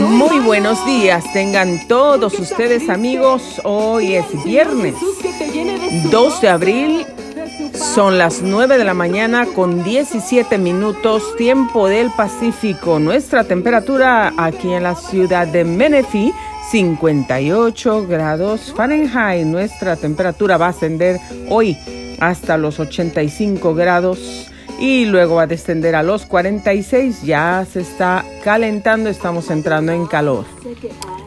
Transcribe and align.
Muy 0.00 0.40
buenos 0.40 0.84
días, 0.86 1.24
tengan 1.32 1.86
todos 1.88 2.38
ustedes 2.38 2.88
amigos. 2.88 3.60
Hoy 3.64 4.14
es 4.14 4.26
viernes 4.44 4.94
2 6.10 6.40
de 6.40 6.48
abril. 6.48 7.06
Son 7.74 8.18
las 8.18 8.42
9 8.42 8.78
de 8.78 8.84
la 8.84 8.94
mañana 8.94 9.46
con 9.46 9.82
17 9.82 10.58
minutos 10.58 11.36
tiempo 11.36 11.88
del 11.88 12.10
Pacífico. 12.10 12.98
Nuestra 12.98 13.44
temperatura 13.44 14.32
aquí 14.36 14.72
en 14.72 14.82
la 14.82 14.94
ciudad 14.94 15.46
de 15.46 15.64
Menifee 15.64 16.32
58 16.70 18.06
grados 18.06 18.72
Fahrenheit. 18.76 19.46
Nuestra 19.46 19.96
temperatura 19.96 20.58
va 20.58 20.66
a 20.66 20.70
ascender 20.70 21.18
hoy 21.48 21.76
hasta 22.20 22.56
los 22.58 22.78
85 22.78 23.74
grados 23.74 24.49
y 24.80 25.04
luego 25.04 25.36
va 25.36 25.42
a 25.42 25.46
descender 25.46 25.94
a 25.94 26.02
los 26.02 26.24
46. 26.24 27.22
Ya 27.22 27.64
se 27.70 27.82
está 27.82 28.24
calentando, 28.42 29.10
estamos 29.10 29.50
entrando 29.50 29.92
en 29.92 30.06
calor. 30.06 30.46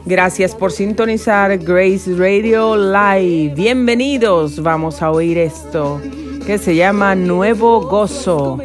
Gracias 0.05 0.55
por 0.55 0.71
sintonizar 0.71 1.57
Grace 1.59 2.13
Radio 2.15 2.75
Live. 2.75 3.53
Bienvenidos. 3.55 4.61
Vamos 4.61 5.01
a 5.01 5.11
oír 5.11 5.37
esto 5.37 6.01
que 6.45 6.57
se 6.57 6.75
llama 6.75 7.15
Nuevo 7.15 7.87
Gozo. 7.87 8.57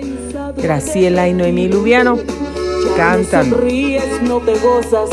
Graciela 0.57 1.29
y 1.29 1.35
Noemí 1.35 1.69
Lubiano 1.69 2.19
cantan. 2.97 3.51
no 4.23 4.41
te 4.41 4.59
gozas, 4.59 5.11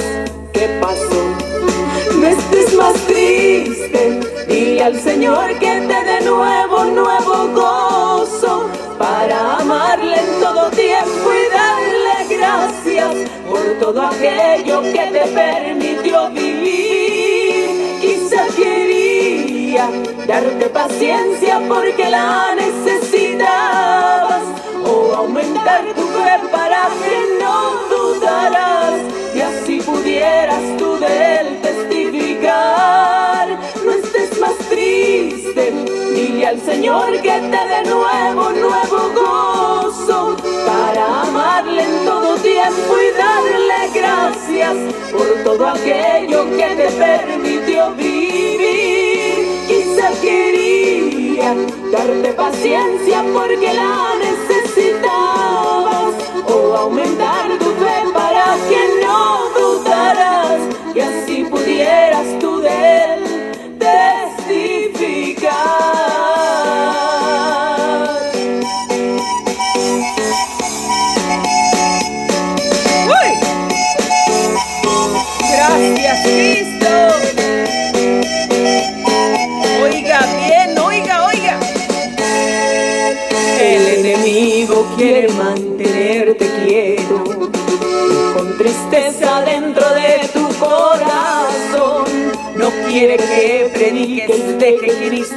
¿qué 0.54 0.80
pasó? 0.82 2.18
No 2.20 2.28
estés 2.28 2.74
más 2.76 2.94
triste, 3.06 4.22
dile 4.48 4.84
al 4.84 5.00
Señor 5.00 5.50
que 5.60 5.82
te 5.88 6.04
dé 6.04 6.22
nuevo, 6.26 6.86
nuevo 6.86 7.48
gozo 7.54 8.85
para 8.98 9.58
amarle 9.58 10.16
en 10.18 10.40
todo 10.42 10.70
tiempo 10.72 11.30
y 11.34 11.50
darle 11.54 12.38
gracias 12.38 13.14
por 13.50 13.62
todo 13.80 14.02
aquello 14.02 14.82
que 14.82 15.10
te 15.12 15.28
permitió 15.34 16.30
vivir. 16.30 18.00
Quizá 18.02 18.46
quería 18.56 19.90
darte 20.28 20.70
paciencia 20.70 21.62
porque 21.68 22.10
la 22.10 22.56
necesitabas 22.56 24.44
o 24.86 25.16
aumentar 25.16 25.86
tu 25.96 26.02
fe 26.02 26.40
para 26.52 26.88
que 27.04 27.44
no 27.44 27.76
dudaras 27.90 29.02
y 29.34 29.42
así 29.42 29.80
pudieras 29.82 30.62
tú 30.78 30.98
de 30.98 31.40
él 31.40 31.60
testificar. 31.62 33.60
No 33.84 33.92
estés 33.92 34.40
más 34.40 34.58
triste, 34.70 35.74
dile 36.16 36.48
al 36.48 36.62
Señor 36.62 37.12
que 37.22 37.30
te 37.52 37.62
dé 37.72 37.84
nuevo, 37.90 38.50
nuevo 38.52 39.00
gozo 39.20 40.36
para 40.66 41.22
amarle 41.24 41.84
en 41.84 42.06
todo 42.06 42.36
tiempo 42.38 42.96
y 42.98 43.12
darle 43.18 43.90
gracias 43.94 44.76
por 45.12 45.28
todo 45.44 45.68
aquello 45.68 46.46
que 46.58 46.68
te 46.80 46.90
permitió 46.92 47.92
vivir. 47.96 49.46
Quizá 49.68 50.10
quería 50.22 51.54
darte 51.92 52.34
paciencia 52.34 53.24
porque 53.34 53.74
la 53.74 54.14
necesitabas 54.28 56.14
o 56.48 56.76
aumentar 56.78 57.50
tu 57.60 57.72
fe 57.82 57.98
para 58.14 58.56
que 58.70 58.82
no 59.04 59.50
dudaras 59.58 60.62
y 60.94 61.00
así 61.02 61.44
pudieras 61.44 62.40
tú 62.40 62.55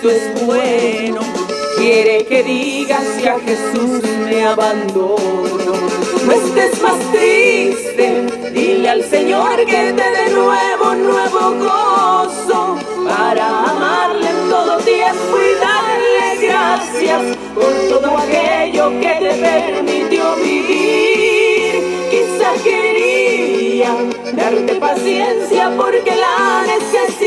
Cristo 0.00 0.10
es 0.10 0.46
bueno. 0.46 1.20
Quiere 1.76 2.24
que 2.24 2.42
digas 2.42 3.04
que 3.20 3.28
a 3.28 3.38
Jesús 3.40 4.02
me 4.24 4.44
abandono. 4.44 5.18
No 6.24 6.32
estés 6.32 6.80
más 6.82 6.98
triste, 7.12 8.26
dile 8.52 8.88
al 8.88 9.04
Señor 9.04 9.56
que 9.56 9.92
te 9.92 9.92
dé 9.92 10.30
nuevo, 10.30 10.94
nuevo 10.94 11.64
gozo 11.64 12.78
para 13.06 13.64
amarle 13.64 14.28
en 14.28 14.50
todo 14.50 14.78
tiempo 14.78 15.36
y 15.38 15.54
darle 15.60 16.46
gracias 16.46 17.36
por 17.54 17.72
todo 17.88 18.18
aquello 18.18 18.90
que 19.00 19.16
te 19.20 19.34
permitió 19.34 20.36
vivir. 20.36 21.82
Quizá 22.10 22.62
quería 22.62 23.94
darte 24.34 24.74
paciencia 24.74 25.72
porque 25.76 26.14
la 26.14 26.64
necesitabas 26.66 27.17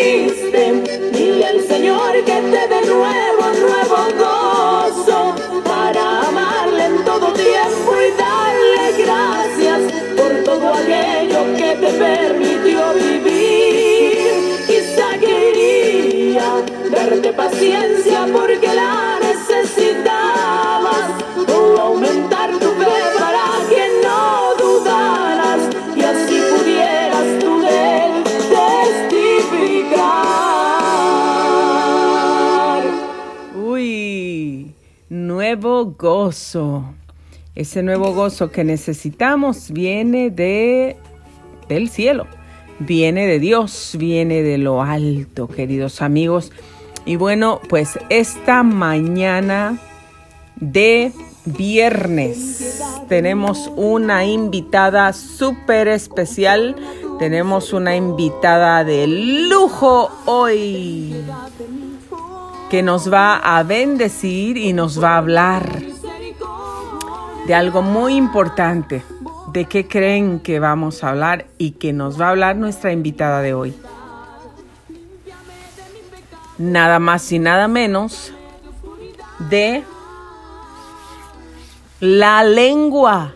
triste, 0.00 1.10
dile 1.12 1.46
al 1.46 1.60
Señor 1.66 2.12
que 2.24 2.38
te 2.52 2.62
dé 2.72 2.80
nuevo, 2.86 3.44
nuevo 3.66 3.98
gozo 4.18 5.34
para 5.64 6.28
amarle 6.28 6.84
en 6.86 7.04
todo 7.04 7.32
tiempo 7.32 7.90
y 8.06 8.10
darle 8.16 9.04
gracias 9.04 9.80
por 10.16 10.32
todo 10.44 10.74
aquello 10.74 11.40
que 11.56 11.70
te 11.82 11.92
permitió 12.06 12.94
vivir. 12.94 14.64
Quizá 14.66 15.18
quería 15.18 16.48
darte 16.90 17.32
paciencia 17.32 18.26
porque 18.32 18.68
la 18.74 19.19
gozo. 36.00 36.84
Ese 37.54 37.82
nuevo 37.82 38.14
gozo 38.14 38.50
que 38.50 38.64
necesitamos 38.64 39.70
viene 39.70 40.30
de 40.30 40.96
del 41.68 41.88
cielo, 41.88 42.26
viene 42.80 43.26
de 43.26 43.38
Dios, 43.38 43.94
viene 43.98 44.42
de 44.42 44.58
lo 44.58 44.82
alto, 44.82 45.46
queridos 45.46 46.02
amigos. 46.02 46.52
Y 47.04 47.16
bueno, 47.16 47.60
pues 47.68 47.98
esta 48.08 48.62
mañana 48.62 49.78
de 50.56 51.12
viernes 51.44 52.82
tenemos 53.08 53.70
una 53.76 54.24
invitada 54.24 55.12
súper 55.12 55.88
especial. 55.88 56.76
Tenemos 57.18 57.72
una 57.72 57.94
invitada 57.94 58.82
de 58.84 59.06
lujo 59.06 60.10
hoy 60.24 61.14
que 62.70 62.82
nos 62.82 63.12
va 63.12 63.36
a 63.36 63.62
bendecir 63.64 64.56
y 64.56 64.72
nos 64.72 65.02
va 65.02 65.14
a 65.14 65.18
hablar 65.18 65.89
de 67.46 67.54
algo 67.54 67.82
muy 67.82 68.14
importante. 68.14 69.02
¿De 69.52 69.64
qué 69.64 69.88
creen 69.88 70.40
que 70.40 70.60
vamos 70.60 71.02
a 71.02 71.10
hablar 71.10 71.46
y 71.58 71.72
que 71.72 71.92
nos 71.92 72.20
va 72.20 72.26
a 72.26 72.30
hablar 72.30 72.56
nuestra 72.56 72.92
invitada 72.92 73.40
de 73.40 73.54
hoy? 73.54 73.74
Nada 76.58 76.98
más 76.98 77.32
y 77.32 77.38
nada 77.38 77.66
menos 77.66 78.32
de 79.48 79.82
la 82.00 82.44
lengua 82.44 83.34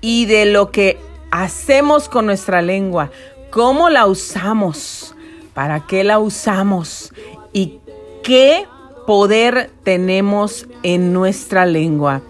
y 0.00 0.26
de 0.26 0.46
lo 0.46 0.70
que 0.70 0.98
hacemos 1.30 2.08
con 2.08 2.26
nuestra 2.26 2.62
lengua, 2.62 3.10
cómo 3.50 3.90
la 3.90 4.06
usamos, 4.06 5.14
para 5.54 5.86
qué 5.86 6.04
la 6.04 6.18
usamos 6.18 7.12
y 7.52 7.80
qué 8.22 8.66
poder 9.06 9.70
tenemos 9.84 10.66
en 10.82 11.12
nuestra 11.12 11.64
lengua. 11.66 12.22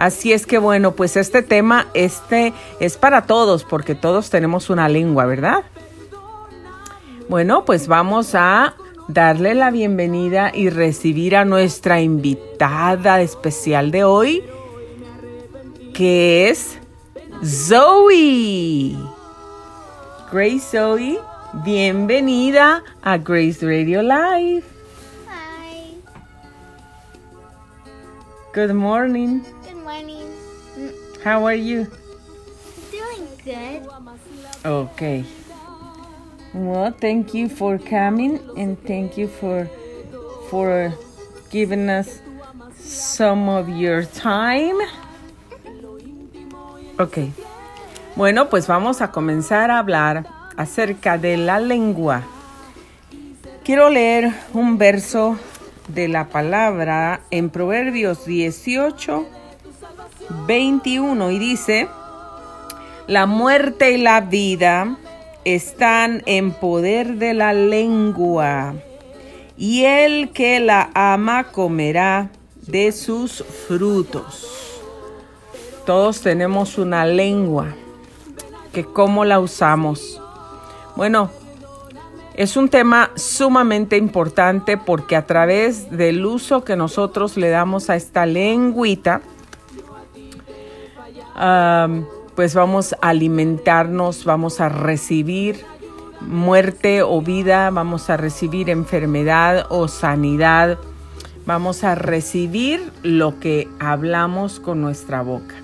Así 0.00 0.32
es 0.32 0.46
que 0.46 0.56
bueno, 0.56 0.92
pues 0.92 1.18
este 1.18 1.42
tema 1.42 1.86
este 1.92 2.54
es 2.80 2.96
para 2.96 3.26
todos 3.26 3.64
porque 3.64 3.94
todos 3.94 4.30
tenemos 4.30 4.70
una 4.70 4.88
lengua, 4.88 5.26
¿verdad? 5.26 5.62
Bueno, 7.28 7.66
pues 7.66 7.86
vamos 7.86 8.34
a 8.34 8.76
darle 9.08 9.54
la 9.54 9.70
bienvenida 9.70 10.52
y 10.54 10.70
recibir 10.70 11.36
a 11.36 11.44
nuestra 11.44 12.00
invitada 12.00 13.20
especial 13.20 13.90
de 13.90 14.04
hoy, 14.04 14.42
que 15.92 16.48
es 16.48 16.78
Zoe. 17.44 18.96
Grace 20.32 20.60
Zoe, 20.60 21.20
bienvenida 21.62 22.82
a 23.02 23.18
Grace 23.18 23.58
Radio 23.60 24.00
Live. 24.00 24.64
Hi. 25.28 26.00
Good 28.54 28.72
morning. 28.72 29.42
Morning. 29.90 30.30
How 31.24 31.44
are 31.46 31.56
you? 31.56 31.88
Doing 32.92 33.26
good. 33.44 33.82
Okay. 34.64 35.24
Well, 36.54 36.92
thank 36.92 37.34
you 37.34 37.48
for 37.48 37.76
coming 37.76 38.38
and 38.56 38.78
thank 38.86 39.18
you 39.18 39.26
for 39.26 39.68
for 40.48 40.94
giving 41.50 41.90
us 41.90 42.20
some 42.78 43.48
of 43.48 43.68
your 43.68 44.04
time. 44.04 44.78
Ok. 47.00 47.32
Bueno, 48.14 48.48
pues 48.48 48.68
vamos 48.68 49.00
a 49.00 49.10
comenzar 49.10 49.72
a 49.72 49.80
hablar 49.80 50.24
acerca 50.56 51.18
de 51.18 51.36
la 51.36 51.58
lengua. 51.58 52.22
Quiero 53.64 53.90
leer 53.90 54.32
un 54.52 54.78
verso 54.78 55.36
de 55.88 56.06
la 56.06 56.28
palabra 56.28 57.22
en 57.32 57.50
Proverbios 57.50 58.24
18, 58.24 59.26
21 60.46 61.30
y 61.30 61.38
dice, 61.38 61.88
la 63.06 63.26
muerte 63.26 63.92
y 63.92 63.98
la 63.98 64.20
vida 64.20 64.96
están 65.44 66.22
en 66.26 66.52
poder 66.52 67.16
de 67.16 67.34
la 67.34 67.52
lengua, 67.52 68.74
y 69.56 69.84
el 69.84 70.30
que 70.30 70.60
la 70.60 70.90
ama 70.94 71.44
comerá 71.44 72.30
de 72.66 72.92
sus 72.92 73.44
frutos. 73.68 74.80
Todos 75.84 76.20
tenemos 76.20 76.78
una 76.78 77.04
lengua, 77.04 77.74
que 78.72 78.84
cómo 78.84 79.24
la 79.24 79.40
usamos. 79.40 80.20
Bueno, 80.94 81.30
es 82.34 82.56
un 82.56 82.68
tema 82.68 83.10
sumamente 83.16 83.96
importante 83.96 84.76
porque 84.76 85.16
a 85.16 85.26
través 85.26 85.90
del 85.90 86.24
uso 86.24 86.64
que 86.64 86.76
nosotros 86.76 87.36
le 87.36 87.50
damos 87.50 87.90
a 87.90 87.96
esta 87.96 88.24
lengüita, 88.24 89.20
pues 92.34 92.54
vamos 92.54 92.94
a 93.00 93.08
alimentarnos, 93.08 94.24
vamos 94.24 94.60
a 94.60 94.68
recibir 94.68 95.64
muerte 96.20 97.02
o 97.02 97.22
vida, 97.22 97.70
vamos 97.70 98.10
a 98.10 98.16
recibir 98.16 98.68
enfermedad 98.68 99.66
o 99.70 99.88
sanidad, 99.88 100.78
vamos 101.46 101.82
a 101.84 101.94
recibir 101.94 102.92
lo 103.02 103.40
que 103.40 103.68
hablamos 103.78 104.60
con 104.60 104.80
nuestra 104.80 105.22
boca. 105.22 105.54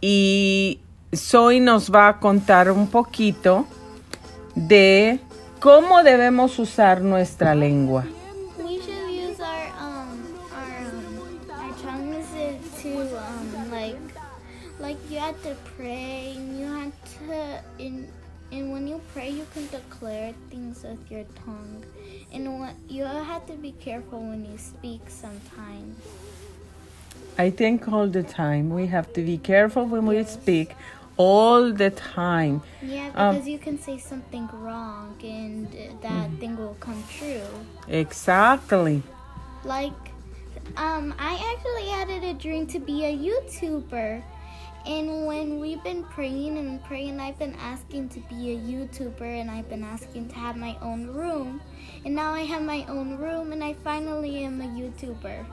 Y 0.00 0.80
Zoe 1.14 1.60
nos 1.60 1.92
va 1.92 2.08
a 2.08 2.20
contar 2.20 2.70
un 2.70 2.86
poquito 2.86 3.66
de 4.54 5.20
cómo 5.60 6.02
debemos 6.02 6.58
usar 6.58 7.02
nuestra 7.02 7.54
lengua. 7.54 8.04
Had 15.30 15.42
to 15.44 15.54
pray 15.76 16.32
and 16.34 16.58
you 16.58 16.66
had 16.66 16.92
to 17.06 17.62
in 17.78 18.08
and 18.50 18.72
when 18.72 18.88
you 18.88 19.00
pray 19.12 19.30
you 19.30 19.46
can 19.54 19.64
declare 19.68 20.34
things 20.50 20.82
with 20.82 21.08
your 21.08 21.24
tongue 21.44 21.84
and 22.32 22.58
what 22.58 22.74
you 22.88 23.04
have 23.04 23.46
to 23.46 23.52
be 23.52 23.70
careful 23.72 24.18
when 24.18 24.44
you 24.44 24.58
speak 24.58 25.02
sometimes. 25.06 25.96
I 27.38 27.50
think 27.50 27.86
all 27.86 28.08
the 28.08 28.24
time 28.24 28.70
we 28.70 28.88
have 28.88 29.12
to 29.12 29.22
be 29.22 29.38
careful 29.38 29.84
when 29.86 30.04
we 30.06 30.24
speak 30.24 30.74
all 31.16 31.72
the 31.72 31.90
time. 31.90 32.62
Yeah, 32.82 33.12
Um, 33.14 33.36
because 33.36 33.48
you 33.48 33.58
can 33.58 33.78
say 33.78 33.98
something 33.98 34.48
wrong 34.52 35.14
and 35.22 35.68
that 36.02 36.28
thing 36.40 36.56
will 36.56 36.76
come 36.80 37.04
true. 37.18 37.46
Exactly. 37.86 39.04
Like, 39.64 40.02
um, 40.76 41.14
I 41.20 41.34
actually 41.52 41.88
had 41.88 42.08
a 42.24 42.34
dream 42.34 42.66
to 42.74 42.80
be 42.80 43.04
a 43.04 43.16
YouTuber. 43.16 44.22
And 44.86 45.26
when 45.26 45.58
we've 45.60 45.82
been 45.84 46.04
praying 46.04 46.56
and 46.56 46.82
praying, 46.84 47.20
I've 47.20 47.38
been 47.38 47.54
asking 47.56 48.08
to 48.10 48.20
be 48.20 48.52
a 48.52 48.56
YouTuber 48.56 49.40
and 49.40 49.50
I've 49.50 49.68
been 49.68 49.84
asking 49.84 50.28
to 50.28 50.34
have 50.36 50.56
my 50.56 50.76
own 50.80 51.06
room. 51.06 51.60
And 52.04 52.14
now 52.14 52.32
I 52.32 52.40
have 52.40 52.62
my 52.62 52.86
own 52.88 53.18
room 53.18 53.52
and 53.52 53.62
I 53.62 53.74
finally 53.84 54.42
am 54.44 54.60
a 54.60 54.64
YouTuber. 54.64 55.44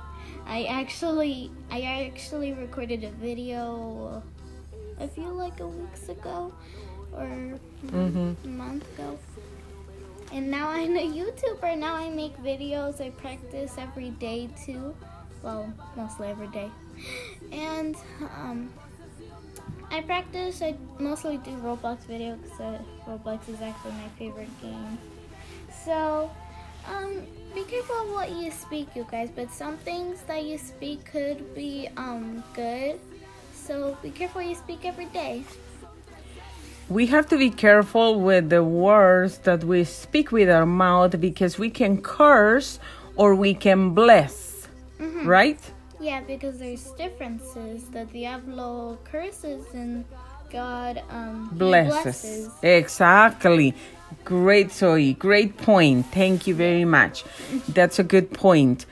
I 0.45 0.63
actually 0.63 1.51
I 1.69 1.81
actually 2.07 2.53
recorded 2.53 3.03
a 3.03 3.11
video 3.11 4.23
a 4.99 5.07
few 5.07 5.29
like 5.29 5.59
a 5.59 5.67
weeks 5.67 6.09
ago 6.09 6.53
or 7.13 7.27
hmm 7.89 8.33
a 8.43 8.47
month 8.47 8.87
ago. 8.97 9.19
And 10.31 10.49
now 10.51 10.69
I'm 10.69 10.95
a 10.95 11.07
YouTuber. 11.07 11.77
Now 11.77 11.95
I 11.95 12.09
make 12.09 12.37
videos. 12.37 13.01
I 13.01 13.09
practice 13.11 13.75
every 13.77 14.11
day 14.11 14.49
too. 14.65 14.95
Well, 15.41 15.71
mostly 15.95 16.27
every 16.27 16.47
day. 16.47 16.69
And 17.51 17.95
um, 18.35 18.69
I 19.89 20.01
practice. 20.01 20.61
I 20.61 20.75
mostly 20.99 21.37
do 21.37 21.51
Roblox 21.57 22.05
videos 22.05 22.41
because 22.43 22.59
uh, 22.59 22.79
Roblox 23.07 23.47
is 23.49 23.61
actually 23.61 23.91
my 23.91 24.09
favorite 24.19 24.61
game. 24.61 24.97
So, 25.85 26.29
um, 26.87 27.21
be 27.55 27.63
careful 27.63 27.95
of 27.95 28.09
what 28.11 28.31
you 28.31 28.51
speak, 28.51 28.95
you 28.95 29.05
guys. 29.09 29.29
But 29.33 29.51
some 29.51 29.77
things 29.77 30.21
that 30.23 30.43
you 30.43 30.57
speak 30.57 31.05
could 31.11 31.55
be 31.55 31.87
um 31.97 32.43
good. 32.53 32.99
So 33.53 33.97
be 34.01 34.11
careful 34.11 34.41
you 34.41 34.55
speak 34.55 34.85
every 34.85 35.07
day. 35.07 35.43
We 36.89 37.07
have 37.07 37.27
to 37.29 37.37
be 37.37 37.49
careful 37.49 38.21
with 38.21 38.49
the 38.49 38.63
words 38.63 39.39
that 39.39 39.63
we 39.63 39.83
speak 39.83 40.31
with 40.31 40.49
our 40.49 40.65
mouth 40.65 41.19
because 41.19 41.59
we 41.59 41.69
can 41.69 42.01
curse 42.01 42.79
or 43.17 43.35
we 43.35 43.53
can 43.53 43.93
bless. 43.93 44.67
Right? 44.99 45.59
Yeah, 45.99 46.21
because 46.21 46.59
there's 46.59 46.91
differences. 46.91 47.85
The 47.89 48.05
Diablo 48.05 48.97
curses 49.03 49.65
and 49.73 50.05
God 50.51 51.01
um 51.09 51.49
Blesses. 51.51 52.03
blesses. 52.03 52.49
Exactly. 52.63 53.73
Great, 54.23 54.71
Zoe. 54.71 55.13
Great 55.13 55.57
point. 55.57 56.05
Thank 56.13 56.47
you 56.47 56.55
very 56.55 56.85
much. 56.85 57.23
That's 57.67 57.99
a 57.99 58.03
good 58.03 58.31
point. 58.31 58.85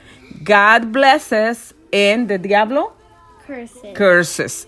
God 0.44 0.92
blesses 0.92 1.72
and 1.92 2.28
the 2.28 2.36
diablo 2.38 2.92
Curses. 3.46 3.96
curses. 3.96 4.66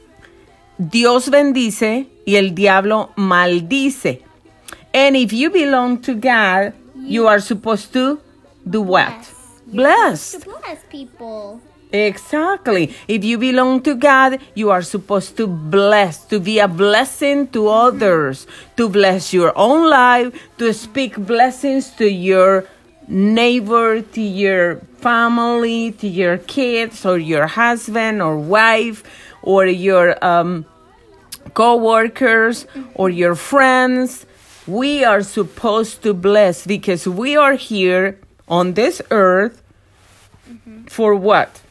Dios 0.78 1.28
bendice 1.28 2.06
y 2.26 2.36
el 2.36 2.54
diablo 2.54 3.10
maldice. 3.16 4.22
And 4.94 5.16
if 5.16 5.32
you 5.32 5.50
belong 5.50 6.00
to 6.02 6.14
God, 6.14 6.72
you 6.96 7.26
are 7.26 7.40
supposed 7.40 7.92
to 7.94 8.20
do 8.68 8.80
what? 8.82 9.12
Bless. 9.66 10.30
Bless. 10.30 10.30
to 10.32 10.38
bless 10.40 10.78
people. 10.88 11.60
Exactly. 11.92 12.94
If 13.06 13.24
you 13.24 13.38
belong 13.38 13.82
to 13.82 13.94
God, 13.94 14.40
you 14.54 14.70
are 14.70 14.82
supposed 14.82 15.36
to 15.38 15.46
bless, 15.46 16.24
to 16.26 16.38
be 16.38 16.58
a 16.58 16.68
blessing 16.68 17.48
to 17.48 17.68
others, 17.68 18.46
to 18.76 18.88
bless 18.88 19.32
your 19.32 19.56
own 19.56 19.88
life, 19.88 20.34
to 20.58 20.74
speak 20.74 21.16
blessings 21.16 21.90
to 21.92 22.10
your 22.10 22.66
neighbor, 23.06 24.02
to 24.02 24.20
your 24.20 24.76
family, 25.00 25.92
to 25.92 26.06
your 26.06 26.36
kids, 26.36 27.06
or 27.06 27.18
your 27.18 27.46
husband 27.46 28.20
or 28.20 28.36
wife, 28.36 29.02
or 29.40 29.66
your 29.66 30.22
um, 30.22 30.66
co 31.54 31.76
workers, 31.76 32.66
or 32.94 33.08
your 33.08 33.34
friends. 33.34 34.26
We 34.66 35.04
are 35.04 35.22
supposed 35.22 36.02
to 36.02 36.12
bless 36.12 36.66
because 36.66 37.08
we 37.08 37.34
are 37.34 37.54
here 37.54 38.18
on 38.46 38.74
this 38.74 39.00
earth 39.10 39.62
for 40.86 41.14
what? 41.14 41.62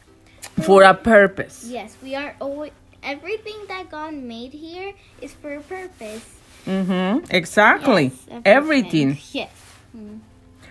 For 0.62 0.82
a 0.82 0.94
purpose. 0.94 1.64
Yes, 1.68 1.96
we 2.02 2.14
are 2.14 2.34
always 2.40 2.72
everything 3.02 3.56
that 3.68 3.90
God 3.90 4.14
made 4.14 4.52
here 4.52 4.92
is 5.20 5.32
for 5.34 5.54
a 5.54 5.60
purpose. 5.60 6.24
Mm-hmm. 6.66 7.24
Exactly. 7.30 8.12
Yes, 8.28 8.42
Everything. 8.44 9.18
Yes. 9.32 9.50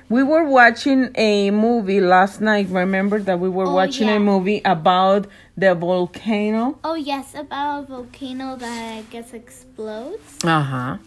We 0.10 0.24
were 0.24 0.46
watching 0.46 1.10
a 1.16 1.52
movie 1.52 2.00
last 2.00 2.40
night. 2.40 2.68
Remember 2.70 3.20
that 3.20 3.40
we 3.40 3.50
were 3.50 3.68
Oh, 3.68 3.74
watching 3.76 4.08
yeah. 4.08 4.16
a 4.16 4.20
movie 4.20 4.62
about 4.64 5.28
the 5.58 5.76
volcano? 5.76 6.80
Oh 6.84 6.96
yes, 6.96 7.36
about 7.36 7.84
a 7.84 7.88
volcano 7.88 8.56
that 8.56 8.98
I 8.98 9.02
guess 9.12 9.34
explodes. 9.34 10.40
Uh 10.46 10.62
huh. 10.62 10.98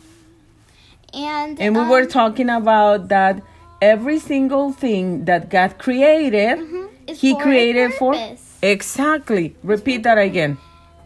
And 1.15 1.59
And 1.61 1.75
we 1.77 1.83
um, 1.83 1.89
were 1.89 2.05
talking 2.07 2.51
about 2.51 3.09
that 3.09 3.43
every 3.81 4.19
single 4.19 4.73
thing 4.73 5.25
that 5.25 5.49
God 5.49 5.79
created, 5.79 6.59
mhm, 6.59 6.89
He 7.09 7.33
for 7.33 7.43
created 7.43 7.95
for. 7.95 8.15
Exactly. 8.63 9.55
Repeat 9.63 10.03
that 10.05 10.19
again. 10.19 10.59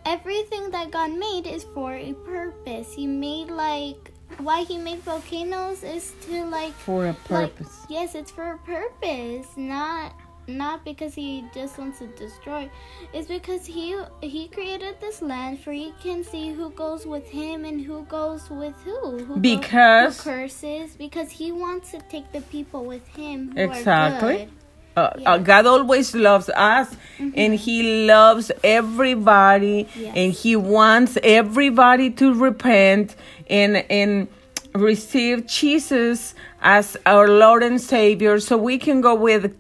everything 0.07 0.71
that 0.71 0.91
God 0.91 1.13
made 1.13 1.47
is 1.47 1.65
for 1.75 1.95
a 1.95 2.13
purpose. 2.27 2.93
He 2.93 3.07
made 3.07 3.49
like 3.51 4.11
why 4.39 4.65
he 4.65 4.77
made 4.79 4.99
volcanoes 5.01 5.83
is 5.83 6.13
to 6.27 6.45
like 6.47 6.73
For 6.73 7.05
a 7.07 7.09
like 7.09 7.25
purpose. 7.57 7.87
yes, 7.89 8.15
it's 8.15 8.31
for 8.31 8.53
a 8.53 8.59
purpose, 8.59 9.47
not 9.57 10.13
not 10.47 10.85
because 10.85 11.15
he 11.15 11.43
just 11.55 11.79
wants 11.79 12.01
to 12.01 12.07
destroy. 12.21 12.69
It's 13.15 13.29
because 13.29 13.65
he 13.65 13.97
he 14.21 14.49
created 14.49 15.01
this 15.01 15.23
land 15.23 15.61
for 15.61 15.73
he 15.73 15.95
can 16.03 16.23
see 16.23 16.53
who 16.53 16.69
goes 16.71 17.07
with 17.07 17.25
him 17.31 17.65
and 17.65 17.81
who 17.81 18.03
goes 18.05 18.51
with 18.51 18.77
who. 18.85 19.25
who 19.25 19.37
Because- 19.41 20.17
goes, 20.19 20.25
who 20.25 20.31
curses 20.31 20.97
because 20.97 21.31
he 21.31 21.51
wants 21.53 21.93
to 21.93 21.99
take 22.11 22.31
the 22.33 22.43
people 22.53 22.85
with 22.85 23.07
him. 23.17 23.53
Who 23.57 23.63
Exactly. 23.63 24.51
Good. 24.95 25.01
Uh, 25.03 25.11
Yeah. 25.19 25.33
uh, 25.33 25.39
God 25.39 25.67
always 25.67 26.15
loves 26.15 26.49
us 26.51 26.89
and 27.37 27.55
He 27.55 28.07
loves 28.07 28.51
everybody 28.63 29.89
Yes. 29.97 30.13
and 30.17 30.33
He 30.33 30.57
wants 30.57 31.19
everybody 31.23 32.11
to 32.11 32.33
repent 32.35 33.17
and 33.51 33.85
and 33.91 34.29
receive 34.75 35.47
Jesus 35.47 36.35
as 36.63 36.97
our 37.07 37.29
Lord 37.29 37.63
and 37.63 37.81
Savior 37.81 38.41
so 38.41 38.57
we 38.57 38.79
can 38.79 39.01
go 39.01 39.15
with 39.15 39.55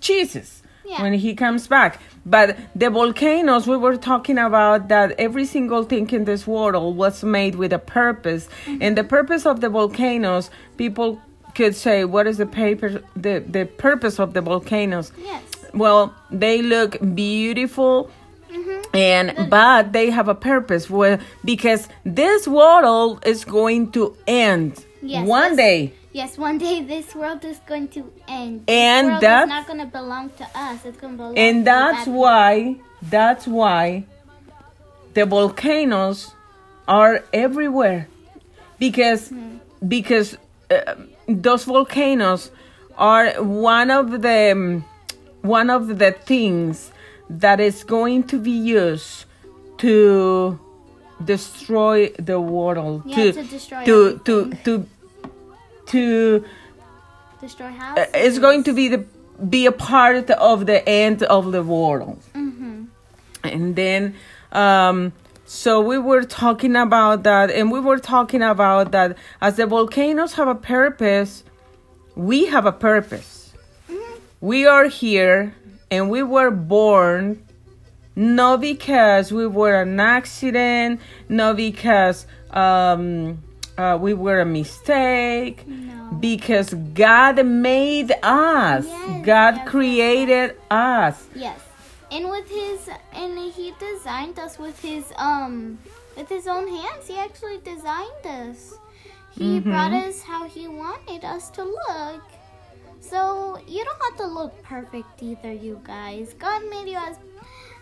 Jesus 0.00 0.62
Yeah. 0.84 1.02
when 1.02 1.14
He 1.14 1.34
comes 1.34 1.66
back. 1.68 2.00
But 2.28 2.56
the 2.74 2.90
volcanoes, 2.90 3.66
we 3.68 3.76
were 3.76 3.96
talking 3.96 4.36
about 4.36 4.88
that 4.88 5.12
every 5.18 5.44
single 5.44 5.84
thing 5.84 6.10
in 6.10 6.24
this 6.24 6.44
world 6.46 6.96
was 6.96 7.22
made 7.22 7.54
with 7.54 7.72
a 7.72 7.78
purpose. 7.78 8.48
And 8.80 8.98
the 8.98 9.04
purpose 9.04 9.46
of 9.46 9.60
the 9.60 9.68
volcanoes, 9.68 10.50
people 10.76 11.20
could 11.56 11.74
say, 11.74 12.04
what 12.04 12.26
is 12.26 12.36
the 12.36 12.46
paper, 12.46 13.02
the, 13.16 13.42
the 13.56 13.64
purpose 13.64 14.20
of 14.20 14.34
the 14.34 14.42
volcanoes? 14.42 15.10
Yes. 15.18 15.42
Well, 15.72 16.14
they 16.30 16.62
look 16.62 16.96
beautiful 17.14 18.10
hmm 18.50 18.80
and 18.94 19.50
but 19.50 19.92
they 19.92 20.08
have 20.10 20.28
a 20.28 20.34
purpose 20.34 20.88
well, 20.88 21.18
because 21.44 21.88
this 22.04 22.46
world 22.46 23.22
is 23.26 23.44
going 23.44 23.90
to 23.92 24.16
end 24.26 24.84
Yes, 25.02 25.26
one 25.28 25.56
day. 25.56 25.92
Yes, 26.12 26.38
one 26.38 26.56
day 26.58 26.82
this 26.82 27.14
world 27.14 27.44
is 27.44 27.58
going 27.66 27.88
to 27.88 28.10
end. 28.26 28.64
And 28.68 29.08
this 29.16 29.20
that's- 29.20 29.48
not 29.48 29.66
going 29.66 29.80
to 29.80 29.86
belong 29.86 30.30
to 30.40 30.46
us. 30.54 30.84
It's 30.84 30.96
going 30.96 31.14
to 31.14 31.18
belong. 31.18 31.38
and 31.38 31.66
that's 31.66 32.06
that 32.06 32.10
why 32.10 32.76
that's 33.02 33.46
why 33.46 34.04
the 35.14 35.26
volcanoes 35.26 36.32
are 36.88 37.24
everywhere 37.32 38.08
because 38.78 39.32
because 39.86 40.38
uh, 40.70 40.94
those 41.28 41.64
volcanoes 41.64 42.50
are 42.96 43.42
one 43.42 43.90
of 43.90 44.22
the 44.22 44.52
um, 44.52 44.84
one 45.42 45.70
of 45.70 45.98
the 45.98 46.12
things 46.12 46.90
that 47.28 47.60
is 47.60 47.84
going 47.84 48.22
to 48.24 48.38
be 48.38 48.50
used 48.50 49.24
to 49.78 50.58
destroy 51.24 52.08
the 52.18 52.40
world 52.40 53.02
Yeah, 53.06 53.16
to 53.16 53.32
to 53.32 53.42
destroy 53.44 53.84
to 53.84 54.18
to 54.24 54.52
to 54.64 54.86
to 55.86 56.44
destroy 57.40 57.66
uh, 57.66 57.70
houses. 57.70 58.06
it's 58.14 58.38
going 58.38 58.64
to 58.64 58.72
be 58.72 58.88
the 58.88 59.04
be 59.48 59.66
a 59.66 59.72
part 59.72 60.30
of 60.30 60.66
the 60.66 60.86
end 60.88 61.22
of 61.24 61.52
the 61.52 61.62
world 61.62 62.18
hmm 62.34 62.84
and 63.44 63.76
then 63.76 64.14
um 64.52 65.12
so 65.46 65.80
we 65.80 65.96
were 65.98 66.24
talking 66.24 66.74
about 66.76 67.22
that 67.22 67.50
and 67.50 67.70
we 67.70 67.80
were 67.80 67.98
talking 67.98 68.42
about 68.42 68.90
that 68.92 69.16
as 69.40 69.56
the 69.56 69.66
volcanoes 69.66 70.34
have 70.34 70.48
a 70.48 70.54
purpose 70.54 71.44
we 72.16 72.46
have 72.46 72.66
a 72.66 72.72
purpose 72.72 73.52
we 74.40 74.66
are 74.66 74.86
here 74.86 75.54
and 75.90 76.10
we 76.10 76.22
were 76.22 76.50
born 76.50 77.42
not 78.16 78.60
because 78.60 79.32
we 79.32 79.46
were 79.46 79.82
an 79.82 80.00
accident 80.00 81.00
not 81.28 81.56
because 81.56 82.26
um 82.50 83.38
uh, 83.78 83.98
we 84.00 84.14
were 84.14 84.40
a 84.40 84.46
mistake 84.46 85.66
No. 85.68 86.16
because 86.18 86.72
God 86.94 87.44
made 87.44 88.10
us. 88.22 88.86
Yes, 88.86 89.26
God 89.26 89.66
created 89.66 90.56
us. 90.70 91.26
Yes, 91.34 91.60
and 92.10 92.28
with 92.30 92.48
his 92.48 92.88
and 93.12 93.38
he 93.52 93.72
designed 93.78 94.38
us 94.38 94.58
with 94.58 94.78
his 94.80 95.12
um 95.16 95.78
with 96.16 96.28
his 96.28 96.46
own 96.46 96.68
hands. 96.68 97.06
He 97.08 97.18
actually 97.18 97.58
designed 97.58 98.26
us. 98.26 98.78
He 99.38 99.60
Mm-hmm. 99.60 99.70
brought 99.70 99.92
us 99.92 100.22
how 100.22 100.44
he 100.48 100.66
wanted 100.68 101.24
us 101.24 101.50
to 101.50 101.64
look. 101.64 102.22
So 103.00 103.58
you 103.68 103.84
don't 103.84 104.02
have 104.10 104.16
to 104.18 104.26
look 104.26 104.62
perfect 104.62 105.22
either, 105.22 105.52
you 105.52 105.80
guys. 105.84 106.34
God 106.38 106.62
made 106.70 106.88
you 106.88 106.96
as 106.96 107.16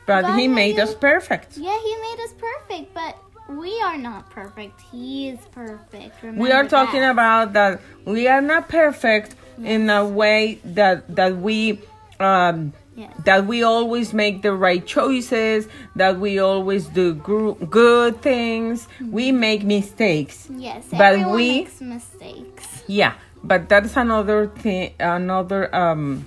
But 0.06 0.22
God 0.22 0.36
He 0.36 0.48
made 0.48 0.54
made 0.54 0.78
us 0.80 0.94
perfect. 0.94 1.56
yeah, 1.56 1.78
he 1.82 1.96
made 1.96 2.20
us 2.24 2.34
perfect, 2.34 2.92
but 2.94 3.16
we 3.48 3.80
are 3.82 3.96
not 3.96 4.30
perfect. 4.30 4.80
He 4.80 5.28
is 5.30 5.38
perfect. 5.52 6.22
We 6.22 6.50
are 6.52 6.66
talking 6.66 7.00
that. 7.00 7.10
about 7.12 7.52
that 7.54 7.80
we 8.04 8.26
are 8.28 8.40
not 8.42 8.68
perfect 8.68 9.34
in 9.62 9.88
a 9.90 10.06
way 10.06 10.58
that 10.64 11.14
that 11.14 11.36
we 11.36 11.80
um 12.20 12.72
Yes. 12.96 13.10
that 13.24 13.46
we 13.46 13.62
always 13.64 14.14
make 14.14 14.42
the 14.42 14.52
right 14.54 14.84
choices, 14.86 15.66
that 15.96 16.18
we 16.20 16.38
always 16.38 16.86
do 16.86 17.14
gr- 17.14 17.52
good 17.66 18.22
things. 18.22 18.86
We 19.00 19.32
make 19.32 19.64
mistakes. 19.64 20.46
Yes, 20.50 20.84
but 20.92 21.32
we- 21.34 21.58
makes 21.62 21.80
mistakes. 21.80 22.84
Yeah, 22.86 23.14
but 23.42 23.68
that's 23.68 23.96
another 23.96 24.46
thing, 24.46 24.92
another 25.00 25.74
um 25.74 26.24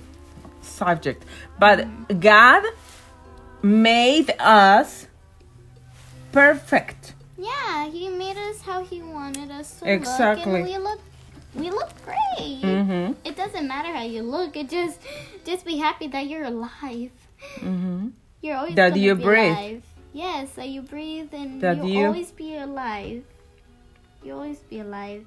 subject. 0.60 1.24
But 1.58 1.86
God 2.20 2.62
made 3.62 4.30
us 4.38 5.06
perfect. 6.32 7.14
Yeah, 7.38 7.86
he 7.88 8.08
made 8.08 8.36
us 8.36 8.60
how 8.62 8.84
he 8.84 9.02
wanted 9.02 9.50
us 9.50 9.78
to 9.80 9.90
Exactly. 9.90 10.44
look, 10.52 10.60
and 10.60 10.64
we 10.68 10.78
look, 10.78 11.00
we 11.54 11.70
look 11.70 11.90
great. 12.04 12.62
Mhm. 12.62 13.16
It 13.24 13.36
doesn't 13.36 13.66
matter 13.66 13.92
how 13.92 14.02
you 14.04 14.22
look. 14.22 14.56
It 14.56 14.68
just, 14.68 15.00
just 15.44 15.64
be 15.64 15.76
happy 15.78 16.06
that 16.08 16.26
you're 16.26 16.44
alive. 16.44 17.10
Mhm. 17.60 18.12
You're 18.42 18.56
always 18.56 18.74
That 18.76 18.96
you 18.96 19.14
breathe. 19.14 19.52
alive. 19.52 19.82
Yes, 20.12 20.50
that 20.52 20.68
you 20.68 20.82
breathe 20.82 21.28
and 21.32 21.60
That 21.60 21.76
you'll 21.78 21.88
you- 21.88 22.06
always 22.06 22.30
be 22.32 22.56
alive. 22.56 23.22
You 24.24 24.34
always 24.34 24.58
be 24.58 24.80
alive. 24.80 25.24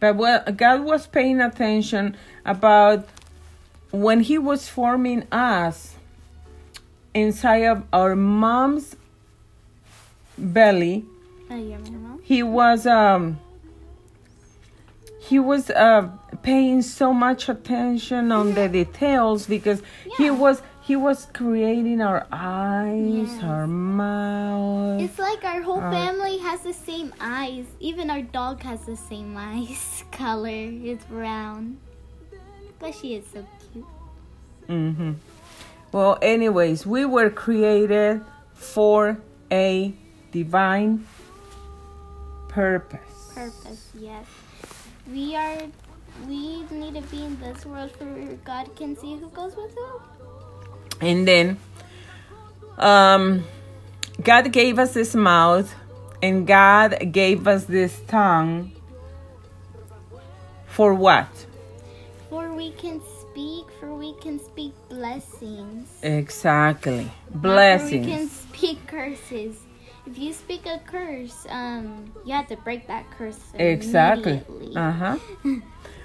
But 0.00 0.16
what 0.16 0.56
God 0.56 0.84
was 0.84 1.06
paying 1.06 1.40
attention 1.40 2.16
about 2.44 3.08
when 3.90 4.20
He 4.20 4.36
was 4.38 4.68
forming 4.68 5.24
us 5.32 5.96
inside 7.14 7.64
of 7.64 7.84
our 7.92 8.14
mom's 8.14 8.96
belly, 10.36 11.04
Oh, 11.50 11.54
my 11.56 11.76
mom. 11.90 12.20
He 12.22 12.42
was 12.42 12.86
um 12.86 13.38
he 15.28 15.38
was 15.38 15.70
uh 15.70 16.08
paying 16.42 16.82
so 16.82 17.12
much 17.12 17.48
attention 17.48 18.30
on 18.32 18.54
the 18.54 18.68
details 18.68 19.46
because 19.46 19.82
he 20.18 20.30
was 20.30 20.62
he 20.82 20.94
was 20.94 21.26
creating 21.34 22.00
our 22.00 22.26
eyes, 22.30 23.32
Yes. 23.34 23.42
our 23.42 23.66
mouth. 23.66 25.02
It's 25.02 25.18
like 25.18 25.42
our 25.44 25.60
whole 25.62 25.80
Uh, 25.82 25.90
family 25.90 26.38
has 26.38 26.60
the 26.60 26.72
same 26.72 27.12
eyes. 27.20 27.66
Even 27.80 28.08
our 28.10 28.22
dog 28.22 28.62
has 28.62 28.86
the 28.86 28.94
same 28.96 29.36
eyes 29.50 30.04
color. 30.12 30.70
It's 30.90 31.04
brown. 31.06 31.78
But 32.78 32.94
she 32.94 33.14
is 33.16 33.24
so 33.32 33.44
cute. 33.72 33.84
hmm 34.68 35.12
Well, 35.90 36.18
anyways, 36.22 36.86
we 36.86 37.04
were 37.04 37.30
created 37.30 38.20
for 38.54 39.18
a 39.50 39.92
divine 40.30 41.06
purpose. 42.48 43.32
purpose, 43.34 43.88
yes. 43.98 44.26
We 45.10 45.36
are 45.36 45.58
we 46.26 46.62
need 46.70 46.94
to 46.94 47.02
be 47.02 47.24
in 47.24 47.38
this 47.40 47.64
world 47.66 47.92
for 47.92 48.06
God 48.44 48.74
can 48.76 48.96
see 48.96 49.16
who 49.16 49.28
goes 49.30 49.54
with 49.56 49.74
who. 49.74 50.00
And 51.00 51.28
then 51.28 51.58
um 52.78 53.44
God 54.22 54.50
gave 54.52 54.78
us 54.78 54.94
this 54.94 55.14
mouth 55.14 55.74
and 56.22 56.46
God 56.46 57.12
gave 57.12 57.46
us 57.46 57.64
this 57.64 58.00
tongue 58.08 58.72
for 60.66 60.92
what? 60.92 61.28
For 62.28 62.52
we 62.52 62.72
can 62.72 63.00
speak, 63.20 63.64
for 63.80 63.94
we 63.94 64.14
can 64.20 64.38
speak 64.38 64.72
blessings. 64.90 65.88
Exactly. 66.02 67.10
Blessings. 67.30 68.06
We 68.06 68.12
can 68.12 68.28
speak 68.28 68.86
curses. 68.86 69.56
If 70.06 70.18
you 70.18 70.32
speak 70.32 70.66
a 70.66 70.78
curse, 70.78 71.46
um, 71.50 72.12
you 72.24 72.32
have 72.32 72.46
to 72.48 72.56
break 72.56 72.86
that 72.86 73.10
curse. 73.10 73.38
Exactly. 73.54 74.42
Uh-huh. 74.74 75.16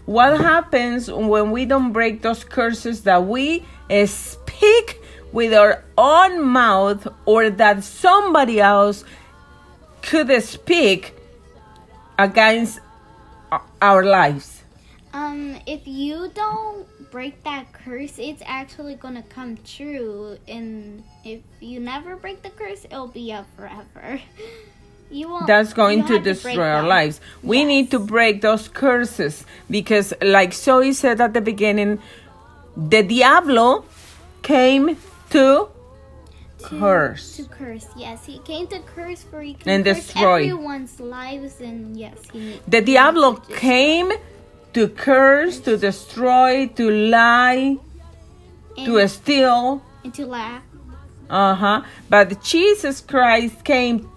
what 0.05 0.41
happens 0.41 1.09
when 1.11 1.51
we 1.51 1.65
don't 1.65 1.91
break 1.91 2.23
those 2.23 2.43
curses 2.43 3.03
that 3.03 3.25
we 3.25 3.63
uh, 3.91 4.07
speak 4.07 4.99
with 5.31 5.53
our 5.53 5.83
own 5.97 6.41
mouth 6.41 7.07
or 7.25 7.49
that 7.51 7.83
somebody 7.83 8.59
else 8.59 9.05
could 10.01 10.31
speak 10.41 11.13
against 12.17 12.79
our 13.81 14.03
lives? 14.03 14.63
Um, 15.13 15.57
if 15.67 15.85
you 15.85 16.31
don't 16.33 16.87
break 17.11 17.43
that 17.43 17.71
curse, 17.73 18.17
it's 18.17 18.41
actually 18.45 18.95
gonna 18.95 19.23
come 19.23 19.57
true. 19.57 20.37
And 20.47 21.03
if 21.23 21.41
you 21.59 21.79
never 21.79 22.15
break 22.15 22.41
the 22.41 22.49
curse, 22.49 22.85
it'll 22.85 23.07
be 23.07 23.31
up 23.33 23.45
forever. 23.57 24.21
You 25.13 25.27
won't. 25.27 25.45
That's 25.45 25.73
going 25.73 26.05
to 26.07 26.19
destroy 26.19 26.63
our 26.69 26.77
them. 26.83 26.87
lives. 26.87 27.19
We 27.43 27.65
need 27.65 27.91
to 27.91 27.99
break 27.99 28.39
those 28.39 28.69
curses 28.69 29.43
because, 29.69 30.13
like 30.21 30.53
Zoe 30.53 30.93
said 30.93 31.19
at 31.19 31.33
the 31.33 31.41
beginning, 31.41 31.99
the 32.77 33.03
diablo 33.03 33.83
came 34.41 34.95
to 35.31 35.67
To, 35.67 35.67
curse. 36.63 37.35
To 37.35 37.43
curse, 37.43 37.87
yes. 37.97 38.25
He 38.25 38.39
came 38.39 38.67
to 38.67 38.79
curse 38.95 39.21
for 39.23 39.41
he 39.41 39.55
can 39.55 39.67
And 39.69 39.83
curse 39.83 39.97
destroy. 40.05 40.47
everyone's 40.47 40.97
lives 41.01 41.59
and 41.59 41.97
yes, 41.99 42.15
he 42.31 42.61
The 42.69 42.79
diablo 42.79 43.33
came 43.35 44.13
to 44.73 44.87
curse, 44.87 45.59
to 45.61 45.77
destroy, 45.77 46.67
to 46.67 46.89
lie, 46.89 47.77
to 48.75 49.07
steal. 49.07 49.81
and 50.03 50.13
to 50.13 50.25
laugh. 50.25 50.63
Uh 51.29 51.55
huh. 51.55 51.81
But 52.09 52.43
Jesus 52.43 53.01
Christ 53.01 53.63
came 53.63 54.09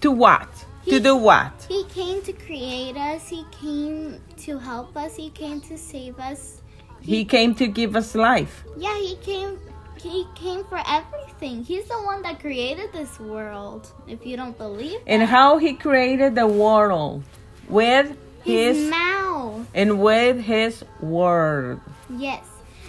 to 0.00 0.10
what? 0.10 0.48
To 0.86 1.00
do 1.00 1.16
what? 1.16 1.64
He 1.66 1.84
came 1.84 2.20
to 2.22 2.32
create 2.32 2.96
us. 2.96 3.28
He 3.28 3.44
came 3.50 4.20
to 4.44 4.58
help 4.58 4.96
us. 4.96 5.16
He 5.16 5.30
came 5.30 5.60
to 5.62 5.78
save 5.78 6.18
us. 6.20 6.60
He 7.00 7.24
came 7.24 7.54
to 7.56 7.66
give 7.66 7.96
us 7.96 8.14
life. 8.14 8.64
Yeah, 8.76 8.96
he 8.98 9.16
came. 9.16 9.58
He 9.96 10.26
came 10.34 10.64
for 10.64 10.80
everything. 10.86 11.64
He's 11.64 11.86
the 11.86 11.96
one 12.02 12.20
that 12.22 12.38
created 12.38 12.92
this 12.92 13.18
world. 13.18 13.90
If 14.06 14.26
you 14.26 14.36
don't 14.36 14.56
believe 14.58 15.00
And 15.06 15.22
how 15.22 15.56
he 15.56 15.72
created 15.72 16.34
the 16.34 16.46
world 16.46 17.24
with 17.68 18.14
his, 18.44 18.76
his 18.78 18.90
mouth. 18.90 19.66
and 19.74 20.00
with 20.00 20.40
his 20.40 20.84
word. 21.00 21.80
Yes, 22.10 22.44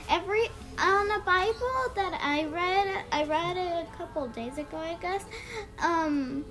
every 0.09 0.49
on 0.77 1.07
the 1.07 1.21
Bible 1.25 1.81
that 1.95 2.19
I 2.21 2.45
read, 2.45 3.03
I 3.11 3.23
read 3.23 3.55
it 3.57 3.87
a 3.87 3.97
couple 3.97 4.27
days 4.27 4.57
ago, 4.57 4.77
I 4.77 4.95
guess. 5.01 5.23
Um, 5.81 6.43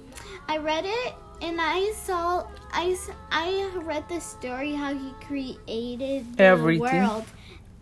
I 0.48 0.56
read 0.58 0.84
it 0.86 1.14
and 1.42 1.60
I 1.60 1.92
saw, 1.92 2.46
I 2.72 2.96
I 3.30 3.70
read 3.82 4.08
the 4.08 4.20
story 4.20 4.72
how 4.74 4.94
he 4.94 5.12
created 5.26 6.36
the 6.36 6.42
Everything. 6.42 6.80
world, 6.80 7.24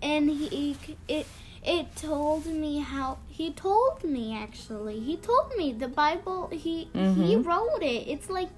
and 0.03 0.29
he 0.29 0.77
it 1.09 1.27
it 1.65 1.95
told 1.95 2.45
me 2.47 2.81
how 2.81 3.19
he 3.29 3.53
told 3.53 4.03
me 4.03 4.37
actually 4.37 4.99
he 4.99 5.17
told 5.17 5.53
me 5.57 5.73
the 5.73 5.87
Bible 5.87 6.49
he 6.51 6.89
he 6.93 7.37
Mhm. 7.37 7.45
wrote 7.47 7.83
it. 7.83 8.09
It's 8.09 8.29
like 8.29 8.49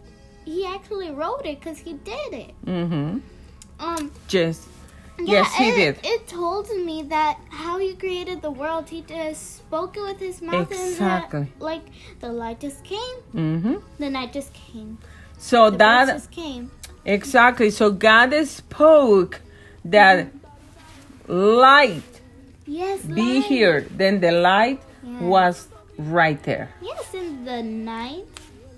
he 0.44 0.66
actually 0.66 1.10
wrote 1.10 1.42
it 1.44 1.60
because 1.60 1.78
he 1.78 1.94
did 1.94 2.32
it. 2.32 2.52
Mm-hmm. 2.66 3.18
Um. 3.80 4.10
Yes. 4.30 4.66
Yeah, 5.18 5.24
Yes, 5.42 5.54
he 5.54 5.68
it, 5.68 5.74
did. 5.76 5.98
It 6.02 6.26
told 6.26 6.68
me 6.70 7.02
that 7.04 7.38
how 7.50 7.78
he 7.78 7.94
created 7.94 8.42
the 8.42 8.50
world, 8.50 8.88
he 8.88 9.02
just 9.02 9.58
spoke 9.58 9.96
it 9.96 10.02
with 10.02 10.18
his 10.18 10.42
mouth, 10.42 10.70
Exactly. 10.72 11.38
and 11.40 11.48
that, 11.48 11.62
like 11.64 11.82
the 12.18 12.32
light 12.32 12.58
just 12.58 12.82
came, 12.82 13.16
Mm-hmm. 13.32 13.74
the 13.98 14.10
night 14.10 14.32
just 14.32 14.52
came, 14.52 14.98
So 15.38 15.70
the 15.70 15.76
that 15.78 16.06
just 16.08 16.32
came. 16.32 16.70
exactly. 17.04 17.70
So 17.70 17.92
God 17.92 18.34
spoke 18.46 19.40
that 19.84 20.32
light 21.28 22.02
Yes, 22.66 23.02
be 23.02 23.36
light. 23.38 23.44
here. 23.44 23.86
Then 23.90 24.20
the 24.20 24.32
light 24.32 24.82
Yeah. 25.04 25.20
was 25.22 25.68
right 25.98 26.42
there. 26.42 26.70
Yes, 26.82 27.14
in 27.14 27.44
the 27.44 27.62
night, 27.62 28.26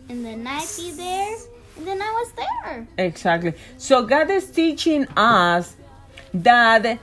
in 0.09 0.23
the 0.23 0.37
night 0.37 0.69
be 0.77 0.91
there, 0.93 1.37
then 1.85 2.01
I 2.01 2.11
was 2.13 2.33
there. 2.33 2.87
Exactly. 2.99 3.55
So 3.77 4.05
God 4.07 4.31
is 4.31 4.51
teaching 4.51 5.07
us 5.17 5.77
that 6.33 6.99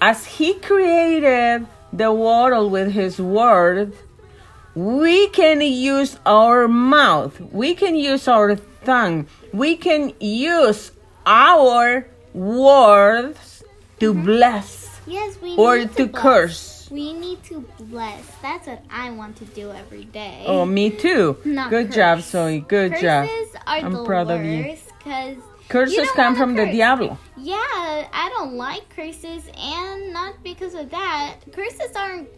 as 0.00 0.26
He 0.26 0.54
created 0.54 1.66
the 1.92 2.12
world 2.12 2.72
with 2.72 2.92
His 2.92 3.20
word, 3.20 3.92
we 4.74 5.28
can 5.28 5.60
use 5.60 6.18
our 6.24 6.66
mouth, 6.66 7.38
we 7.52 7.74
can 7.74 7.94
use 7.94 8.26
our 8.26 8.56
tongue, 8.84 9.26
we 9.52 9.76
can 9.76 10.12
use 10.18 10.92
our 11.26 12.06
words 12.32 13.62
to 14.00 14.12
mm-hmm. 14.12 14.24
bless 14.24 15.00
Yes, 15.06 15.36
or 15.56 15.78
need 15.78 15.96
to 15.96 16.06
bless. 16.06 16.22
curse. 16.22 16.81
We 16.92 17.12
need 17.14 17.42
to 17.44 17.64
bless. 17.80 18.20
That's 18.42 18.66
what 18.66 18.82
I 18.90 19.10
want 19.12 19.36
to 19.36 19.46
do 19.46 19.70
every 19.72 20.04
day. 20.04 20.44
Oh, 20.46 20.66
me 20.66 20.90
too. 20.90 21.38
Not 21.44 21.70
Good 21.70 21.86
curse. 21.86 21.96
job, 21.96 22.20
Zoe. 22.20 22.60
Good 22.60 22.92
job. 23.00 23.26
Curses 23.28 23.54
are 23.66 23.76
I'm 23.78 23.92
the 23.92 24.04
proud 24.04 24.30
of 24.30 24.44
you. 24.44 24.76
because 24.98 25.36
Curses 25.68 26.10
come 26.10 26.36
from 26.36 26.54
the 26.54 26.66
diablo. 26.66 27.16
Yeah, 27.38 27.56
I 28.12 28.28
don't 28.36 28.54
like 28.56 28.84
curses, 28.94 29.42
and 29.56 30.12
not 30.12 30.34
because 30.44 30.74
of 30.74 30.90
that. 30.90 31.36
Curses 31.50 31.92
aren't 31.96 32.28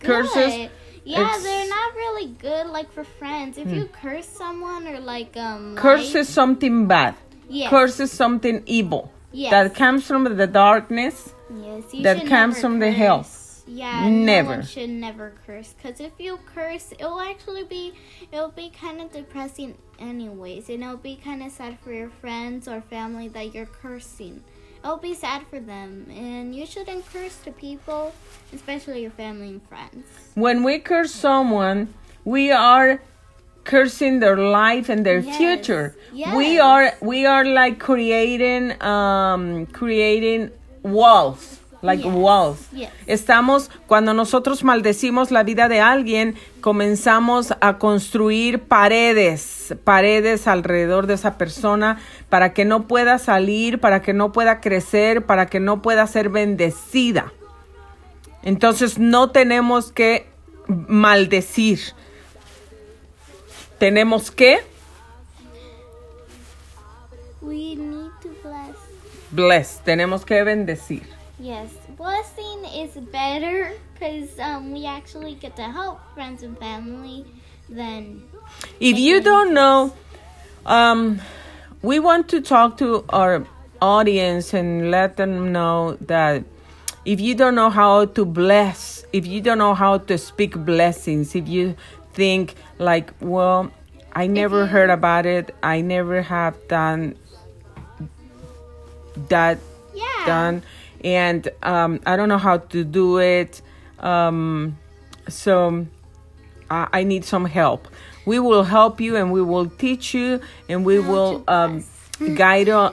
good. 0.00 0.06
Curses, 0.08 0.68
Yeah, 1.04 1.20
it's- 1.22 1.36
Hmm. 1.38 1.42
they're 1.44 1.68
not 1.68 1.94
really 1.94 2.26
good. 2.48 2.66
Like 2.66 2.90
for 2.92 3.04
friends, 3.04 3.58
if 3.58 3.70
you 3.70 3.88
curse 4.02 4.26
someone 4.26 4.86
or 4.88 4.98
like 5.00 5.36
um, 5.36 5.76
Curse 5.76 6.14
is 6.16 6.28
something 6.28 6.86
bad. 6.86 7.14
yes, 7.48 7.70
Curse 7.70 8.00
is 8.00 8.10
something 8.12 8.62
evil. 8.66 9.10
yes, 9.32 9.50
that 9.52 9.74
comes 9.74 10.04
from 10.06 10.24
the 10.24 10.46
darkness. 10.46 11.32
yes, 11.50 11.82
you 11.94 12.02
that 12.02 12.26
comes 12.26 12.60
from 12.60 12.78
the 12.80 12.90
hell. 12.90 13.24
Yeah, 13.72 14.08
no 14.08 14.08
Never. 14.08 14.48
one 14.56 14.62
should 14.66 14.90
never 14.90 15.32
curse 15.46 15.72
because 15.74 15.98
if 16.00 16.12
you 16.18 16.38
curse, 16.54 16.92
it'll 16.92 17.20
actually 17.20 17.64
be 17.64 17.94
it'll 18.30 18.50
be 18.50 18.68
kind 18.70 19.00
of 19.00 19.10
depressing 19.12 19.76
anyways, 19.98 20.68
and 20.68 20.82
it'll 20.82 20.96
be 20.98 21.16
kind 21.16 21.42
of 21.42 21.50
sad 21.52 21.78
for 21.80 21.92
your 21.92 22.10
friends 22.10 22.68
or 22.68 22.82
family 22.82 23.28
that 23.28 23.54
you're 23.54 23.66
cursing. 23.66 24.42
It'll 24.84 24.96
be 24.96 25.14
sad 25.14 25.46
for 25.48 25.60
them, 25.60 26.06
and 26.10 26.54
you 26.54 26.66
shouldn't 26.66 27.06
curse 27.12 27.36
to 27.44 27.52
people, 27.52 28.12
especially 28.52 29.02
your 29.02 29.12
family 29.12 29.48
and 29.48 29.62
friends. 29.68 30.04
When 30.34 30.64
we 30.64 30.78
curse 30.80 31.12
someone, 31.12 31.94
we 32.24 32.50
are 32.50 33.00
cursing 33.64 34.18
their 34.20 34.36
life 34.36 34.88
and 34.88 35.06
their 35.06 35.20
Yes. 35.20 35.36
future. 35.38 35.94
Yes. 36.12 36.34
We 36.36 36.58
are 36.58 36.92
we 37.00 37.24
are 37.26 37.44
like 37.44 37.78
creating 37.78 38.74
um 38.82 39.66
creating 39.66 40.50
walls, 40.82 41.60
like 41.82 42.04
Yes. 42.04 42.12
walls. 42.14 42.70
Yes. 42.70 42.90
Estamos 43.06 43.70
cuando 43.86 44.14
nosotros 44.14 44.64
maldecimos 44.64 45.30
la 45.30 45.42
vida 45.42 45.68
de 45.68 45.80
alguien, 45.80 46.36
comenzamos 46.60 47.52
a 47.60 47.78
construir 47.78 48.60
paredes, 48.60 49.74
paredes 49.84 50.46
alrededor 50.46 51.06
de 51.06 51.14
esa 51.14 51.36
persona 51.36 51.98
para 52.28 52.54
que 52.54 52.64
no 52.64 52.86
pueda 52.86 53.18
salir, 53.18 53.80
para 53.80 54.00
que 54.00 54.12
no 54.14 54.32
pueda 54.32 54.60
crecer, 54.60 55.26
para 55.26 55.46
que 55.46 55.60
no 55.60 55.82
pueda 55.82 56.06
ser 56.06 56.28
bendecida. 56.28 57.32
Entonces 58.44 58.98
no 58.98 59.30
tenemos 59.30 59.92
que 59.92 60.28
maldecir. 60.68 61.80
Tenemos 63.78 64.30
que 64.30 64.60
We 67.40 67.74
need 67.74 68.10
to 68.22 68.28
bless. 68.44 68.76
bless, 69.32 69.80
tenemos 69.84 70.24
que 70.24 70.42
bendecir. 70.44 71.02
Yes, 71.42 71.74
blessing 71.98 72.64
is 72.72 72.94
better 73.10 73.72
because 73.94 74.38
um, 74.38 74.70
we 74.70 74.86
actually 74.86 75.34
get 75.34 75.56
to 75.56 75.62
help 75.62 75.98
friends 76.14 76.44
and 76.44 76.56
family 76.56 77.26
than 77.68 78.22
If 78.78 78.96
you 78.96 79.20
don't 79.20 79.52
know, 79.52 79.92
um, 80.64 81.20
we 81.82 81.98
want 81.98 82.28
to 82.28 82.40
talk 82.40 82.78
to 82.78 83.04
our 83.08 83.44
audience 83.80 84.54
and 84.54 84.92
let 84.92 85.16
them 85.16 85.50
know 85.50 85.98
that 86.02 86.44
if 87.04 87.18
you 87.18 87.34
don't 87.34 87.56
know 87.56 87.70
how 87.70 88.04
to 88.04 88.24
bless, 88.24 89.04
if 89.12 89.26
you 89.26 89.40
don't 89.40 89.58
know 89.58 89.74
how 89.74 89.98
to 89.98 90.18
speak 90.18 90.54
blessings, 90.54 91.34
if 91.34 91.48
you 91.48 91.74
think 92.12 92.54
like, 92.78 93.12
well, 93.18 93.72
I 94.12 94.28
never 94.28 94.66
heard 94.66 94.90
about 94.90 95.26
it, 95.26 95.52
I 95.60 95.80
never 95.80 96.22
have 96.22 96.54
done 96.68 97.16
that 99.28 99.58
yeah. 99.92 100.24
done 100.24 100.62
and 101.04 101.48
um, 101.62 102.00
i 102.06 102.16
don't 102.16 102.28
know 102.28 102.38
how 102.38 102.58
to 102.58 102.84
do 102.84 103.18
it. 103.18 103.62
Um, 103.98 104.76
so 105.28 105.86
I, 106.70 106.88
I 106.92 107.04
need 107.04 107.24
some 107.24 107.44
help. 107.44 107.86
We 108.26 108.38
will 108.38 108.64
help 108.64 109.00
you 109.00 109.16
and 109.16 109.32
we 109.32 109.42
will 109.42 109.66
teach 109.66 110.14
you 110.14 110.40
and 110.68 110.84
we 110.84 110.98
will 110.98 111.44
um, 111.48 111.84
guide 112.34 112.66
you 112.68 112.90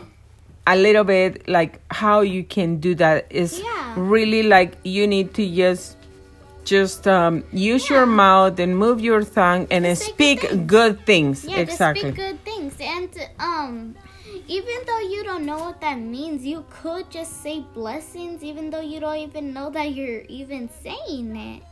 a 0.68 0.76
little 0.76 1.04
bit 1.04 1.48
like 1.48 1.82
how 1.92 2.22
you 2.22 2.44
can 2.44 2.78
do 2.78 2.94
that. 2.96 3.26
Is 3.32 3.60
Yeah. 3.60 3.94
really 3.98 4.44
like 4.44 4.78
you 4.84 5.08
need 5.08 5.34
to 5.36 5.44
just 5.50 5.98
just 6.66 7.08
um, 7.08 7.44
use 7.52 7.90
your 7.90 8.06
mouth 8.06 8.60
and 8.60 8.78
move 8.78 9.02
your 9.02 9.24
tongue 9.24 9.66
and 9.72 9.86
say 9.98 10.12
speak 10.12 10.42
good 10.42 10.50
things. 10.50 10.66
good 10.68 11.06
things. 11.06 11.46
Yeah, 11.46 11.58
exactly 11.58 12.02
speak 12.02 12.16
good 12.16 12.46
things. 12.46 12.74
And 12.80 13.10
um, 13.40 13.96
even 14.50 14.78
though 14.88 15.00
you 15.00 15.24
don't 15.24 15.46
know 15.46 15.60
what 15.60 15.80
that 15.82 16.00
means, 16.00 16.44
you 16.44 16.66
could 16.72 17.10
just 17.12 17.44
say 17.44 17.62
blessings, 17.74 18.44
even 18.44 18.72
though 18.72 18.82
you 18.82 19.00
don't 19.00 19.18
even 19.18 19.54
know 19.54 19.70
that 19.70 19.94
you're 19.94 20.22
even 20.28 20.68
saying 20.82 21.36
it. 21.38 21.64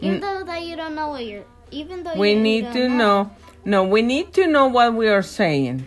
Even 0.00 0.18
Mm. 0.18 0.20
though 0.22 0.44
that 0.46 0.62
you 0.62 0.76
don't 0.76 0.94
know 0.94 1.08
what 1.08 1.26
you're, 1.26 1.44
even 1.72 2.04
though 2.04 2.14
we 2.14 2.34
need 2.34 2.72
to 2.72 2.88
know 2.88 3.30
no 3.64 3.82
we 3.82 4.00
need 4.00 4.32
to 4.32 4.46
know 4.46 4.66
what 4.66 4.94
we 4.94 5.08
are 5.08 5.22
saying 5.22 5.84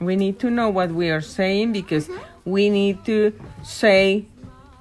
we 0.00 0.16
need 0.16 0.40
to 0.40 0.48
know 0.50 0.68
what 0.70 0.90
we 0.90 1.10
are 1.10 1.20
saying 1.20 1.70
because 1.72 2.08
Mm-hmm. 2.08 2.50
we 2.50 2.70
need 2.70 3.04
to 3.04 3.32
say 3.62 4.24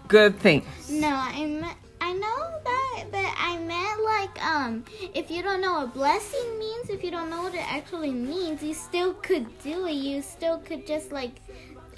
good 0.07 0.39
things 0.39 0.65
No, 0.89 1.09
I 1.11 1.45
meant, 1.45 1.77
I 2.01 2.13
know 2.13 2.39
that, 2.69 3.03
but 3.11 3.27
I 3.37 3.57
meant 3.59 3.99
like 4.19 4.45
um, 4.45 4.83
if 5.13 5.31
you 5.31 5.41
don't 5.41 5.61
know 5.61 5.73
what 5.79 5.93
blessing 5.93 6.59
means, 6.59 6.89
if 6.89 7.03
you 7.03 7.11
don't 7.11 7.29
know 7.29 7.43
what 7.43 7.55
it 7.55 7.65
actually 7.71 8.11
means, 8.11 8.61
you 8.63 8.73
still 8.73 9.13
could 9.15 9.45
do 9.63 9.85
it. 9.85 9.93
You 9.93 10.21
still 10.21 10.59
could 10.59 10.85
just 10.85 11.11
like 11.11 11.35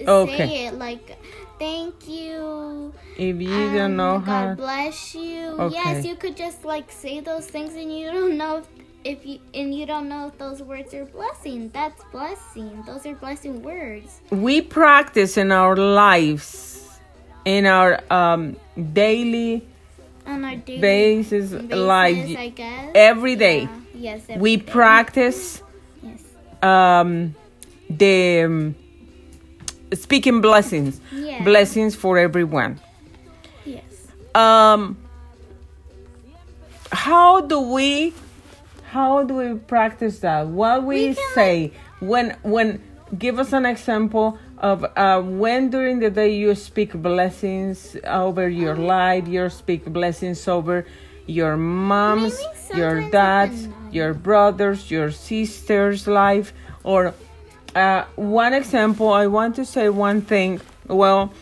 Okay. 0.06 0.36
say 0.36 0.66
it 0.66 0.74
like 0.78 1.16
thank 1.58 2.08
you. 2.08 2.92
If 3.16 3.40
you 3.40 3.68
um, 3.68 3.74
don't 3.74 3.96
know 3.96 4.18
God 4.18 4.48
how, 4.48 4.54
bless 4.54 5.14
you. 5.14 5.40
Okay. 5.58 5.74
Yes, 5.74 6.04
you 6.04 6.16
could 6.16 6.36
just 6.36 6.64
like 6.64 6.90
say 6.90 7.20
those 7.20 7.46
things 7.46 7.74
and 7.74 7.96
you 7.96 8.10
don't 8.10 8.36
know 8.36 8.58
if, 8.58 8.66
if 9.04 9.26
you 9.26 9.38
and 9.54 9.74
you 9.74 9.86
don't 9.86 10.08
know 10.08 10.28
if 10.28 10.38
those 10.38 10.62
words 10.62 10.94
are 10.94 11.04
blessing. 11.06 11.70
That's 11.70 12.02
blessing. 12.12 12.82
Those 12.86 13.06
are 13.06 13.14
blessing 13.14 13.62
words. 13.62 14.20
we 14.30 14.60
practice 14.60 15.36
in 15.36 15.52
our 15.52 15.76
lives, 15.76 17.00
in 17.44 17.66
our 17.66 18.00
um, 18.10 18.56
daily 18.92 19.68
On 20.26 20.44
our 20.44 20.56
daily 20.56 20.80
basis, 20.80 21.50
basis, 21.50 21.76
like 21.76 22.60
every 22.94 23.36
day, 23.36 23.62
Yeah. 23.62 23.68
Yes. 23.94 24.22
every 24.28 24.40
we 24.40 24.56
day. 24.56 24.62
practice 24.62 25.62
Yes. 26.02 26.20
um, 26.62 27.34
the 27.90 28.42
um, 28.44 28.74
speaking 29.92 30.40
blessings, 30.40 31.00
Yeah. 31.12 31.42
blessings 31.44 31.94
for 31.96 32.18
everyone. 32.18 32.80
Yes. 33.64 33.84
um 34.34 34.96
how 36.90 37.40
do 37.40 37.60
we 37.60 38.12
how 38.90 39.24
do 39.24 39.34
we 39.34 39.54
practice 39.58 40.18
that 40.20 40.46
what 40.46 40.84
we, 40.84 41.08
We 41.08 41.14
say 41.34 41.72
when 42.00 42.36
when 42.42 42.80
give 43.18 43.38
us 43.38 43.52
an 43.52 43.64
example 43.66 44.38
of 44.62 44.84
uh, 44.96 45.20
when 45.20 45.70
during 45.70 45.98
the 45.98 46.10
day 46.10 46.34
you 46.34 46.54
speak 46.54 46.92
blessings 46.94 47.96
over 48.04 48.48
your 48.48 48.76
life 48.76 49.26
you 49.26 49.48
speak 49.50 49.84
blessings 49.86 50.46
over 50.46 50.86
your 51.26 51.56
mom's 51.56 52.40
your 52.74 53.10
dad's 53.10 53.68
your 53.90 54.14
brothers 54.14 54.90
your 54.90 55.10
sister's 55.10 56.06
life 56.06 56.54
or 56.84 57.12
uh, 57.74 58.04
one 58.16 58.54
example 58.54 59.12
i 59.12 59.26
want 59.26 59.56
to 59.56 59.64
say 59.64 59.88
one 59.88 60.22
thing. 60.22 60.60
Well 60.88 61.32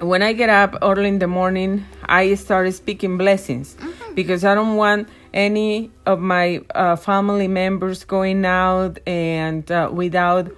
when 0.00 0.22
I 0.22 0.32
get 0.32 0.48
up 0.48 0.76
early 0.82 1.08
in 1.08 1.18
the 1.18 1.26
morning, 1.26 1.84
I 2.06 2.34
start 2.34 2.72
speaking 2.72 3.18
blessings 3.18 3.76
because 4.14 4.44
I 4.44 4.54
don't 4.54 4.76
want 4.76 5.08
any 5.32 5.90
of 6.06 6.20
my 6.20 6.62
uh, 6.74 6.96
family 6.96 7.48
members 7.48 8.04
going 8.04 8.44
out 8.44 8.98
and 9.06 9.70
uh, 9.70 9.90
without 9.92 10.50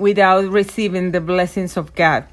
without 0.00 0.44
receiving 0.50 1.12
the 1.12 1.20
blessings 1.20 1.76
of 1.76 1.94
God. 1.94 2.24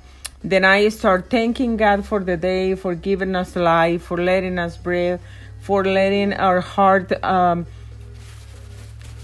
Then 0.44 0.64
I 0.64 0.88
start 0.90 1.30
thanking 1.30 1.78
God 1.78 2.06
for 2.06 2.24
the 2.24 2.38
day, 2.38 2.76
for 2.76 2.96
giving 2.96 3.36
us 3.36 3.56
life, 3.56 4.04
for 4.04 4.18
letting 4.18 4.58
us 4.58 4.78
breathe, 4.78 5.20
for 5.60 5.84
letting 5.84 6.34
our 6.34 6.62
heart 6.62 7.12
um, 7.24 7.66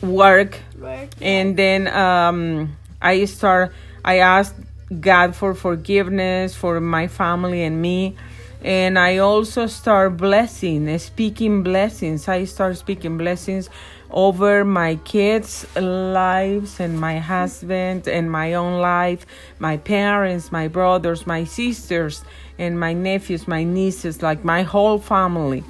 work 0.01 0.59
Work. 0.77 1.09
and 1.21 1.55
then 1.55 1.87
um, 1.87 2.75
I 3.01 3.25
start. 3.25 3.73
I 4.03 4.17
ask 4.17 4.53
God 4.99 5.35
for 5.35 5.53
forgiveness 5.53 6.55
for 6.55 6.81
my 6.81 7.07
family 7.07 7.63
and 7.63 7.81
me, 7.81 8.17
and 8.61 8.99
I 8.99 9.19
also 9.19 9.67
start 9.67 10.17
blessing, 10.17 10.97
speaking 10.99 11.63
blessings. 11.63 12.27
I 12.27 12.43
start 12.43 12.77
speaking 12.77 13.17
blessings 13.17 13.69
over 14.13 14.63
my 14.63 14.95
kids' 15.03 15.65
lives 15.75 16.79
and 16.79 16.99
my 16.99 17.19
husband 17.19 18.07
and 18.07 18.31
my 18.31 18.53
own 18.53 18.79
life, 18.79 19.25
my 19.59 19.77
parents, 19.77 20.51
my 20.51 20.67
brothers, 20.67 21.25
my 21.27 21.43
sisters, 21.43 22.23
and 22.57 22.79
my 22.79 22.93
nephews, 22.93 23.47
my 23.47 23.63
nieces, 23.63 24.21
like 24.21 24.45
my 24.45 24.61
whole 24.63 24.99
family. 24.99 25.63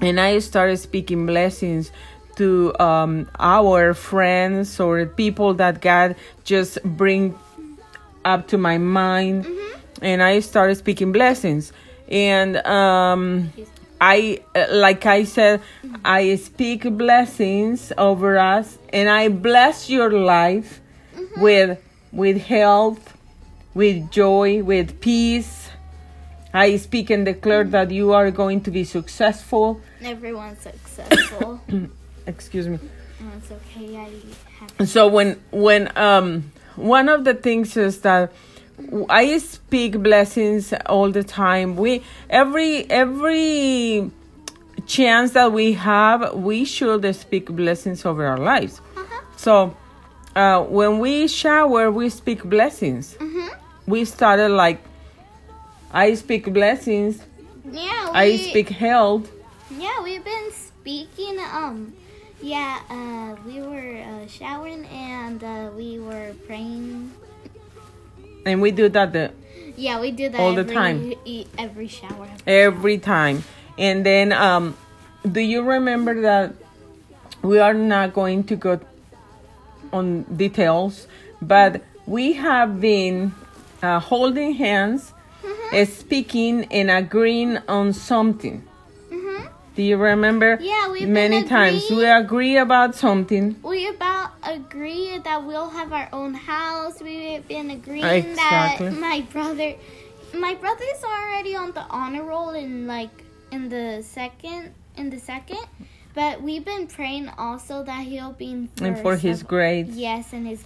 And 0.00 0.18
I 0.18 0.38
started 0.38 0.78
speaking 0.78 1.26
blessings 1.26 1.92
to 2.36 2.74
um, 2.80 3.28
our 3.38 3.92
friends 3.92 4.80
or 4.80 5.04
people 5.04 5.54
that 5.54 5.82
God 5.82 6.16
just 6.44 6.82
bring 6.82 7.38
up 8.24 8.48
to 8.48 8.58
my 8.58 8.78
mind, 8.78 9.46
and 10.00 10.22
I 10.22 10.40
started 10.40 10.76
speaking 10.76 11.12
blessings. 11.12 11.72
And 12.08 12.56
um, 12.66 13.52
I, 14.00 14.40
like 14.70 15.04
I 15.06 15.24
said, 15.24 15.60
I 16.04 16.36
speak 16.36 16.84
blessings 16.96 17.92
over 17.98 18.38
us, 18.38 18.78
and 18.92 19.08
I 19.08 19.28
bless 19.28 19.90
your 19.90 20.10
life 20.10 20.80
with 21.36 21.78
with 22.12 22.38
health, 22.38 23.16
with 23.74 24.10
joy, 24.10 24.62
with 24.62 25.00
peace. 25.00 25.68
I 26.52 26.76
speak 26.78 27.10
and 27.10 27.24
declare 27.24 27.64
that 27.64 27.90
you 27.90 28.12
are 28.12 28.30
going 28.30 28.62
to 28.62 28.70
be 28.70 28.84
successful. 28.84 29.80
Everyone's 30.02 30.60
successful. 30.60 31.60
Excuse 32.26 32.66
me. 32.66 32.78
Oh, 33.22 33.26
it's 33.36 33.52
okay. 33.52 33.96
I 33.96 34.10
have. 34.58 34.88
So 34.88 35.06
when 35.06 35.40
when 35.52 35.96
um 35.96 36.50
one 36.76 37.08
of 37.08 37.24
the 37.24 37.34
things 37.34 37.76
is 37.76 38.00
that 38.00 38.32
I 39.08 39.38
speak 39.38 40.02
blessings 40.02 40.72
all 40.86 41.10
the 41.10 41.22
time. 41.22 41.76
We 41.76 42.02
every 42.28 42.90
every 42.90 44.10
chance 44.86 45.32
that 45.32 45.52
we 45.52 45.74
have, 45.74 46.34
we 46.34 46.64
should 46.64 47.14
speak 47.14 47.46
blessings 47.50 48.04
over 48.04 48.26
our 48.26 48.38
lives. 48.38 48.80
Uh-huh. 48.96 49.20
So 49.36 49.76
uh, 50.34 50.62
when 50.64 50.98
we 50.98 51.28
shower, 51.28 51.90
we 51.90 52.08
speak 52.08 52.42
blessings. 52.44 53.14
Mhm. 53.14 53.48
We 53.86 54.04
started 54.04 54.48
like 54.50 54.80
I 55.92 56.14
speak 56.14 56.52
blessings. 56.52 57.22
Yeah. 57.70 58.10
We, 58.10 58.18
I 58.18 58.36
speak 58.38 58.68
health. 58.70 59.30
Yeah, 59.70 60.02
we've 60.02 60.24
been 60.24 60.50
speaking. 60.52 61.38
Um, 61.52 61.92
yeah. 62.42 62.80
Uh, 62.88 63.36
we 63.46 63.60
were 63.60 64.02
uh, 64.02 64.26
showering 64.26 64.84
and 64.86 65.42
uh, 65.42 65.70
we 65.76 65.98
were 65.98 66.34
praying. 66.46 67.12
And 68.46 68.62
we 68.62 68.70
do 68.70 68.88
that 68.88 69.12
the, 69.12 69.32
Yeah, 69.76 70.00
we 70.00 70.10
do 70.10 70.28
that 70.28 70.40
All 70.40 70.54
the 70.54 70.60
every, 70.62 70.74
time. 70.74 71.12
e- 71.24 71.46
Every 71.58 71.88
shower. 71.88 72.28
every 72.46 72.98
time. 72.98 73.44
And 73.78 74.04
then, 74.04 74.32
um, 74.32 74.76
do 75.30 75.40
you 75.40 75.62
remember 75.62 76.20
that 76.22 76.54
we 77.42 77.58
are 77.58 77.74
not 77.74 78.12
going 78.12 78.44
to 78.44 78.56
go 78.56 78.80
on 79.92 80.22
details, 80.36 81.06
but 81.42 81.82
we 82.06 82.34
have 82.34 82.80
been 82.80 83.32
uh, 83.82 83.98
holding 84.00 84.54
hands, 84.54 85.12
uh, 85.72 85.84
speaking, 85.84 86.64
and 86.70 86.90
agreeing 86.90 87.58
on 87.68 87.92
something. 87.92 88.62
Do 89.80 89.86
you 89.86 89.96
remember? 89.96 90.58
Yeah, 90.60 90.92
we've 90.92 91.04
been 91.04 91.14
many 91.14 91.42
times 91.44 91.88
we 91.88 92.04
agree 92.04 92.58
about 92.58 92.94
something. 92.94 93.56
We 93.62 93.88
about 93.88 94.32
agree 94.42 95.16
that 95.16 95.46
we'll 95.46 95.70
have 95.70 95.90
our 95.94 96.06
own 96.12 96.34
house. 96.34 97.00
We've 97.00 97.48
been 97.48 97.70
agreeing 97.70 98.04
Exactly. 98.04 98.90
that 98.90 99.00
my 99.00 99.22
brother, 99.32 99.76
my 100.34 100.54
brother 100.56 100.84
is 100.94 101.02
already 101.02 101.56
on 101.56 101.72
the 101.72 101.80
honor 101.88 102.24
roll 102.24 102.50
in 102.50 102.86
like 102.86 103.24
in 103.52 103.70
the 103.70 104.02
second 104.02 104.74
in 104.98 105.08
the 105.08 105.18
second, 105.18 105.64
but 106.12 106.42
we've 106.42 106.66
been 106.66 106.86
praying 106.86 107.30
also 107.38 107.82
that 107.82 108.04
he'll 108.04 108.32
be 108.32 108.50
in 108.50 108.68
And 108.82 108.98
for 108.98 109.16
his 109.16 109.42
grades. 109.42 109.96
Yes, 109.96 110.34
and 110.34 110.46
his. 110.46 110.62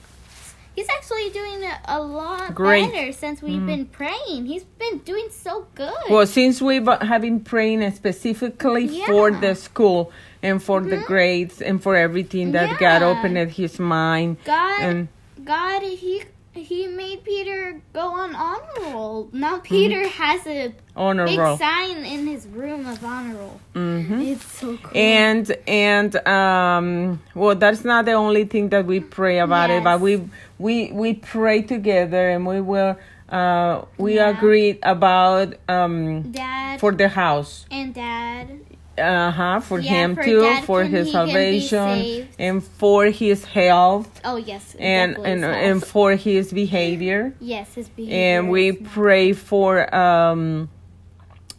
He's 0.74 0.88
actually 0.88 1.30
doing 1.30 1.62
a, 1.86 2.00
lot 2.02 2.54
Great. 2.54 2.84
Mm. 2.84 2.92
better 2.92 3.12
since 3.12 3.40
we've 3.42 3.64
been 3.64 3.86
praying. 3.86 4.46
He's 4.46 4.64
been 4.64 4.98
doing 4.98 5.28
so 5.30 5.66
good. 5.74 5.92
Well, 6.10 6.26
since 6.26 6.60
we 6.60 6.76
have 6.84 7.22
been 7.22 7.40
praying 7.40 7.88
specifically 7.92 8.88
for 9.06 9.30
the 9.30 9.54
school 9.54 10.10
and 10.42 10.62
for 10.62 10.80
the 10.80 10.96
grades 10.98 11.62
and 11.62 11.82
for 11.82 11.96
everything 11.96 12.52
that 12.52 12.78
God 12.78 13.02
Yeah. 13.02 13.08
opened 13.10 13.52
his 13.52 13.78
mind 13.78 14.36
God, 14.44 14.80
and 14.82 15.08
God, 15.44 15.82
he 15.82 16.24
he 16.56 16.86
made 16.86 17.24
Peter 17.24 17.80
go 17.92 18.14
on 18.14 18.32
honor 18.36 18.92
roll. 18.92 19.28
Now 19.32 19.58
Peter 19.58 20.06
has 20.06 20.46
a 20.46 20.72
honor 20.96 21.26
big 21.26 21.38
roll. 21.40 21.56
sign 21.58 22.04
in 22.04 22.28
his 22.28 22.46
room 22.46 22.86
of 22.86 23.04
honor 23.04 23.34
roll. 23.34 23.60
hmm 23.74 24.20
It's 24.20 24.44
so 24.60 24.76
cool. 24.76 24.96
And 24.96 25.50
and 25.66 26.14
um 26.28 27.20
well 27.34 27.56
that's 27.56 27.84
not 27.84 28.04
the 28.04 28.12
only 28.12 28.44
thing 28.44 28.68
that 28.68 28.86
we 28.86 29.00
pray 29.00 29.40
about 29.40 29.70
it, 29.70 29.82
but 29.82 29.94
Yes. 29.94 30.00
we 30.00 30.28
we 30.58 30.92
we 30.92 31.14
pray 31.14 31.62
together 31.62 32.28
and 32.30 32.46
we 32.46 32.60
will 32.60 32.96
uh 33.28 33.82
we 33.98 34.16
Yeah. 34.16 34.28
agreed 34.36 34.78
about 34.82 35.54
um 35.68 36.22
Dad 36.30 36.80
for 36.80 36.92
the 36.92 37.08
house. 37.08 37.66
and 37.70 37.94
Dad. 37.94 38.48
Uh-huh, 38.96 39.58
for 39.58 39.80
Yeah, 39.80 39.90
him 39.90 40.14
for 40.14 40.22
too, 40.22 40.54
for 40.62 40.84
his 40.84 41.08
he 41.08 41.12
can 41.12 41.26
be 41.26 41.60
salvation 41.66 42.28
and 42.38 42.62
for 42.62 43.06
his 43.06 43.44
health 43.44 44.20
Oh 44.24 44.36
yes, 44.36 44.76
and 44.78 45.16
and, 45.24 45.44
and 45.44 45.82
for 45.82 46.14
his 46.14 46.52
behavior. 46.52 47.34
yes, 47.40 47.74
his 47.74 47.88
behavior. 47.88 48.14
and 48.38 48.50
we 48.50 48.70
pray 48.70 49.32
for 49.32 49.92
um 49.92 50.68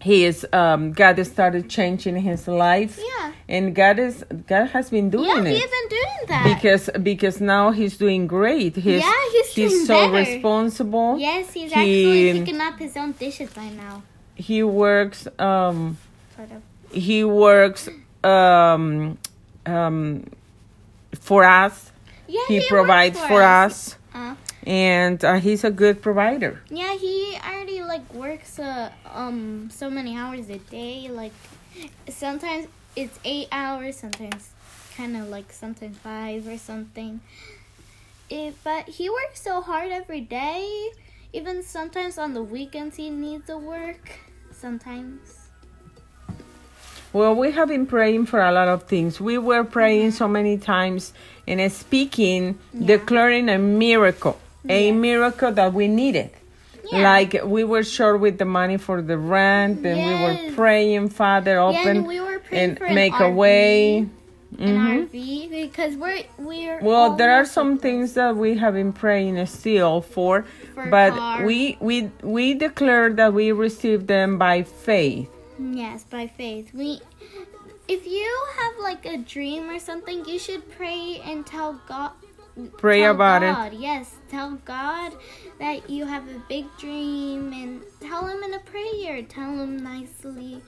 his 0.10 0.46
um 0.54 0.92
God 1.02 1.18
has 1.18 1.30
started 1.38 1.64
changing 1.78 2.16
his 2.30 2.48
life 2.48 2.96
Yeah. 3.10 3.32
and 3.56 3.74
God 3.82 3.98
is 4.08 4.24
God 4.54 4.68
has 4.76 4.90
been 4.96 5.10
doing 5.10 5.26
Yeah, 5.46 5.52
it 5.52 5.58
he's 5.58 5.72
been 5.78 5.90
doing 6.00 6.22
that. 6.32 6.44
because 6.54 6.84
because 7.12 7.42
now 7.42 7.72
he's 7.72 7.98
doing 7.98 8.28
great 8.28 8.76
he's 8.76 9.02
Yeah, 9.02 9.22
he's 9.34 9.54
doing 9.56 9.86
so 9.86 9.98
better. 10.12 10.14
responsible 10.24 11.18
yes, 11.18 11.54
he's 11.58 11.72
he- 11.74 11.82
actually 11.82 12.40
picking 12.40 12.62
up 12.62 12.76
his 12.86 12.96
own 13.02 13.12
dishes 13.24 13.50
by 13.60 13.70
now. 13.84 14.04
he 14.36 14.62
works 14.62 15.28
um 15.40 15.98
Sort 16.36 16.52
of. 16.56 16.62
he 17.06 17.24
works 17.24 17.90
um 18.24 19.18
um 19.66 20.24
for 21.20 21.44
us 21.44 21.92
Yeah, 22.28 22.42
he 22.48 22.58
works 22.60 22.68
provides 22.76 23.20
for 23.32 23.42
us 23.42 23.96
Uh, 24.14 24.36
and 24.66 25.24
uh, 25.24 25.36
he's 25.36 25.64
a 25.64 25.72
good 25.72 26.02
provider. 26.02 26.62
Yeah, 26.70 26.96
he 26.98 27.38
already 27.46 27.82
like 27.84 28.12
works 28.14 28.60
uh, 28.60 28.92
um 29.14 29.70
so 29.72 29.90
many 29.90 30.18
hours 30.18 30.50
a 30.50 30.58
day. 30.58 31.10
Like 31.10 31.34
sometimes 32.10 32.68
it's 32.96 33.20
eight 33.24 33.48
hours, 33.52 33.98
sometimes 33.98 34.50
kind 34.98 35.16
of 35.18 35.30
like 35.30 35.52
sometimes 35.52 35.98
five 35.98 36.48
or 36.48 36.58
something. 36.58 37.22
It, 38.30 38.56
but 38.64 38.90
he 38.90 39.10
works 39.10 39.42
so 39.42 39.62
hard 39.62 39.92
every 39.92 40.22
day. 40.22 40.90
Even 41.34 41.62
sometimes 41.64 42.18
on 42.18 42.34
the 42.34 42.42
weekends 42.42 42.96
he 42.96 43.10
needs 43.10 43.48
to 43.48 43.58
work. 43.58 44.10
Sometimes. 44.52 45.50
Well, 47.14 47.36
we 47.36 47.52
have 47.52 47.70
been 47.70 47.86
praying 47.86 48.26
for 48.26 48.42
a 48.42 48.52
lot 48.52 48.68
of 48.68 48.84
things. 48.84 49.22
We 49.22 49.38
were 49.38 49.64
praying 49.64 50.12
so 50.12 50.28
many 50.28 50.58
times 50.58 51.14
and 51.48 51.72
speaking, 51.72 52.58
Yeah. 52.74 52.98
declaring 52.98 53.48
a 53.48 53.58
miracle, 53.58 54.38
a 54.70 54.88
Yes. 54.88 54.96
miracle 54.96 55.52
that 55.52 55.74
we 55.74 55.88
needed. 55.88 56.30
Yeah. 56.92 57.02
Like 57.02 57.42
we 57.44 57.64
were 57.64 57.84
short 57.84 58.20
with 58.20 58.38
the 58.38 58.46
money 58.46 58.78
for 58.78 59.02
the 59.02 59.18
rent, 59.18 59.84
and 59.86 59.98
we 59.98 60.14
were 60.24 60.56
praying, 60.56 61.10
Father, 61.10 61.54
Yeah, 61.56 61.66
open 61.70 61.88
and 61.98 62.08
we 62.08 62.20
were 62.22 62.40
praying 62.40 62.78
and 62.82 62.96
make 62.96 63.20
a 63.20 63.30
way. 63.30 64.06
An 64.58 64.78
Mhm. 64.78 65.10
RV 65.10 65.50
because 65.52 65.96
we're 65.98 66.24
we're. 66.38 66.80
Well, 66.82 67.16
there 67.18 67.34
are 67.34 67.44
some 67.44 67.78
things 67.78 68.14
that 68.14 68.38
we 68.38 68.56
have 68.56 68.76
been 68.76 68.94
praying 68.94 69.44
still 69.48 70.00
for, 70.02 70.46
For 70.76 70.86
but 70.86 71.12
car. 71.14 71.44
we 71.46 71.76
we 71.82 72.12
we 72.24 72.54
declare 72.54 73.10
that 73.14 73.34
we 73.34 73.52
receive 73.52 74.08
them 74.08 74.38
by 74.38 74.62
faith. 74.64 75.28
Yes, 75.60 76.06
by 76.10 76.28
faith. 76.28 76.70
We 76.74 77.02
if 77.90 78.08
you 78.08 78.30
have 78.60 78.74
like 78.80 79.06
a 79.06 79.18
dream 79.18 79.70
or 79.70 79.80
something, 79.80 80.24
you 80.26 80.40
should 80.40 80.64
pray 80.78 81.20
and 81.26 81.46
tell 81.46 81.82
God 81.90 82.12
Pray 82.78 83.02
tell 83.02 83.16
about 83.16 83.74
it. 83.74 83.80
Yes, 83.80 84.16
tell 84.30 84.56
God 84.64 85.14
that 85.60 85.90
you 85.90 86.06
have 86.06 86.28
a 86.30 86.42
big 86.48 86.66
dream 86.78 87.52
and 87.52 87.82
tell 88.00 88.26
him 88.28 88.44
in 88.44 88.54
a 88.54 88.60
prayer. 88.60 89.24
Tell 89.24 89.58
him 89.58 89.78
nicely. 89.78 90.62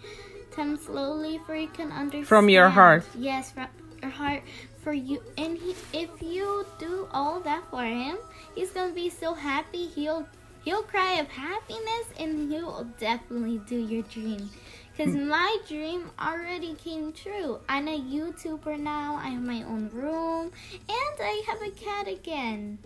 Tell 0.52 0.66
him 0.66 0.78
slowly 0.78 1.40
for 1.46 1.56
he 1.56 1.68
can 1.68 1.92
understand. 1.92 2.28
From 2.28 2.50
your 2.50 2.70
heart. 2.70 3.06
Yes, 3.16 3.52
from 3.52 3.68
your 4.02 4.12
heart 4.12 4.44
for 4.84 4.94
you 4.94 5.22
and 5.38 5.58
he 5.58 5.76
if 5.94 6.10
you 6.22 6.66
do 6.80 7.08
all 7.12 7.40
that 7.42 7.64
for 7.70 7.84
him, 7.84 8.18
he's 8.56 8.72
gonna 8.72 8.94
be 8.94 9.10
so 9.10 9.34
happy 9.34 9.88
he'll 9.88 10.28
he'll 10.64 10.84
cry 10.84 11.14
of 11.14 11.28
happiness 11.28 12.06
and 12.20 12.52
he'll 12.52 12.86
definitely 13.00 13.60
do 13.68 13.78
your 13.78 14.04
dream. 14.04 14.50
Because 14.98 15.16
my 15.16 15.58
dream 15.68 16.10
already 16.20 16.74
came 16.74 17.14
true. 17.14 17.60
I'm 17.70 17.88
a 17.88 18.00
YouTuber 18.00 18.80
now. 18.80 19.16
I 19.16 19.30
have 19.30 19.44
my 19.44 19.62
own 19.62 19.92
room. 19.94 20.52
And 20.90 21.16
I 21.22 21.44
have 21.46 21.62
a 21.62 21.70
cat 21.70 22.08
again. 22.08 22.80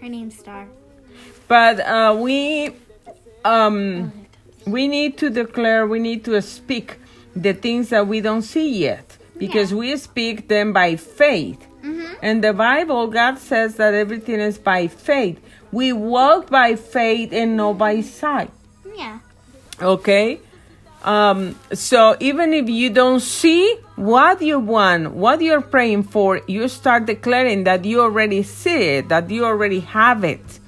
Her 0.00 0.08
name's 0.08 0.38
Star. 0.38 0.66
But 1.48 1.80
uh, 1.80 2.16
we 2.18 2.70
um 3.44 4.12
we 4.66 4.88
need 4.88 5.18
to 5.18 5.28
declare, 5.28 5.86
we 5.86 5.98
need 5.98 6.24
to 6.24 6.40
speak 6.40 6.96
the 7.36 7.52
things 7.52 7.90
that 7.90 8.06
we 8.06 8.20
don't 8.22 8.42
see 8.42 8.70
yet, 8.78 9.18
because 9.36 9.72
Yeah. 9.72 9.78
we 9.78 9.96
speak 9.96 10.48
them 10.48 10.72
by 10.72 10.96
faith. 10.96 11.66
Mm-hmm. 11.82 12.24
In 12.24 12.40
the 12.40 12.52
Bible, 12.52 13.08
God 13.08 13.38
says 13.38 13.74
that 13.76 13.92
everything 13.92 14.40
is 14.40 14.56
by 14.56 14.86
faith. 14.86 15.38
We 15.72 15.92
walk 15.92 16.48
by 16.48 16.76
faith 16.76 17.32
and 17.32 17.56
not 17.56 17.76
by 17.78 18.00
sight. 18.02 18.50
Yeah. 18.96 19.18
Okay? 19.82 20.40
Um, 21.04 21.58
so 21.72 22.16
even 22.20 22.52
if 22.52 22.68
you 22.68 22.90
don't 22.90 23.20
see 23.20 23.76
what 23.96 24.40
you 24.40 24.58
want, 24.58 25.12
what 25.12 25.40
you're 25.42 25.60
praying 25.60 26.04
for, 26.04 26.40
you 26.46 26.68
start 26.68 27.06
declaring 27.06 27.64
that 27.64 27.84
you 27.84 28.00
already 28.00 28.42
see 28.42 28.98
it, 28.98 29.08
that 29.08 29.30
you 29.30 29.44
already 29.44 29.80
have 29.80 30.24
it. 30.24 30.60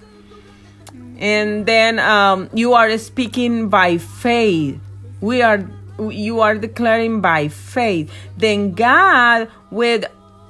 And 1.19 1.67
then 1.67 1.99
um, 2.01 2.51
you 2.53 2.75
are 2.75 2.97
speaking 2.99 3.69
by 3.69 3.99
faith. 3.99 4.81
We 5.21 5.43
are 5.43 5.65
you 5.99 6.41
are 6.41 6.57
declaring 6.57 7.21
by 7.21 7.49
faith. 7.49 8.13
Then 8.37 8.73
God 8.73 9.49
with 9.71 10.05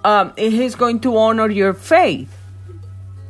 um, 0.04 0.32
He's 0.36 0.74
going 0.74 1.00
to 1.00 1.16
honor 1.16 1.50
your 1.50 1.74
faith. 1.74 2.34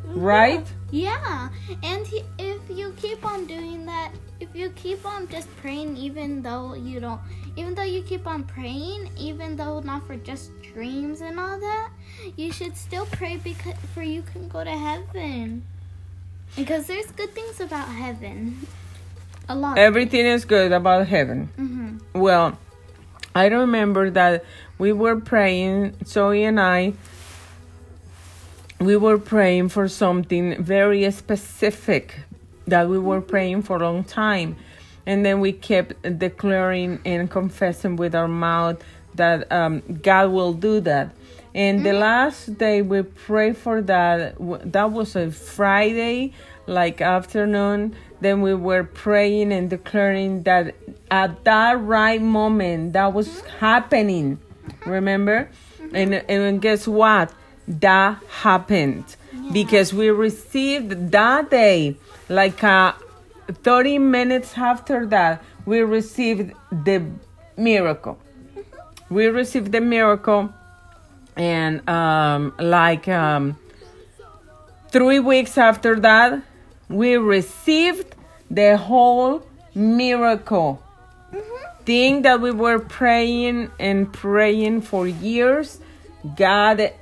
Right? 0.06 0.64
Yeah. 0.90 1.48
And 1.82 2.06
he, 2.06 2.22
if 2.38 2.60
you 2.70 2.94
keep 2.96 3.24
on 3.24 3.46
doing 3.46 3.84
that, 3.86 4.12
if 4.40 4.54
you 4.54 4.70
keep 4.70 5.04
on 5.06 5.28
just 5.28 5.48
praying, 5.56 5.96
even 5.96 6.42
though 6.42 6.74
you 6.74 7.00
don't, 7.00 7.20
even 7.56 7.74
though 7.74 7.82
you 7.82 8.02
keep 8.02 8.26
on 8.26 8.44
praying, 8.44 9.10
even 9.16 9.56
though 9.56 9.80
not 9.80 10.06
for 10.06 10.16
just 10.16 10.50
dreams 10.62 11.20
and 11.20 11.38
all 11.38 11.58
that, 11.58 11.90
you 12.36 12.52
should 12.52 12.76
still 12.76 13.06
pray 13.06 13.36
because 13.36 13.74
for 13.94 14.02
you 14.02 14.22
can 14.22 14.48
go 14.48 14.64
to 14.64 14.70
heaven. 14.70 15.62
Because 16.56 16.86
there's 16.86 17.10
good 17.12 17.34
things 17.34 17.60
about 17.60 17.88
heaven. 17.88 18.66
A 19.48 19.54
lot. 19.54 19.76
Everything 19.78 20.26
is 20.26 20.44
good 20.44 20.72
about 20.72 21.06
heaven. 21.06 21.50
hmm 21.56 21.98
Well, 22.18 22.58
I 23.34 23.46
remember 23.46 24.10
that 24.10 24.44
we 24.78 24.92
were 24.92 25.16
praying, 25.20 25.94
Zoe 26.04 26.44
and 26.44 26.60
I, 26.60 26.94
we 28.80 28.96
were 28.96 29.18
praying 29.18 29.70
for 29.70 29.88
something 29.88 30.62
very 30.62 31.10
specific 31.10 32.20
that 32.66 32.88
we 32.88 32.98
were 32.98 33.20
praying 33.20 33.62
for 33.62 33.76
a 33.76 33.80
long 33.80 34.04
time. 34.04 34.56
And 35.06 35.24
then 35.24 35.40
we 35.40 35.52
kept 35.52 36.18
declaring 36.18 37.00
and 37.04 37.30
confessing 37.30 37.96
with 37.96 38.14
our 38.14 38.28
mouth 38.28 38.82
that 39.14 39.50
um, 39.52 39.82
God 40.02 40.30
will 40.30 40.54
do 40.54 40.80
that. 40.80 41.10
And 41.54 41.84
the 41.84 41.90
mm-hmm. 41.90 42.00
last 42.00 42.58
day 42.58 42.82
we 42.82 43.02
prayed 43.02 43.56
for 43.56 43.80
that, 43.82 44.36
that 44.72 44.90
was 44.90 45.14
a 45.14 45.30
Friday, 45.30 46.32
like 46.66 47.00
afternoon. 47.00 47.94
Then 48.20 48.40
we 48.40 48.54
were 48.54 48.82
praying 48.82 49.52
and 49.52 49.70
declaring 49.70 50.42
that 50.44 50.74
at 51.10 51.44
that 51.44 51.80
right 51.80 52.20
moment 52.20 52.94
that 52.94 53.12
was 53.12 53.42
happening. 53.60 54.38
Mm-hmm. 54.66 54.90
Remember? 54.90 55.50
Mm-hmm. 55.80 55.96
And, 55.96 56.14
and 56.28 56.62
guess 56.62 56.88
what? 56.88 57.32
That 57.68 58.22
happened 58.28 59.16
because 59.52 59.94
we 59.94 60.10
received 60.10 61.12
that 61.12 61.50
day, 61.50 61.96
like 62.28 62.62
uh, 62.64 62.92
30 63.48 63.98
minutes 63.98 64.56
after 64.56 65.06
that, 65.06 65.42
we 65.66 65.80
received 65.80 66.52
the 66.70 67.02
miracle. 67.56 68.18
We 69.10 69.26
received 69.26 69.72
the 69.72 69.80
miracle, 69.80 70.52
and 71.36 71.86
um, 71.88 72.54
like 72.58 73.06
um, 73.08 73.58
three 74.90 75.20
weeks 75.20 75.58
after 75.58 76.00
that, 76.00 76.42
we 76.88 77.16
received 77.16 78.14
the 78.50 78.76
whole 78.76 79.46
miracle 79.74 80.82
thing 81.84 82.22
that 82.22 82.40
we 82.40 82.50
were 82.50 82.78
praying 82.78 83.70
and 83.78 84.12
praying 84.12 84.80
for 84.82 85.06
years, 85.06 85.80
God 86.36 86.92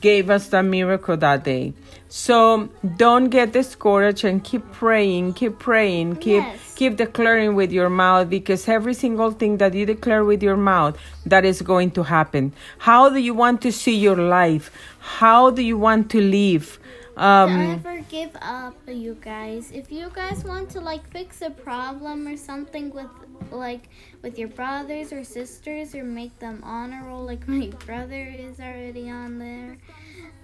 gave 0.00 0.30
us 0.30 0.48
the 0.48 0.62
miracle 0.62 1.16
that 1.16 1.44
day. 1.44 1.72
So 2.08 2.68
don't 2.96 3.30
get 3.30 3.52
discouraged 3.52 4.24
and 4.24 4.42
keep 4.42 4.62
praying, 4.72 5.34
keep 5.34 5.58
praying, 5.58 6.16
keep 6.16 6.44
Yes. 6.44 6.74
keep 6.76 6.96
declaring 6.96 7.54
with 7.54 7.72
your 7.72 7.88
mouth 7.90 8.28
because 8.30 8.68
every 8.68 8.94
single 8.94 9.30
thing 9.32 9.56
that 9.58 9.74
you 9.74 9.86
declare 9.86 10.24
with 10.24 10.42
your 10.42 10.56
mouth 10.56 10.96
that 11.24 11.44
is 11.44 11.62
going 11.62 11.90
to 11.92 12.02
happen. 12.04 12.52
How 12.78 13.08
do 13.10 13.18
you 13.18 13.34
want 13.34 13.60
to 13.62 13.72
see 13.72 13.96
your 13.96 14.16
life? 14.16 14.70
How 14.98 15.50
do 15.50 15.62
you 15.62 15.76
want 15.78 16.10
to 16.10 16.20
live? 16.20 16.78
Um, 17.16 17.48
Don't 17.48 17.70
ever 17.70 18.00
give 18.10 18.36
up, 18.42 18.76
you 18.86 19.16
guys. 19.20 19.70
If 19.72 19.90
you 19.90 20.10
guys 20.14 20.44
want 20.44 20.68
to 20.70 20.80
like 20.80 21.08
fix 21.10 21.40
a 21.40 21.50
problem 21.50 22.26
or 22.28 22.36
something 22.36 22.90
with 22.90 23.08
like 23.50 23.88
with 24.22 24.38
your 24.38 24.48
brothers 24.48 25.12
or 25.12 25.24
sisters 25.24 25.94
or 25.94 26.04
make 26.04 26.38
them 26.38 26.60
honor 26.62 27.04
roll, 27.06 27.24
like 27.24 27.48
my 27.60 27.68
brother 27.86 28.34
is 28.38 28.60
already 28.60 29.10
on 29.10 29.38
there 29.38 29.78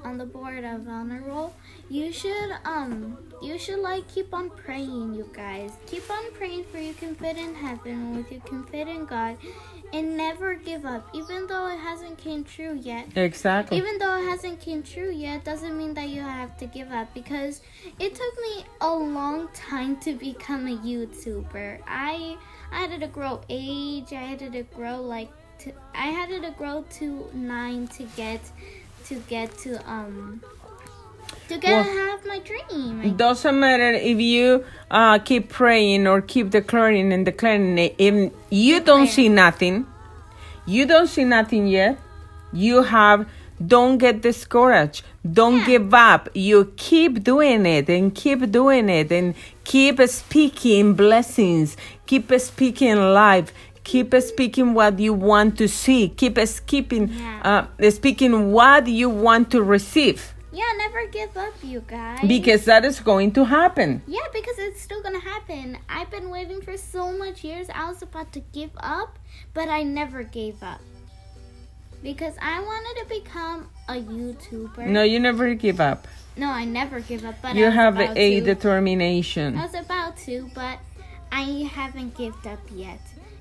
on 0.05 0.19
the 0.19 0.27
board 0.27 0.65
of 0.65 0.89
honor 0.89 1.23
roll, 1.27 1.55
you 1.89 2.13
should 2.13 2.53
um 2.65 3.19
you 3.41 3.59
should 3.59 3.79
like 3.79 4.07
keep 4.09 4.33
on 4.33 4.51
praying, 4.51 5.15
you 5.15 5.29
guys. 5.33 5.73
Keep 5.87 6.11
on 6.11 6.33
praying 6.33 6.65
for 6.65 6.79
you 6.79 6.95
can 6.95 7.15
fit 7.15 7.37
in 7.37 7.55
heaven, 7.55 8.17
with 8.17 8.31
you 8.33 8.41
can 8.45 8.65
fit 8.65 8.89
in 8.89 9.05
God, 9.05 9.37
and 9.93 10.17
never 10.17 10.55
give 10.55 10.85
up, 10.87 11.09
even 11.13 11.47
though 11.47 11.67
it 11.69 11.79
hasn't 11.79 12.19
came 12.19 12.45
true 12.45 12.79
yet. 12.81 13.07
Exactly. 13.17 13.77
even 13.79 13.99
though 13.99 14.17
it 14.17 14.25
hasn't 14.25 14.61
came 14.61 14.83
true 14.83 15.11
yet 15.11 15.45
doesn't 15.45 15.77
mean 15.77 15.95
that 15.95 16.09
you 16.09 16.21
have 16.21 16.57
to 16.59 16.67
give 16.67 16.91
up 16.91 17.13
because 17.15 17.61
it 17.99 18.15
took 18.15 18.41
me 18.41 18.65
a 18.81 18.95
long 18.95 19.49
time 19.55 19.97
to 20.01 20.15
become 20.15 20.67
a 20.67 20.77
youtuber. 20.79 21.79
I 21.87 22.37
i 22.71 22.81
had 22.81 23.01
to 23.01 23.07
grow 23.07 23.41
age. 23.49 24.13
I 24.13 24.23
had 24.23 24.39
to 24.39 24.63
grow 24.75 25.03
like 25.03 25.31
to, 25.63 25.73
i 25.95 26.07
had 26.07 26.29
to 26.31 26.51
grow 26.57 26.85
to 26.99 27.29
nine 27.33 27.87
to 27.89 28.05
get 28.17 28.41
to 29.05 29.17
get 29.29 29.57
to 29.59 29.79
um 29.91 30.43
to 31.49 31.59
get 31.59 31.71
Well, 31.71 31.85
have 31.85 32.27
my 32.27 32.39
dream 32.41 33.03
It 33.03 33.17
doesn't 33.17 33.59
matter 33.59 33.93
if 33.93 34.19
you 34.21 34.65
uh, 34.91 35.19
keep 35.19 35.49
praying 35.49 36.07
or 36.07 36.21
keep 36.21 36.51
declaring 36.51 37.13
and 37.13 37.25
declaring 37.25 37.79
it. 37.79 37.95
If 37.99 38.33
you 38.51 38.81
don't 38.81 39.09
see 39.09 39.29
nothing, 39.29 39.87
you 40.67 40.87
don't 40.87 41.09
see 41.09 41.25
nothing 41.25 41.67
yet. 41.67 41.99
You 42.53 42.83
have 42.83 43.27
don't 43.65 43.99
get 43.99 44.23
discouraged. 44.23 45.05
Don't 45.31 45.59
Yeah. 45.59 45.67
give 45.67 45.95
up. 45.95 46.29
You 46.35 46.73
keep 46.77 47.23
doing 47.23 47.65
it 47.67 47.89
and 47.89 48.15
keep 48.15 48.51
doing 48.51 48.89
it 48.89 49.13
and 49.13 49.35
keep 49.65 50.01
speaking 50.09 50.95
blessings. 50.95 51.77
Keep 52.07 52.33
speaking 52.41 52.97
life. 53.15 53.53
Keep 53.85 54.15
speaking 54.21 54.75
what 54.75 54.99
you 54.99 55.13
want 55.13 55.59
to 55.59 55.69
see. 55.69 56.09
Keep 56.09 56.39
speaking, 56.47 57.11
Yeah. 57.13 57.67
uh, 57.81 57.91
speaking 57.91 58.53
what 58.53 58.87
you 58.87 59.09
want 59.09 59.51
to 59.51 59.63
receive 59.63 60.35
Yeah, 60.53 60.65
never 60.77 61.07
give 61.07 61.35
up, 61.37 61.55
you 61.63 61.81
guys. 61.87 62.21
because 62.27 62.65
that 62.67 62.85
is 62.85 63.01
going 63.01 63.33
to 63.33 63.45
happen. 63.45 64.03
yeah, 64.07 64.21
because 64.33 64.59
it's 64.59 64.81
still 64.83 65.03
gonna 65.03 65.21
happen. 65.21 65.79
I've 65.89 66.11
been 66.11 66.29
waiting 66.31 66.61
for 66.61 66.77
so 66.77 67.11
much 67.17 67.43
years. 67.43 67.69
I 67.75 67.89
was 67.89 68.03
about 68.03 68.33
to 68.35 68.41
give 68.53 68.71
up, 68.79 69.19
but 69.55 69.69
I 69.69 69.83
never 69.83 70.23
gave 70.23 70.63
up 70.63 70.81
because 72.03 72.35
I 72.43 72.61
wanted 72.61 73.01
to 73.03 73.21
become 73.21 73.69
a 73.89 73.95
YouTuber. 73.95 74.87
No, 74.89 75.03
you 75.03 75.19
never 75.21 75.55
give 75.55 75.81
up. 75.81 76.07
No, 76.37 76.49
I 76.49 76.65
never 76.65 77.01
give 77.01 77.25
up. 77.25 77.37
But 77.43 77.55
You 77.55 77.67
I 77.69 77.71
have 77.71 77.99
a 77.99 78.15
to. 78.15 78.41
determination. 78.45 79.57
I 79.57 79.67
was 79.67 79.75
about 79.75 80.17
to, 80.27 80.51
but 80.55 80.79
I 81.31 81.69
haven't 81.73 82.17
given 82.17 82.39
up 82.53 82.61
yet. 82.75 83.01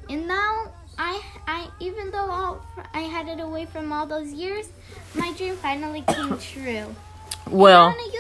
And 0.09 0.27
now 0.27 0.71
I, 0.97 1.21
I 1.47 1.67
even 1.79 2.11
though 2.11 2.29
all, 2.29 2.65
I 2.93 3.01
had 3.01 3.27
it 3.27 3.39
away 3.39 3.65
from 3.65 3.91
all 3.91 4.05
those 4.05 4.31
years, 4.31 4.69
my 5.15 5.33
dream 5.33 5.55
finally 5.55 6.03
came 6.07 6.37
true. 6.37 6.95
Well, 7.49 7.87
I'm 7.87 7.95
a 7.97 8.11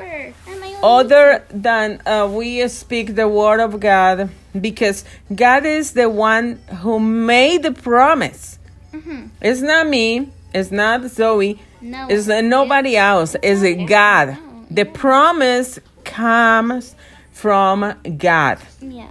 YouTuber. 0.00 0.34
I'm 0.48 0.60
my 0.60 0.66
own 0.82 1.00
other 1.00 1.44
than 1.50 2.02
uh, 2.06 2.28
we 2.30 2.66
speak 2.68 3.14
the 3.14 3.28
word 3.28 3.60
of 3.60 3.78
God 3.80 4.30
because 4.60 5.04
God 5.34 5.64
is 5.64 5.92
the 5.92 6.08
one 6.10 6.56
who 6.80 6.98
made 6.98 7.62
the 7.62 7.72
promise. 7.72 8.58
Mhm. 8.92 9.30
It's 9.40 9.60
not 9.60 9.88
me. 9.88 10.30
It's 10.52 10.70
not 10.70 11.04
Zoe. 11.10 11.60
No. 11.80 12.06
It's 12.08 12.28
uh, 12.28 12.40
nobody 12.40 12.96
else. 12.96 13.36
It's 13.42 13.62
uh, 13.62 13.84
God. 13.86 14.28
No. 14.30 14.66
The 14.70 14.84
promise 14.84 15.78
comes 16.04 16.94
from 17.32 17.94
God. 18.18 18.58
Yes. 18.80 19.08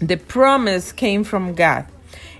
The 0.00 0.16
promise 0.16 0.92
came 0.92 1.24
from 1.24 1.54
God. 1.54 1.86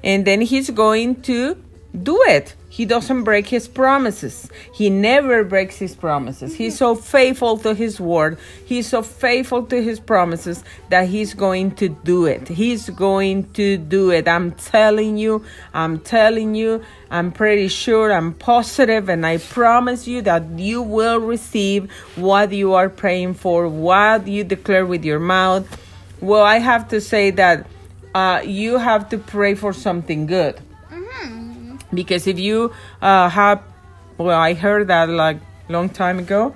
And 0.03 0.27
then 0.27 0.41
He's 0.41 0.71
going 0.71 1.23
to 1.23 1.63
do 2.03 2.23
it. 2.29 2.55
He 2.69 2.85
doesn't 2.85 3.25
break 3.25 3.49
His 3.49 3.67
promises. 3.67 4.49
He 4.75 4.91
never 4.91 5.43
breaks 5.43 5.79
His 5.79 5.97
promises. 5.97 6.55
He's 6.55 6.77
so 6.77 6.95
faithful 6.95 7.57
to 7.59 7.75
His 7.75 7.99
word. 7.99 8.39
He's 8.65 8.87
so 8.87 9.03
faithful 9.03 9.65
to 9.65 9.83
His 9.83 9.99
promises 9.99 10.63
that 10.91 11.09
He's 11.09 11.33
going 11.35 11.73
to 11.77 11.89
do 11.89 12.27
it. 12.27 12.47
He's 12.47 12.91
going 12.91 13.51
to 13.55 13.79
do 13.79 14.11
it. 14.11 14.29
I'm 14.29 14.53
telling 14.53 15.17
you, 15.17 15.45
I'm 15.73 15.99
telling 15.99 16.55
you, 16.55 16.85
I'm 17.11 17.33
pretty 17.33 17.69
sure, 17.69 18.13
I'm 18.13 18.35
positive, 18.35 19.09
and 19.09 19.25
I 19.25 19.39
promise 19.39 20.07
you 20.07 20.21
that 20.23 20.45
you 20.59 20.83
will 20.83 21.21
receive 21.21 21.91
what 22.17 22.53
you 22.53 22.75
are 22.75 22.91
praying 22.91 23.35
for, 23.35 23.67
what 23.67 24.29
you 24.29 24.45
declare 24.45 24.85
with 24.85 25.05
your 25.07 25.21
mouth. 25.21 25.67
Well, 26.21 26.43
I 26.43 26.59
have 26.59 26.89
to 26.89 27.01
say 27.01 27.31
that 27.31 27.67
uh, 28.19 28.41
you 28.43 28.79
have 28.79 29.09
to 29.11 29.19
pray 29.19 29.55
for 29.55 29.73
something 29.73 30.27
good. 30.27 30.55
Hmm 30.91 31.49
because 31.93 32.27
if 32.27 32.39
you 32.39 32.73
uh, 33.01 33.29
have, 33.29 33.63
well, 34.17 34.39
I 34.39 34.55
heard 34.55 34.89
that 34.89 35.09
like 35.09 35.39
long 35.69 35.89
time 35.89 36.19
ago 36.19 36.55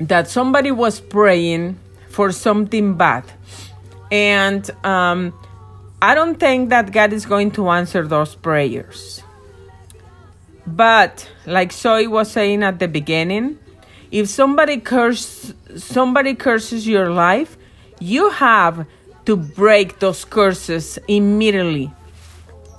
that 0.00 0.28
somebody 0.28 0.70
was 0.70 1.00
praying 1.00 1.78
for 2.08 2.32
something 2.32 2.94
bad, 2.96 3.24
and 4.10 4.68
um, 4.84 5.32
I 6.00 6.14
don't 6.14 6.38
think 6.38 6.70
that 6.70 6.92
God 6.92 7.12
is 7.12 7.26
going 7.26 7.50
to 7.52 7.68
answer 7.70 8.06
those 8.06 8.34
prayers. 8.34 9.22
But 10.66 11.28
like 11.46 11.72
Zoe 11.72 12.06
was 12.06 12.30
saying 12.30 12.62
at 12.62 12.78
the 12.78 12.88
beginning, 12.88 13.58
if 14.10 14.28
somebody 14.28 14.78
curse 14.78 15.52
somebody 15.76 16.34
curses 16.34 16.86
your 16.86 17.10
life, 17.10 17.56
you 18.00 18.30
have 18.30 18.86
to 19.26 19.36
break 19.36 20.00
those 20.00 20.24
curses 20.24 20.98
immediately. 21.06 21.90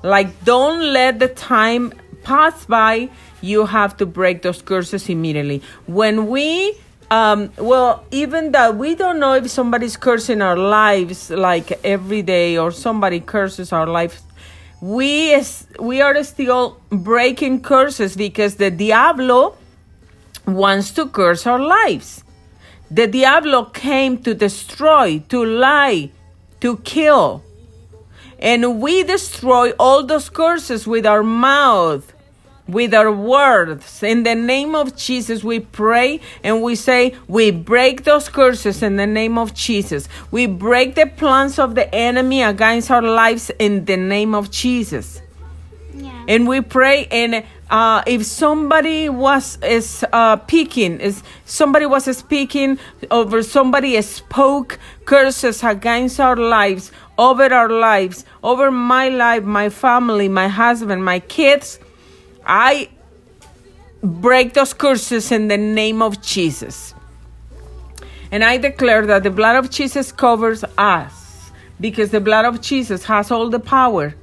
Like 0.04 0.44
don't 0.44 0.92
let 0.94 1.20
the 1.20 1.30
time 1.30 1.94
pass 2.24 2.66
by. 2.66 3.10
You 3.42 3.66
have 3.66 3.98
to 3.98 4.06
break 4.06 4.42
those 4.42 4.62
curses 4.62 5.10
immediately. 5.10 5.62
When 5.88 6.28
we 6.28 6.76
um, 7.10 7.52
well, 7.58 8.06
even 8.12 8.54
that 8.54 8.78
we 8.78 8.96
don't 8.96 9.20
know 9.20 9.34
if 9.34 9.50
somebody's 9.52 9.98
cursing 9.98 10.42
our 10.42 10.56
lives 10.56 11.30
like 11.30 11.72
every 11.84 12.22
day 12.22 12.58
or 12.58 12.72
somebody 12.72 13.20
curses 13.20 13.74
our 13.74 13.86
life 13.86 14.22
we 14.82 15.32
is, 15.32 15.68
we 15.80 16.02
are 16.02 16.22
still 16.24 16.82
breaking 16.90 17.62
curses 17.62 18.16
because 18.16 18.56
the 18.56 18.72
diablo 18.72 19.56
wants 20.48 20.92
to 20.92 21.08
curse 21.08 21.46
our 21.46 21.60
lives. 21.60 22.24
The 22.92 23.08
diablo 23.08 23.66
came 23.66 24.18
to 24.24 24.34
destroy, 24.34 25.24
to 25.30 25.46
lie, 25.46 26.12
to 26.60 26.78
kill. 26.78 27.42
And 28.38 28.82
we 28.82 29.04
destroy 29.04 29.72
all 29.80 30.04
those 30.04 30.30
curses 30.30 30.86
with 30.86 31.06
our 31.06 31.24
mouth, 31.24 32.12
with 32.68 32.94
our 32.94 33.12
words. 33.12 34.04
In 34.04 34.24
the 34.24 34.36
name 34.36 34.76
of 34.76 34.98
Jesus, 34.98 35.42
we 35.42 35.62
pray 35.62 36.20
and 36.44 36.62
we 36.62 36.76
say, 36.76 37.16
we 37.30 37.52
break 37.52 38.04
those 38.04 38.28
curses 38.28 38.84
in 38.84 38.98
the 38.98 39.08
name 39.08 39.38
of 39.38 39.54
Jesus. 39.54 40.10
We 40.30 40.46
break 40.48 40.96
the 40.96 41.06
plans 41.06 41.60
of 41.60 41.76
the 41.76 41.94
enemy 41.96 42.42
against 42.44 42.92
our 42.92 43.02
lives 43.02 43.52
in 43.58 43.86
the 43.86 43.96
name 43.98 44.36
of 44.36 44.52
Jesus 44.52 45.22
Yeah. 45.96 46.26
and 46.28 46.48
we 46.48 46.62
pray 46.62 47.08
and 47.12 47.44
uh, 47.72 48.04
if 48.06 48.26
somebody 48.26 49.08
was 49.08 49.58
is 49.64 50.06
uh, 50.12 50.38
speaking 50.44 51.00
is 51.00 51.24
somebody 51.46 51.86
was 51.86 52.06
speaking 52.18 52.78
over 53.10 53.42
somebody 53.42 54.00
spoke 54.02 54.78
curses 55.06 55.64
against 55.64 56.20
our 56.20 56.36
lives 56.36 56.92
over 57.18 57.52
our 57.54 57.70
lives 57.70 58.26
over 58.44 58.70
my 58.70 59.08
life 59.08 59.44
my 59.44 59.70
family 59.70 60.28
my 60.28 60.50
husband 60.50 61.04
my 61.04 61.20
kids 61.20 61.80
i 62.46 62.90
break 64.04 64.54
those 64.54 64.74
curses 64.74 65.32
in 65.32 65.48
the 65.48 65.58
name 65.58 66.02
of 66.02 66.22
jesus. 66.22 66.94
And 68.32 68.44
i 68.44 68.58
declare 68.58 69.06
that 69.06 69.24
the 69.24 69.32
blood 69.32 69.56
of 69.56 69.70
jesus 69.70 70.12
covers 70.12 70.66
us 70.78 71.52
because 71.80 72.12
the 72.12 72.20
blood 72.20 72.44
of 72.44 72.60
jesus 72.60 73.06
has 73.06 73.32
all 73.32 73.50
the 73.50 73.60
power 73.60 74.14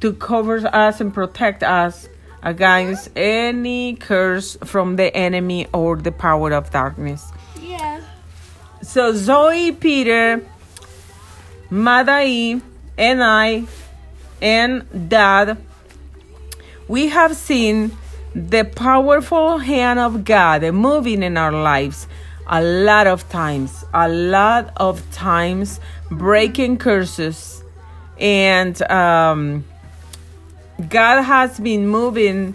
to 0.00 0.12
cover 0.12 0.56
us 0.72 1.00
and 1.00 1.12
protect 1.12 1.62
us 1.62 2.08
against 2.44 3.08
any 3.16 3.96
curse 3.96 4.56
from 4.64 4.96
the 4.96 5.14
enemy 5.16 5.66
or 5.72 5.96
the 5.96 6.12
power 6.12 6.52
of 6.52 6.70
darkness. 6.70 7.32
Yeah. 7.60 8.02
So 8.82 9.12
Zoe, 9.14 9.72
Peter, 9.72 10.46
Madai, 11.70 12.60
and 12.98 13.24
I, 13.24 13.64
and 14.40 15.08
Dad, 15.08 15.56
we 16.86 17.08
have 17.08 17.34
seen 17.34 17.96
the 18.34 18.64
powerful 18.64 19.58
hand 19.58 19.98
of 19.98 20.24
God 20.24 20.62
moving 20.72 21.22
in 21.22 21.36
our 21.36 21.52
lives 21.52 22.06
a 22.46 22.62
lot 22.62 23.06
of 23.06 23.26
times, 23.30 23.84
a 23.94 24.08
lot 24.08 24.70
of 24.76 25.10
times, 25.12 25.80
breaking 26.10 26.76
curses 26.76 27.64
and 28.18 28.80
um, 28.90 29.64
God 30.88 31.22
has 31.22 31.60
been 31.60 31.86
moving, 31.86 32.54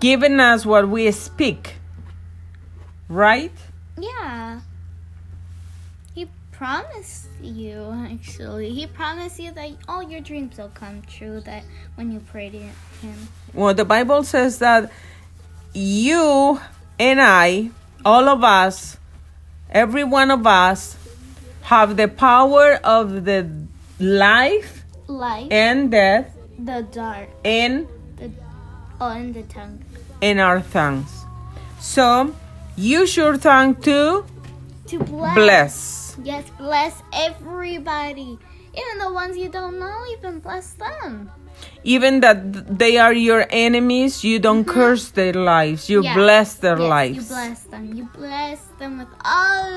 giving 0.00 0.40
us 0.40 0.64
what 0.64 0.88
we 0.88 1.10
speak, 1.10 1.74
right? 3.08 3.52
Yeah. 3.98 4.60
He 6.14 6.26
promised 6.52 7.26
you, 7.42 7.92
actually. 8.10 8.70
He 8.70 8.86
promised 8.86 9.38
you 9.38 9.52
that 9.52 9.70
all 9.86 10.02
your 10.02 10.20
dreams 10.20 10.56
will 10.56 10.70
come 10.70 11.02
true 11.02 11.40
that 11.40 11.64
when 11.96 12.10
you 12.10 12.20
pray 12.20 12.48
to 12.48 12.58
him. 12.58 13.28
Well, 13.52 13.74
the 13.74 13.84
Bible 13.84 14.24
says 14.24 14.58
that 14.60 14.90
you 15.74 16.60
and 16.98 17.20
I, 17.20 17.70
all 18.06 18.26
of 18.28 18.42
us, 18.42 18.96
every 19.70 20.04
one 20.04 20.30
of 20.30 20.46
us, 20.46 20.96
have 21.62 21.96
the 21.96 22.08
power 22.08 22.80
of 22.82 23.24
the 23.26 23.50
life 23.98 24.84
Life, 25.06 25.48
and 25.50 25.90
death 25.90 26.33
the 26.58 26.82
dark, 26.92 27.28
in 27.44 27.86
the 28.16 28.30
oh, 29.00 29.10
in 29.16 29.32
the 29.32 29.42
tongue. 29.44 29.82
in 30.20 30.38
our 30.38 30.60
tongues. 30.60 31.10
So 31.80 32.34
use 32.76 33.16
your 33.16 33.36
tongue 33.38 33.74
to 33.82 34.24
To 34.86 34.98
bless. 35.00 35.34
bless. 35.34 36.16
Yes, 36.22 36.44
bless 36.58 36.94
everybody. 37.12 38.38
Even 38.74 38.98
the 38.98 39.12
ones 39.12 39.36
you 39.36 39.48
don't 39.48 39.78
know, 39.78 40.04
even 40.18 40.38
bless 40.40 40.72
them. 40.74 41.30
Even 41.84 42.20
that 42.20 42.78
they 42.78 42.98
are 42.98 43.12
your 43.12 43.46
enemies, 43.50 44.24
you 44.24 44.38
don't 44.38 44.64
mm-hmm. 44.64 44.74
curse 44.74 45.10
their 45.10 45.32
lives. 45.34 45.88
You 45.88 46.02
Yeah. 46.02 46.14
bless 46.14 46.54
their 46.58 46.78
Yes, 46.78 46.90
lives. 46.90 47.16
You 47.16 47.24
bless 47.36 47.60
them. 47.70 47.84
You 47.94 48.04
bless 48.14 48.60
them 48.78 48.98
with 48.98 49.12
all 49.24 49.70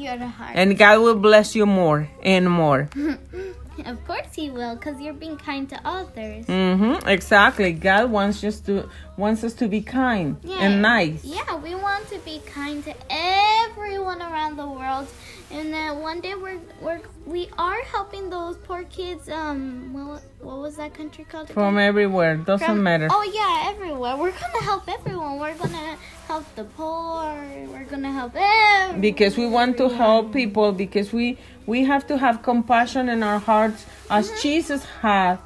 your 0.00 0.16
heart. 0.18 0.56
And 0.56 0.76
God 0.78 1.00
will 1.00 1.16
bless 1.20 1.54
you 1.54 1.66
more 1.66 2.08
and 2.24 2.48
more. 2.50 2.88
Of 3.86 4.04
course 4.06 4.34
he 4.34 4.50
will, 4.50 4.76
because 4.76 5.00
you're 5.00 5.14
being 5.14 5.36
kind 5.36 5.68
to 5.70 5.80
others. 5.84 6.46
Mm-hmm. 6.46 7.08
Exactly. 7.08 7.72
God 7.72 8.10
wants 8.10 8.40
just 8.40 8.66
to 8.66 8.88
wants 9.16 9.44
us 9.44 9.54
to 9.54 9.68
be 9.68 9.80
kind 9.80 10.36
and 10.48 10.82
nice. 10.82 11.24
Yeah, 11.24 11.56
we 11.56 11.74
want 11.74 12.08
to 12.08 12.18
be 12.20 12.40
kind 12.46 12.84
to 12.84 12.94
everyone 13.10 14.22
around 14.22 14.56
the 14.56 14.66
world. 14.66 15.06
And 15.52 15.72
then 15.74 15.98
one 16.00 16.20
day 16.20 16.34
we're 16.36 16.60
we're 16.80 17.00
we 17.26 17.48
are 17.58 17.82
helping 17.90 18.30
those 18.30 18.56
poor 18.58 18.84
kids. 18.84 19.28
Um, 19.28 19.92
what 19.92 20.22
what 20.40 20.58
was 20.58 20.76
that 20.76 20.94
country 20.94 21.24
called? 21.24 21.46
again? 21.46 21.54
From 21.54 21.76
everywhere. 21.78 22.36
Doesn't 22.36 22.66
From- 22.66 22.82
matter. 22.84 23.08
Oh 23.10 23.24
yeah, 23.34 23.70
everywhere. 23.70 24.16
We're 24.16 24.30
gonna 24.30 24.62
help 24.62 24.88
everyone. 24.88 25.38
We're 25.40 25.54
gonna 25.56 25.96
help 26.28 26.44
the 26.54 26.64
poor. 26.64 27.34
We're 27.72 27.84
gonna 27.90 28.12
help 28.12 28.34
everyone. 28.36 29.00
because 29.00 29.36
we 29.36 29.46
want 29.46 29.76
to 29.78 29.88
help 29.88 30.32
people 30.32 30.70
because 30.72 31.12
we 31.12 31.36
we 31.66 31.82
have 31.84 32.06
to 32.06 32.16
have 32.16 32.42
compassion 32.42 33.08
in 33.08 33.22
our 33.24 33.40
hearts 33.40 33.84
as 34.08 34.28
Mm-hmm. 34.30 34.40
Jesus 34.42 34.84
had 35.02 35.38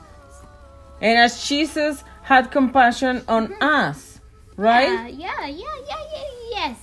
and 1.00 1.18
as 1.18 1.48
Jesus 1.48 2.04
had 2.22 2.50
compassion 2.50 3.22
on 3.28 3.52
us 3.62 4.20
right 4.56 4.88
Mm-hmm. 4.88 5.20
Yeah, 5.20 5.46
yeah, 5.46 5.76
yeah, 5.90 6.02
yeah, 6.12 6.24
yeah. 6.52 6.68
Yes. 6.68 6.78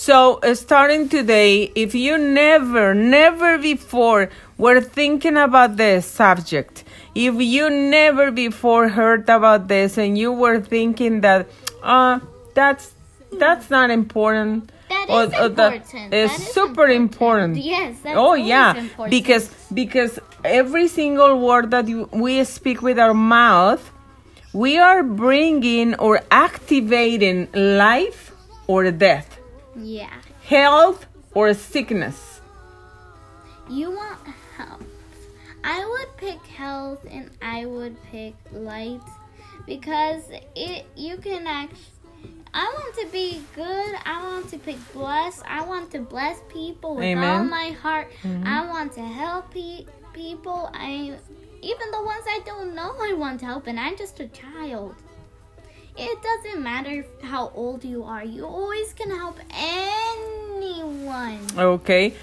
So 0.00 0.38
uh, 0.42 0.54
starting 0.54 1.08
today 1.08 1.70
if 1.74 1.94
you 1.94 2.16
never 2.16 2.94
never 2.94 3.58
before 3.58 4.30
were 4.56 4.80
thinking 4.80 5.36
about 5.36 5.76
this 5.76 6.06
subject 6.06 6.84
if 7.14 7.34
you 7.54 7.68
never 7.68 8.30
before 8.30 8.88
heard 8.88 9.28
about 9.28 9.68
this 9.68 9.98
and 9.98 10.16
you 10.16 10.32
were 10.32 10.58
thinking 10.58 11.20
that 11.20 11.46
uh 11.82 12.18
that's 12.54 12.92
that's 13.42 13.68
not 13.76 13.90
important 13.90 14.70
That 14.88 15.06
or- 15.08 15.28
or 15.40 15.46
important. 15.46 16.14
is 16.14 16.30
That 16.30 16.40
is 16.40 16.46
super 16.56 16.86
important. 16.88 17.56
Yes. 17.56 18.00
That's 18.02 18.16
oh 18.18 18.34
yeah 18.34 18.70
important. 18.74 19.10
because 19.16 19.44
because 19.80 20.12
every 20.44 20.88
single 20.88 21.38
word 21.46 21.70
that 21.74 21.86
you, 21.92 22.08
we 22.12 22.42
speak 22.44 22.78
with 22.88 22.98
our 22.98 23.14
mouth 23.14 23.82
we 24.52 24.78
are 24.78 25.02
bringing 25.04 25.94
or 26.06 26.14
activating 26.30 27.46
life 27.54 28.32
or 28.66 28.90
death 28.90 29.29
yeah, 29.84 30.20
health 30.42 31.06
or 31.34 31.54
sickness 31.54 32.40
you 33.70 33.90
want 33.90 34.18
health. 34.56 34.84
I 35.62 35.86
would 35.86 36.16
pick 36.16 36.44
health 36.46 37.06
and 37.08 37.30
I 37.40 37.66
would 37.66 37.96
pick 38.10 38.34
light 38.52 39.00
because 39.66 40.24
it 40.56 40.86
you 40.96 41.16
can 41.18 41.46
actually. 41.46 41.78
I 42.52 42.64
want 42.64 42.94
to 42.96 43.06
be 43.12 43.40
good. 43.54 43.94
I 44.04 44.24
want 44.24 44.48
to 44.50 44.58
pick 44.58 44.76
bless. 44.92 45.40
I 45.46 45.64
want 45.64 45.92
to 45.92 46.00
bless 46.00 46.40
people 46.48 46.96
with 46.96 47.16
all 47.16 47.44
my 47.44 47.70
heart. 47.70 48.10
Mm-hmm. 48.24 48.44
I 48.44 48.66
want 48.66 48.92
to 48.94 49.02
help 49.02 49.54
pe- 49.54 49.86
people. 50.12 50.68
I 50.74 51.16
even 51.62 51.90
the 51.92 52.02
ones 52.02 52.24
I 52.26 52.40
don't 52.44 52.74
know 52.74 52.94
I 53.00 53.12
want 53.12 53.38
to 53.40 53.46
help 53.46 53.66
and 53.66 53.78
I'm 53.78 53.96
just 53.96 54.18
a 54.18 54.26
child. 54.28 54.96
It 55.96 56.18
doesn't 56.22 56.62
matter 56.62 57.04
how 57.22 57.52
old 57.54 57.84
you 57.84 58.04
are. 58.04 58.24
You 58.24 58.46
always 58.46 58.92
can 58.94 59.10
help 59.10 59.38
anyone. 59.52 61.40
okay 61.58 62.14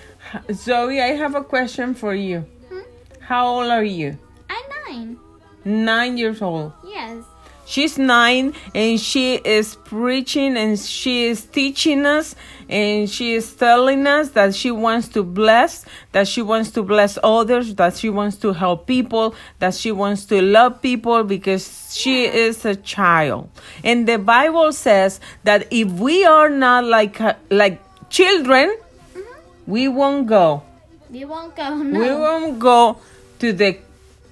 zoe 0.51 0.99
i 1.01 1.07
have 1.15 1.35
a 1.35 1.43
question 1.43 1.93
for 1.93 2.13
you 2.13 2.39
Hmm? 2.69 2.81
how 3.19 3.47
old 3.47 3.69
are 3.71 3.83
you 3.83 4.17
I'm 4.49 4.65
nine. 4.85 5.17
nine 5.63 6.17
years 6.17 6.41
old 6.41 6.73
Yes. 6.85 7.23
She's 7.65 7.97
nine 7.97 8.53
and 8.73 8.97
she 8.99 9.35
is 9.35 9.75
preaching 9.83 10.55
and 10.57 10.79
she 10.79 11.25
is 11.25 11.43
teaching 11.45 12.05
us 12.05 12.33
and 12.69 13.09
she 13.09 13.33
is 13.33 13.53
telling 13.53 14.05
us 14.07 14.29
that 14.31 14.53
she 14.53 14.71
wants 14.71 15.07
to 15.09 15.23
bless, 15.23 15.85
that 16.11 16.27
she 16.27 16.41
wants 16.41 16.71
to 16.71 16.83
bless 16.83 17.17
others, 17.23 17.75
that 17.75 17.95
she 17.95 18.09
wants 18.09 18.37
to 18.37 18.53
help 18.53 18.87
people, 18.87 19.35
that 19.59 19.73
she 19.73 19.91
wants 19.91 20.25
to 20.25 20.41
love 20.41 20.81
people 20.81 21.23
because 21.23 21.95
she 21.95 22.25
is 22.25 22.65
a 22.65 22.75
child. 22.75 23.49
And 23.83 24.07
the 24.07 24.17
Bible 24.17 24.73
says 24.73 25.19
that 25.43 25.67
if 25.71 25.91
we 25.91 26.25
are 26.25 26.49
not 26.49 26.83
like 26.83 27.21
uh, 27.21 27.35
like 27.49 27.81
children, 28.09 28.75
mm-hmm. 29.13 29.71
we 29.71 29.87
won't 29.87 30.27
go. 30.27 30.63
You 31.09 31.27
won't 31.27 31.55
go. 31.55 31.75
No. 31.75 31.99
We 31.99 32.09
won't 32.09 32.59
go 32.59 32.99
to 33.39 33.53
the 33.53 33.79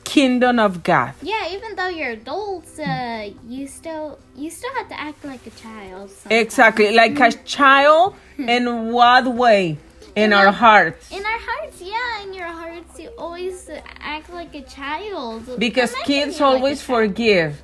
kingdom 0.06 0.60
of 0.60 0.84
God. 0.84 1.14
Yeah, 1.22 1.50
even 1.52 1.76
though 1.76 1.90
you're 1.90 2.12
adults, 2.12 2.80
uh, 2.80 3.30
you 3.50 3.68
still 3.68 4.18
you 4.36 4.50
still 4.50 4.74
have 4.76 4.88
to 4.90 5.00
act 5.00 5.26
like 5.26 5.46
a 5.46 5.52
child. 5.52 6.12
sometimes. 6.12 6.42
Exactly, 6.46 6.96
like 6.96 7.20
a 7.20 7.32
child. 7.58 8.16
In 8.38 8.92
what 8.92 9.26
way? 9.28 9.78
In 10.16 10.32
our 10.32 10.52
hearts. 10.52 11.12
In 11.12 11.24
our 11.26 11.40
hearts, 11.50 11.82
yeah, 11.82 12.24
in 12.24 12.34
your 12.34 12.48
hearts, 12.48 12.98
you 13.00 13.10
always 13.18 13.70
act 14.00 14.30
like 14.30 14.56
a 14.56 14.62
child. 14.62 15.44
Because 15.60 15.92
Imagine 15.92 16.06
kids 16.06 16.40
you're 16.40 16.48
like 16.48 16.58
always 16.58 16.82
forgive. 16.82 17.62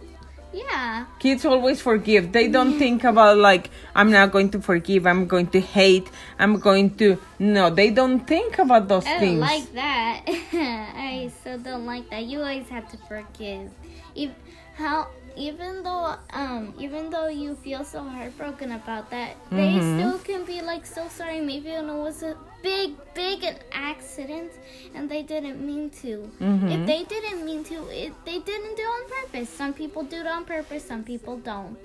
Yeah, 0.54 1.06
Kids 1.20 1.46
always 1.46 1.80
forgive. 1.82 2.32
They 2.34 2.48
don't 2.50 2.78
think 2.78 3.04
about 3.06 3.38
like 3.38 3.70
I'm 3.96 4.12
not 4.12 4.32
going 4.32 4.50
to 4.52 4.60
forgive. 4.62 5.08
I'm 5.08 5.26
going 5.26 5.48
to 5.56 5.62
hate. 5.62 6.10
I'm 6.38 6.60
going 6.60 6.96
to 6.98 7.18
no. 7.40 7.70
They 7.70 7.90
don't 7.90 8.20
think 8.28 8.60
about 8.60 8.88
those 8.90 9.06
I 9.06 9.12
don't 9.12 9.20
things. 9.20 9.40
like 9.40 9.74
that. 9.74 10.24
I 10.28 11.32
still 11.40 11.58
don't 11.60 11.86
like 11.86 12.10
that. 12.10 12.26
You 12.26 12.40
always 12.40 12.68
have 12.68 12.90
to 12.92 12.98
forgive. 13.08 13.72
If 14.16 14.32
how 14.76 15.08
even 15.38 15.84
though 15.84 16.16
um 16.34 16.74
even 16.78 17.10
though 17.10 17.28
you 17.30 17.56
feel 17.56 17.86
so 17.86 18.04
heartbroken 18.04 18.74
about 18.74 19.10
that, 19.12 19.38
they 19.52 19.80
Mhm. 19.80 19.96
still 19.96 20.20
can 20.20 20.44
be 20.44 20.60
like 20.62 20.86
so 20.86 21.08
sorry. 21.08 21.40
Maybe 21.40 21.70
it 21.72 21.86
was 21.86 22.24
a 22.24 22.36
big 22.62 22.92
big 23.14 23.44
an 23.44 23.56
accident 23.72 24.52
and 24.96 25.10
they 25.10 25.22
didn't 25.24 25.60
mean 25.66 25.90
to. 26.02 26.30
Mhm. 26.40 26.72
If 26.76 26.88
they 26.88 27.04
didn't 27.04 27.46
mean 27.46 27.64
to, 27.66 27.88
it 27.90 28.14
they 28.26 28.40
didn't 28.40 28.76
do 28.76 28.84
it 28.84 28.94
on 28.98 29.04
purpose. 29.22 29.50
Some 29.50 29.74
people 29.74 30.04
do 30.04 30.18
it 30.18 30.28
on 30.28 30.46
purpose. 30.46 30.84
Some 30.86 31.04
people 31.04 31.38
don't. 31.38 31.78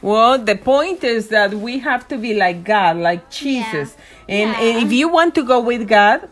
Well, 0.00 0.38
the 0.38 0.56
point 0.56 1.04
is 1.04 1.28
that 1.28 1.54
we 1.54 1.78
have 1.78 2.08
to 2.08 2.16
be 2.18 2.34
like 2.34 2.64
God, 2.64 2.96
like 2.96 3.30
Jesus. 3.30 3.96
Yeah. 4.28 4.34
And 4.36 4.50
Yeah. 4.50 4.82
if 4.84 4.92
you 4.92 5.08
want 5.08 5.34
to 5.36 5.44
go 5.44 5.60
with 5.60 5.86
God, 5.88 6.28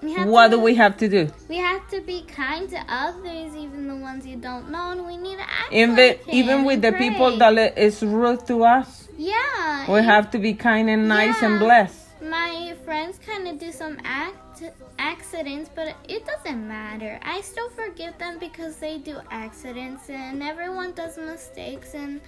what 0.00 0.48
to, 0.50 0.56
do 0.56 0.60
we 0.60 0.74
have 0.76 0.96
to 0.98 1.08
do? 1.08 1.28
We 1.48 1.56
have 1.56 1.88
to 1.90 2.00
be 2.00 2.22
kind 2.22 2.68
to 2.70 2.80
others, 2.88 3.54
even 3.56 3.88
the 3.88 3.96
ones 3.96 4.26
you 4.26 4.36
don't 4.36 4.70
know, 4.70 4.90
and 4.90 5.06
we 5.06 5.16
need 5.16 5.36
to 5.36 5.42
act 5.42 5.72
Even 5.72 5.96
like 5.96 6.20
even 6.28 6.64
with 6.64 6.82
the 6.82 6.92
people 6.92 7.30
pray. 7.30 7.38
that 7.38 7.54
li- 7.54 7.72
is 7.86 8.02
rude 8.02 8.46
to 8.46 8.64
us, 8.64 9.08
Yeah. 9.16 9.90
we 9.92 10.02
have 10.02 10.30
to 10.32 10.38
be 10.38 10.54
kind 10.54 10.88
and 10.90 11.08
nice 11.08 11.42
and 11.42 11.58
blessed. 11.58 12.01
My 12.22 12.76
friends 12.84 13.18
kind 13.18 13.48
of 13.48 13.58
do 13.58 13.72
some 13.72 13.98
act 14.04 14.62
accidents, 14.98 15.68
but 15.74 15.96
it 16.08 16.24
doesn't 16.24 16.68
matter. 16.68 17.18
I 17.22 17.40
still 17.40 17.68
forgive 17.70 18.16
them 18.18 18.38
because 18.38 18.76
they 18.76 18.98
do 18.98 19.18
accidents, 19.30 20.08
and 20.08 20.40
everyone 20.42 20.92
does 20.92 21.18
mistakes, 21.18 21.94
and 21.94 22.20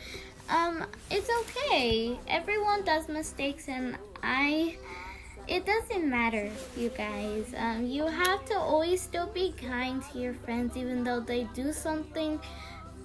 um, 0.50 0.84
it's 1.10 1.30
okay. 1.42 2.18
Everyone 2.26 2.84
does 2.84 3.08
mistakes, 3.08 3.68
and 3.68 3.96
I. 4.22 4.76
It 5.46 5.66
doesn't 5.66 6.08
matter, 6.08 6.50
you 6.74 6.88
guys. 6.88 7.52
Um, 7.54 7.86
you 7.86 8.06
have 8.06 8.46
to 8.46 8.56
always 8.56 9.02
still 9.02 9.26
be 9.26 9.52
kind 9.52 10.02
to 10.10 10.18
your 10.18 10.32
friends, 10.32 10.74
even 10.74 11.04
though 11.04 11.20
they 11.20 11.44
do 11.54 11.70
something, 11.70 12.40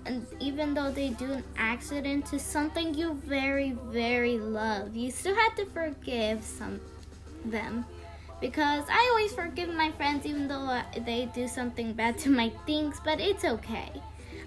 and 0.05 0.25
even 0.39 0.73
though 0.73 0.91
they 0.91 1.09
do 1.09 1.31
an 1.31 1.43
accident 1.57 2.25
to 2.27 2.39
something 2.39 2.93
you 2.93 3.13
very, 3.25 3.71
very 3.91 4.37
love. 4.37 4.95
You 4.95 5.11
still 5.11 5.35
have 5.35 5.55
to 5.55 5.65
forgive 5.65 6.43
some 6.43 6.79
them, 7.45 7.85
because 8.41 8.83
I 8.89 9.07
always 9.11 9.33
forgive 9.33 9.73
my 9.73 9.91
friends, 9.91 10.25
even 10.25 10.47
though 10.47 10.65
uh, 10.65 10.83
they 11.05 11.29
do 11.33 11.47
something 11.47 11.93
bad 11.93 12.17
to 12.19 12.29
my 12.29 12.51
things. 12.65 12.99
But 13.03 13.19
it's 13.19 13.45
okay. 13.45 13.91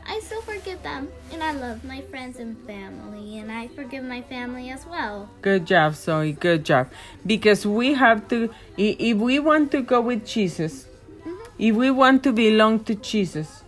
I 0.04 0.18
still 0.18 0.42
forgive 0.42 0.82
them, 0.82 1.08
and 1.32 1.42
I 1.44 1.52
love 1.52 1.84
my 1.84 2.00
friends 2.02 2.40
and 2.40 2.58
family, 2.66 3.38
and 3.38 3.52
I 3.52 3.68
forgive 3.68 4.02
my 4.02 4.20
family 4.22 4.70
as 4.70 4.84
well. 4.84 5.28
Good 5.42 5.64
job, 5.64 5.94
Zoe. 5.94 6.32
Good 6.32 6.64
job. 6.64 6.88
Because 7.24 7.64
we 7.64 7.94
have 7.94 8.26
to, 8.28 8.50
if 8.76 9.16
we 9.16 9.38
want 9.38 9.70
to 9.70 9.80
go 9.80 10.00
with 10.00 10.26
Jesus, 10.26 10.86
Mhm. 11.24 11.38
if 11.56 11.76
we 11.76 11.90
want 11.92 12.24
to 12.24 12.32
belong 12.32 12.80
to 12.84 12.96
Jesus. 12.96 13.61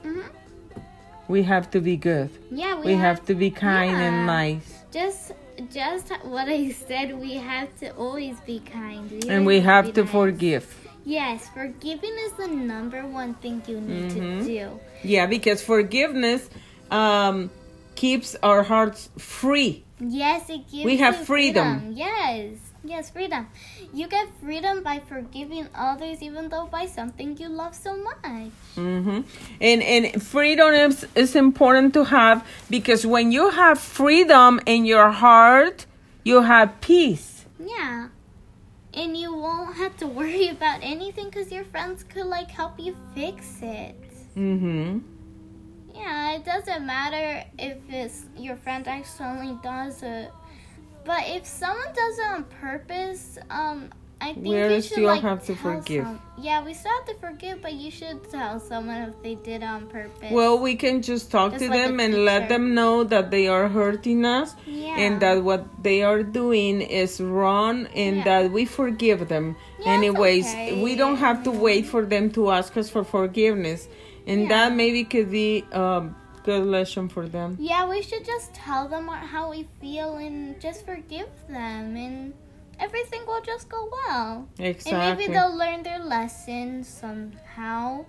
We 1.28 1.42
have 1.42 1.70
to 1.72 1.80
be 1.80 1.96
good. 1.96 2.30
Yeah, 2.50 2.78
we, 2.78 2.86
We 2.86 2.94
have 2.94 3.24
to 3.26 3.34
be 3.34 3.50
kind 3.50 3.92
yeah. 3.92 4.08
and 4.08 4.26
nice. 4.26 4.84
Just, 4.92 5.32
just 5.72 6.10
what 6.24 6.48
I 6.48 6.70
said. 6.70 7.18
We 7.18 7.34
have 7.34 7.68
to 7.80 7.90
always 7.96 8.38
be 8.40 8.60
kind, 8.60 9.24
And 9.28 9.46
we 9.46 9.60
have 9.60 9.92
to 9.94 10.02
nice. 10.02 10.12
forgive. 10.12 10.64
Yes, 11.06 11.48
forgiving 11.48 12.14
is 12.26 12.32
the 12.32 12.48
number 12.48 13.02
one 13.06 13.34
thing 13.34 13.62
you 13.68 13.80
need 13.80 14.10
Mhm. 14.12 14.38
to 14.40 14.44
do. 14.44 14.80
Yeah, 15.02 15.26
because 15.26 15.62
forgiveness 15.62 16.48
um, 16.90 17.50
keeps 17.94 18.36
our 18.42 18.62
hearts 18.62 19.08
free. 19.18 19.84
Yes, 20.00 20.48
it 20.48 20.68
gives 20.70 20.84
We 20.84 20.96
have 20.98 21.18
you 21.18 21.24
freedom. 21.24 21.92
Yes, 21.94 22.56
yes, 22.84 23.10
freedom. 23.10 23.48
You 23.95 24.09
get 24.09 24.28
freedom 24.42 24.82
by 24.82 24.99
forgiving 24.99 25.68
others, 25.74 26.20
even 26.20 26.49
though 26.49 26.66
by 26.66 26.86
something 26.86 27.36
you 27.38 27.49
love 27.49 27.74
so 27.76 27.97
much. 27.97 28.51
hmm 28.74 29.20
And 29.61 29.80
and 29.82 30.22
freedom 30.22 30.74
is, 30.74 31.07
is 31.14 31.36
important 31.36 31.95
to 31.95 32.05
have 32.05 32.45
because 32.68 33.07
when 33.07 33.30
you 33.32 33.51
have 33.51 33.78
freedom 33.78 34.61
in 34.66 34.84
your 34.84 35.11
heart, 35.11 35.86
you 36.24 36.42
have 36.42 36.80
peace. 36.80 37.45
Yeah. 37.59 38.09
and 38.95 39.16
you 39.16 39.34
won't 39.34 39.76
have 39.76 39.97
to 39.99 40.07
worry 40.07 40.49
about 40.57 40.78
anything 40.82 41.26
because 41.30 41.51
your 41.53 41.64
friends 41.64 42.05
could 42.05 42.26
like 42.26 42.51
help 42.51 42.78
you 42.78 42.97
fix 43.14 43.59
it. 43.62 43.97
Mm-hmm. 44.36 44.99
Yeah, 45.95 46.32
it 46.36 46.45
doesn't 46.45 46.84
matter 46.86 47.45
if 47.59 47.78
it's 47.88 48.26
your 48.36 48.57
friend 48.57 48.86
accidentally 48.86 49.57
does 49.62 50.03
it, 50.03 50.32
but 51.05 51.22
if 51.26 51.46
someone 51.46 51.92
does 51.94 52.18
it 52.18 52.26
on 52.26 52.44
purpose, 52.44 53.38
um, 53.50 53.90
I 54.20 54.32
think 54.32 54.46
We 54.46 54.57
you 54.57 54.68
should 54.80 54.84
still 54.84 55.05
like 55.07 55.22
have 55.22 55.44
to 55.46 55.55
forgive. 55.57 56.05
some- 56.05 56.20
yeah, 56.38 56.64
we 56.64 56.72
still 56.72 56.92
have 56.92 57.05
to 57.07 57.14
forgive, 57.20 57.61
but 57.61 57.74
you 57.74 57.90
should 57.90 58.28
tell 58.30 58.59
someone 58.59 59.02
if 59.11 59.22
they 59.22 59.34
did 59.34 59.62
it 59.62 59.66
on 59.66 59.86
purpose. 59.88 60.30
Well, 60.30 60.59
we 60.59 60.76
can 60.76 61.02
just 61.02 61.30
talk 61.30 61.52
Just 61.52 61.64
to 61.64 61.70
like 61.70 61.78
them 61.78 62.00
and 62.00 62.24
let 62.24 62.48
them 62.48 62.74
know 62.74 63.05
that 63.05 63.30
they 63.30 63.48
are 63.48 63.68
hurting 63.68 64.24
us 64.24 64.55
yeah. 64.66 64.96
and 64.96 65.20
that 65.20 65.42
what 65.42 65.66
they 65.82 66.02
are 66.02 66.22
doing 66.22 66.80
is 66.80 67.20
wrong 67.20 67.86
and 67.94 68.16
Yeah. 68.18 68.24
that 68.24 68.52
we 68.52 68.64
forgive 68.64 69.28
them. 69.28 69.57
Yeah, 69.80 69.92
Anyways, 69.92 70.46
okay. 70.48 70.82
we 70.82 70.94
don't 70.96 71.16
have 71.16 71.42
to 71.44 71.50
wait 71.50 71.84
for 71.84 72.02
them 72.07 72.30
to 72.30 72.50
ask 72.50 72.76
us 72.78 72.88
for 72.88 73.05
forgiveness. 73.05 73.88
And 74.26 74.50
that 74.50 74.72
maybe 74.74 75.05
could 75.05 75.30
be 75.30 75.64
a 75.72 76.05
good 76.45 76.64
lesson 76.64 77.09
for 77.09 77.26
them. 77.28 77.57
Yeah, 77.59 77.88
we 77.88 78.03
should 78.03 78.24
just 78.24 78.55
tell 78.55 78.86
them 78.86 79.09
how 79.09 79.51
we 79.51 79.66
feel 79.80 80.16
and 80.16 80.61
just 80.61 80.84
forgive 80.84 81.28
them, 81.49 81.97
and 81.97 82.34
everything 82.78 83.26
will 83.26 83.42
just 83.42 83.68
go 83.68 83.88
well. 83.90 84.49
Exactly. 84.59 84.92
And 84.92 85.18
maybe 85.18 85.32
they'll 85.32 85.57
learn 85.57 85.82
their 85.82 85.99
lesson 85.99 86.84
somehow 86.84 88.05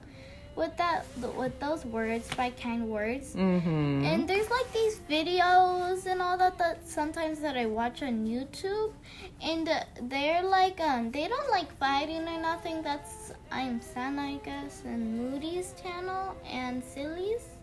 with 0.55 0.75
that 0.77 1.05
with 1.35 1.59
those 1.59 1.85
words 1.85 2.33
by 2.35 2.49
kind 2.51 2.87
words. 2.87 3.35
Mm-hmm. 3.35 4.05
And 4.05 4.27
there's 4.27 4.49
like 4.49 4.71
these 4.71 4.99
videos 5.09 6.05
and 6.05 6.21
all 6.21 6.37
that 6.37 6.57
that 6.57 6.87
sometimes 6.87 7.39
that 7.41 7.57
I 7.57 7.65
watch 7.65 8.01
on 8.03 8.25
YouTube, 8.25 8.93
and 9.41 9.69
they're 10.03 10.43
like 10.43 10.79
um 10.79 11.11
they 11.11 11.27
don't 11.27 11.49
like 11.51 11.71
fighting 11.77 12.27
or 12.27 12.41
nothing. 12.41 12.81
That's 12.81 13.33
I'm 13.51 13.81
Sana 13.81 14.21
I 14.21 14.39
guess 14.43 14.83
and 14.85 15.17
Moody's 15.17 15.73
channel 15.81 16.35
and 16.45 16.83
Silly's. 16.83 17.54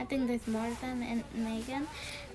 I 0.00 0.04
think 0.04 0.28
there's 0.28 0.46
more 0.46 0.66
of 0.66 0.80
them 0.80 1.02
and 1.02 1.24
Megan. 1.34 1.86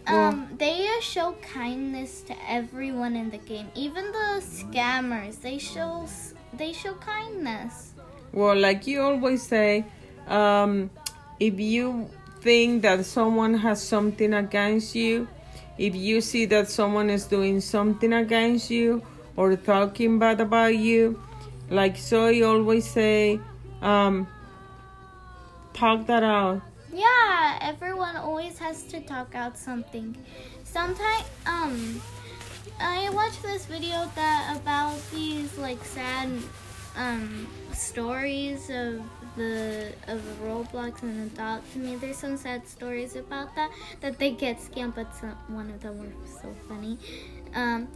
Um, 0.06 0.50
they 0.58 0.86
uh, 0.86 1.00
show 1.00 1.34
kindness 1.42 2.22
to 2.24 2.36
everyone 2.50 3.16
in 3.16 3.30
the 3.30 3.38
game, 3.38 3.68
even 3.74 4.12
the 4.12 4.44
scammers. 4.44 5.40
They 5.40 5.58
show 5.58 6.06
they 6.54 6.74
show 6.74 6.94
kindness. 6.96 7.94
Well, 8.34 8.56
like 8.56 8.86
you 8.86 9.02
always 9.02 9.44
say, 9.44 9.86
um, 10.28 10.90
if 11.40 11.58
you 11.60 12.10
think 12.42 12.82
that 12.82 13.06
someone 13.06 13.54
has 13.54 13.82
something 13.82 14.34
against 14.34 14.94
you, 14.94 15.28
if 15.78 15.96
you 15.96 16.20
see 16.20 16.46
that 16.48 16.70
someone 16.70 17.10
is 17.10 17.26
doing 17.26 17.62
something 17.62 18.12
against 18.12 18.70
you 18.70 19.02
or 19.38 19.56
talking 19.56 20.20
bad 20.20 20.42
about 20.42 20.76
you, 20.76 21.22
like 21.70 21.96
so 21.96 22.28
you 22.28 22.46
always 22.46 22.84
say, 22.84 23.40
um, 23.82 24.28
talk 25.74 26.06
that 26.08 26.24
out. 26.24 26.62
Yeah, 26.94 27.58
everyone 27.62 28.16
always 28.18 28.60
has 28.60 28.84
to 28.84 29.02
talk 29.02 29.34
out 29.34 29.58
something. 29.58 30.16
Sometimes, 30.64 31.26
um, 31.48 32.02
I 32.80 33.10
watched 33.10 33.42
this 33.42 33.66
video 33.66 34.10
that 34.14 34.56
about 34.62 35.00
these 35.12 35.58
like 35.58 35.84
sad, 35.84 36.30
um, 36.96 37.48
stories 37.74 38.70
of 38.70 39.02
the 39.36 39.92
of 40.08 40.22
Roblox 40.44 41.02
and 41.02 41.32
the 41.32 41.34
Adopt 41.34 41.66
I 41.76 41.80
Me. 41.80 41.96
There's 41.96 42.18
some 42.18 42.38
sad 42.38 42.68
stories 42.68 43.16
about 43.16 43.56
that 43.56 43.72
that 44.02 44.20
they 44.20 44.30
get 44.30 44.60
scammed, 44.60 44.94
but 44.94 45.16
some, 45.16 45.36
one 45.48 45.72
of 45.72 45.82
them 45.82 45.98
were 45.98 46.14
so 46.28 46.54
funny. 46.70 47.00
Um, 47.56 47.88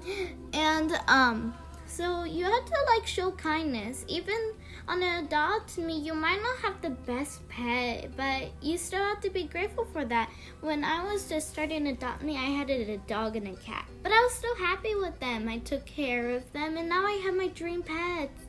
and 0.54 1.00
um, 1.08 1.54
so 1.86 2.24
you 2.24 2.46
have 2.46 2.66
to 2.66 2.78
like 2.96 3.06
show 3.06 3.30
kindness, 3.32 4.06
even 4.08 4.54
on 4.88 5.04
an 5.04 5.26
adopt 5.26 5.78
me, 5.78 6.00
you 6.00 6.14
might 6.14 6.42
not 6.42 6.58
have 6.60 6.82
the 6.82 6.90
best 6.90 7.48
pet, 7.50 8.10
but 8.16 8.50
you 8.62 8.78
still 8.78 9.04
have 9.04 9.20
to 9.22 9.30
be 9.30 9.44
grateful 9.44 9.86
for 9.92 10.06
that. 10.06 10.30
When 10.62 10.84
I 10.84 11.04
was 11.12 11.28
just 11.28 11.50
starting 11.50 11.84
to 11.86 11.92
adopt 11.92 12.22
me, 12.22 12.38
I 12.38 12.46
had 12.46 12.70
a 12.70 12.98
dog 13.08 13.36
and 13.36 13.48
a 13.48 13.56
cat, 13.56 13.86
but 14.02 14.12
I 14.12 14.20
was 14.22 14.34
still 14.34 14.56
happy 14.56 14.96
with 14.96 15.20
them. 15.20 15.50
I 15.50 15.58
took 15.60 15.86
care 15.86 16.30
of 16.32 16.52
them, 16.54 16.78
and 16.78 16.88
now 16.88 17.06
I 17.06 17.22
have 17.26 17.36
my 17.36 17.48
dream 17.48 17.84
pets. 17.84 18.46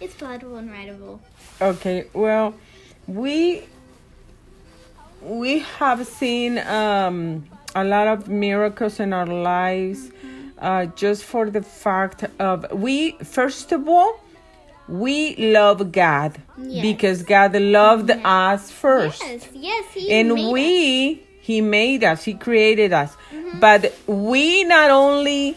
It's 0.00 0.14
bloodable 0.14 0.58
and 0.58 0.70
rideable. 0.70 1.20
Okay, 1.60 2.06
well, 2.12 2.54
we 3.06 3.64
we 5.20 5.60
have 5.60 6.06
seen 6.06 6.58
um, 6.58 7.46
a 7.74 7.84
lot 7.84 8.08
of 8.08 8.28
miracles 8.28 8.98
in 8.98 9.12
our 9.12 9.26
lives 9.26 10.10
uh, 10.58 10.86
just 10.86 11.24
for 11.24 11.50
the 11.50 11.62
fact 11.62 12.24
of 12.38 12.66
we 12.72 13.12
first 13.22 13.72
of 13.72 13.88
all 13.88 14.21
we 14.92 15.34
love 15.36 15.90
God 15.90 16.32
Yes. 16.58 16.82
because 16.82 17.22
God 17.22 17.52
loved 17.56 18.10
us 18.24 18.70
first 18.70 19.22
Yes, 19.22 19.48
yes, 19.54 19.84
he 19.94 20.12
and 20.12 20.52
we 20.52 21.22
he 21.40 21.60
made 21.60 22.04
us 22.04 22.24
he 22.24 22.34
created 22.34 22.92
us 22.92 23.16
Mm-hmm. 23.32 23.58
but 23.60 23.80
we 24.06 24.64
not 24.64 24.90
only 24.90 25.56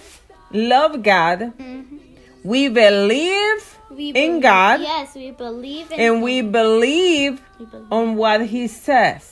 love 0.52 1.04
God 1.04 1.42
us. 1.42 1.54
Mhm. 1.60 2.00
we 2.44 2.62
believe 2.70 3.62
We 3.92 4.10
in 4.24 4.40
God 4.40 4.80
Yes, 4.82 5.16
we 5.16 5.32
believe 5.32 5.92
in 5.92 6.00
and 6.00 6.16
him. 6.18 6.22
we 6.22 6.36
believe 6.42 7.34
we 7.60 7.66
believe. 7.66 7.92
on 7.92 8.16
what 8.22 8.40
he 8.54 8.68
says. 8.68 9.24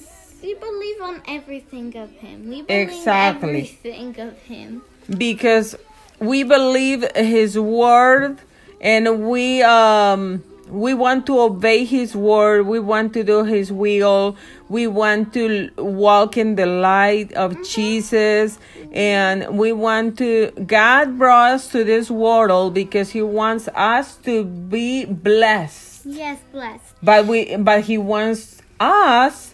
We 0.43 0.53
believe 0.55 0.99
on 1.09 1.17
everything 1.37 1.89
of 1.97 2.09
him. 2.23 2.37
We 2.51 2.61
believe 2.61 2.87
Exactly. 2.89 3.49
everything 3.63 4.11
of 4.27 4.33
him. 4.43 4.81
Because 5.25 5.75
we 6.19 6.43
believe 6.43 6.99
his 7.15 7.57
word 7.59 8.39
and 8.83 9.27
we 9.27 9.63
um 9.63 10.43
we 10.69 10.93
want 10.93 11.25
to 11.27 11.39
obey 11.39 11.85
his 11.85 12.15
word, 12.15 12.65
we 12.65 12.79
want 12.79 13.13
to 13.13 13.23
do 13.23 13.43
his 13.43 13.71
will, 13.71 14.35
we 14.69 14.87
want 14.87 15.31
to 15.33 15.69
walk 15.77 16.35
in 16.37 16.55
the 16.55 16.65
light 16.65 17.31
of 17.33 17.55
Jesus 17.67 18.57
and 18.91 19.57
we 19.57 19.71
want 19.71 20.17
to 20.19 20.51
God 20.65 21.17
brought 21.17 21.51
us 21.53 21.67
to 21.69 21.83
this 21.83 22.09
world 22.11 22.73
because 22.73 23.11
he 23.11 23.21
wants 23.21 23.67
us 23.75 24.15
to 24.25 24.43
be 24.45 25.05
blessed. 25.05 26.05
Yes, 26.05 26.39
blessed. 26.51 26.83
But 27.03 27.25
we 27.27 27.55
but 27.57 27.81
he 27.85 27.97
wants 27.97 28.61
us 28.79 29.53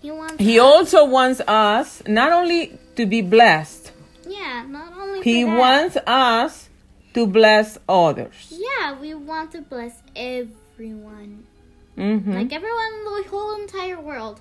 He 0.00 0.10
wants. 0.10 0.34
He 0.42 0.58
us- 0.58 0.64
also 0.64 1.04
wants 1.04 1.40
us 1.46 2.02
not 2.08 2.32
only 2.32 2.78
to 2.96 3.06
be 3.06 3.22
blessed, 3.22 3.92
Yeah, 4.26 4.64
not 4.68 4.92
only. 4.98 5.22
he 5.22 5.44
wants 5.44 5.96
us 6.06 6.61
to 7.14 7.26
bless 7.26 7.78
others. 7.88 8.52
Yeah, 8.52 8.98
we 8.98 9.14
want 9.14 9.52
to 9.52 9.62
bless 9.62 10.02
everyone. 10.16 11.44
Mhm. 11.96 12.34
Like 12.34 12.52
everyone 12.52 12.92
in 12.98 13.04
the 13.04 13.28
whole 13.30 13.54
entire 13.60 14.00
world. 14.00 14.40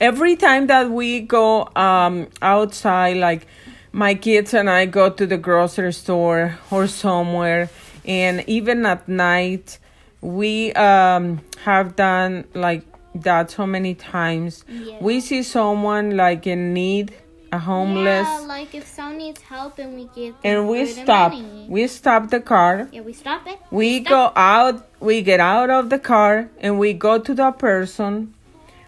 Every 0.00 0.34
time 0.36 0.66
that 0.68 0.90
we 0.90 1.20
go 1.20 1.68
um, 1.76 2.28
outside, 2.40 3.18
like 3.18 3.46
my 3.92 4.14
kids 4.14 4.54
and 4.54 4.70
I 4.70 4.86
go 4.86 5.10
to 5.10 5.26
the 5.26 5.36
grocery 5.36 5.92
store 5.92 6.58
or 6.70 6.86
somewhere, 6.86 7.68
and 8.06 8.42
even 8.46 8.86
at 8.86 9.06
night, 9.08 9.78
we 10.22 10.72
um, 10.72 11.40
have 11.64 11.96
done 11.96 12.44
like 12.54 12.82
that 13.14 13.50
so 13.50 13.66
many 13.66 13.94
times. 13.94 14.64
Yes. 14.68 15.02
We 15.02 15.20
see 15.20 15.42
someone 15.42 16.16
like 16.16 16.46
in 16.46 16.72
need, 16.72 17.12
a 17.52 17.58
homeless. 17.58 18.26
Yeah, 18.28 18.46
like 18.46 18.74
if 18.74 18.86
someone 18.86 19.18
needs 19.18 19.40
help 19.42 19.78
and 19.78 19.94
we 19.94 20.04
give 20.14 20.34
them 20.40 20.44
and 20.44 20.68
we 20.68 20.80
and 20.80 20.88
stop 20.88 21.32
money. 21.32 21.66
we 21.68 21.86
stop 21.86 22.30
the 22.30 22.40
car 22.40 22.88
yeah, 22.92 23.00
we 23.00 23.12
stop 23.12 23.46
it. 23.46 23.58
we 23.70 24.04
stop. 24.04 24.34
go 24.34 24.40
out 24.40 24.88
we 25.00 25.20
get 25.22 25.40
out 25.40 25.68
of 25.70 25.90
the 25.90 25.98
car 25.98 26.48
and 26.60 26.78
we 26.78 26.92
go 26.92 27.18
to 27.18 27.34
the 27.34 27.50
person 27.52 28.32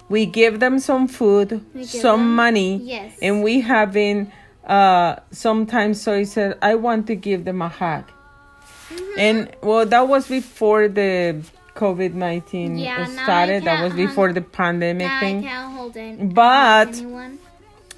we 0.08 0.26
give 0.26 0.60
them 0.60 0.78
some 0.78 1.08
food 1.08 1.60
some 1.84 2.20
them- 2.20 2.36
money 2.36 2.76
Yes. 2.76 3.16
and 3.20 3.42
we 3.42 3.62
have 3.62 3.92
been 3.92 4.30
uh 4.66 5.16
sometimes 5.32 6.00
so 6.00 6.16
he 6.16 6.24
said 6.24 6.56
i 6.62 6.74
want 6.76 7.06
to 7.08 7.16
give 7.16 7.44
them 7.44 7.60
a 7.62 7.68
hug 7.68 8.04
Mhm. 8.90 9.18
and 9.18 9.36
well 9.62 9.84
that 9.86 10.06
was 10.06 10.28
before 10.28 10.86
the 10.86 11.42
covid-19 11.74 12.78
Yeah, 12.78 13.06
started 13.06 13.64
that 13.64 13.82
was 13.82 13.92
before 13.94 14.32
the 14.32 14.40
pandemic 14.42 15.08
I 15.10 15.20
thing 15.20 15.42
can't 15.42 15.72
hold 15.74 15.96
it. 15.96 16.32
But- 16.34 16.88
anyone. 16.98 17.38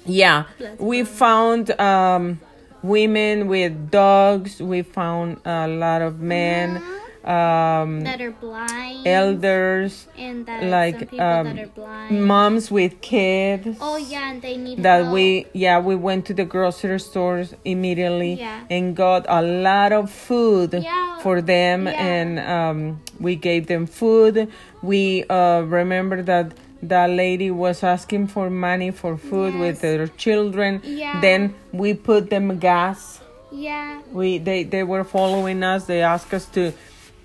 Yeah, 0.05 0.45
we 0.79 1.03
found 1.03 1.71
um, 1.79 2.39
women 2.83 3.47
with 3.47 3.91
dogs. 3.91 4.61
We 4.61 4.81
found 4.83 5.41
a 5.45 5.67
lot 5.67 6.01
of 6.01 6.19
men, 6.19 6.81
um, 7.23 8.01
that 8.03 8.21
are 8.21 8.31
blind. 8.31 9.07
elders, 9.07 10.07
and 10.17 10.45
that 10.45 10.63
like, 10.63 11.11
um, 11.13 11.45
that 11.45 11.59
are 11.59 11.67
blind. 11.67 12.23
moms 12.25 12.69
with 12.69 13.01
kids. 13.01 13.77
Oh 13.81 13.97
yeah, 13.97 14.29
and 14.31 14.41
they 14.41 14.57
need 14.57 14.83
That 14.83 15.03
help. 15.05 15.13
we 15.13 15.47
yeah 15.53 15.79
we 15.79 15.95
went 15.95 16.25
to 16.27 16.33
the 16.33 16.45
grocery 16.45 16.99
stores 16.99 17.55
immediately 17.65 18.33
Yeah. 18.35 18.61
and 18.69 18.95
got 18.95 19.25
a 19.27 19.41
lot 19.41 19.91
of 19.91 20.11
food 20.11 20.73
Yeah, 20.73 21.17
for 21.19 21.41
them 21.41 21.87
and 21.87 22.39
um, 22.39 23.01
we 23.19 23.35
gave 23.35 23.65
them 23.67 23.87
food. 23.87 24.51
We 24.83 25.23
uh, 25.29 25.61
remember 25.61 26.21
that 26.21 26.53
that 26.89 27.09
lady 27.09 27.51
was 27.51 27.83
asking 27.83 28.27
for 28.27 28.49
money 28.49 28.91
for 28.91 29.17
food 29.17 29.53
with 29.55 29.75
Yes. 29.75 29.81
their 29.81 30.07
children. 30.07 30.81
Yeah. 30.83 31.19
Then 31.21 31.53
we 31.71 31.93
put 31.93 32.29
them 32.29 32.59
gas. 32.59 33.21
Yeah. 33.51 34.01
We 34.11 34.37
they 34.39 34.63
they 34.63 34.83
were 34.83 35.03
following 35.03 35.63
us. 35.63 35.85
They 35.85 36.01
asked 36.01 36.33
us 36.33 36.45
to 36.57 36.71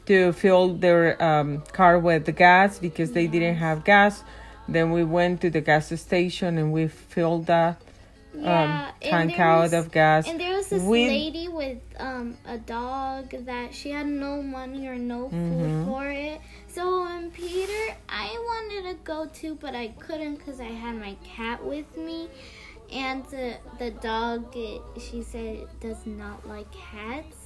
to 0.06 0.32
fill 0.32 0.74
their 0.74 1.20
um, 1.22 1.62
car 1.72 1.98
with 1.98 2.34
gas 2.36 2.78
because 2.78 3.12
they 3.12 3.26
didn't 3.26 3.56
have 3.56 3.84
gas. 3.84 4.24
Then 4.68 4.92
we 4.92 5.04
went 5.04 5.40
to 5.42 5.50
the 5.50 5.60
gas 5.60 5.88
station 6.00 6.58
and 6.58 6.72
we 6.72 6.86
filled 6.88 7.46
that 7.46 7.80
Yeah. 8.34 8.86
um, 8.86 8.94
tank 9.00 9.38
out 9.40 9.62
was- 9.62 9.72
of 9.72 9.90
gas. 9.90 10.28
And 10.28 10.38
there 10.38 10.54
was 10.54 10.68
this 10.68 10.82
We- 10.82 11.08
lady 11.08 11.48
with 11.48 11.78
um, 11.98 12.36
a 12.46 12.58
dog 12.58 13.30
that 13.46 13.74
she 13.74 13.90
had 13.90 14.06
no 14.06 14.40
money 14.42 14.86
or 14.86 14.94
no 14.96 15.28
food 15.28 15.68
Mhm. 15.68 15.84
for 15.86 16.06
it. 16.08 16.40
So 16.74 17.02
when 17.04 17.30
Peter, 17.30 17.96
I 18.08 18.28
wanted 18.50 18.90
to 18.90 18.96
go 19.04 19.26
too, 19.32 19.56
but 19.60 19.74
I 19.74 19.88
couldn't 19.88 20.36
because 20.36 20.60
I 20.60 20.64
had 20.66 20.96
my 20.96 21.16
cat 21.24 21.64
with 21.64 21.96
me. 21.96 22.28
And 22.92 23.24
the, 23.26 23.54
the 23.78 23.92
dog, 23.92 24.52
she 24.98 25.22
said, 25.22 25.68
does 25.80 26.04
not 26.06 26.46
like 26.48 26.66
cats. 26.72 27.36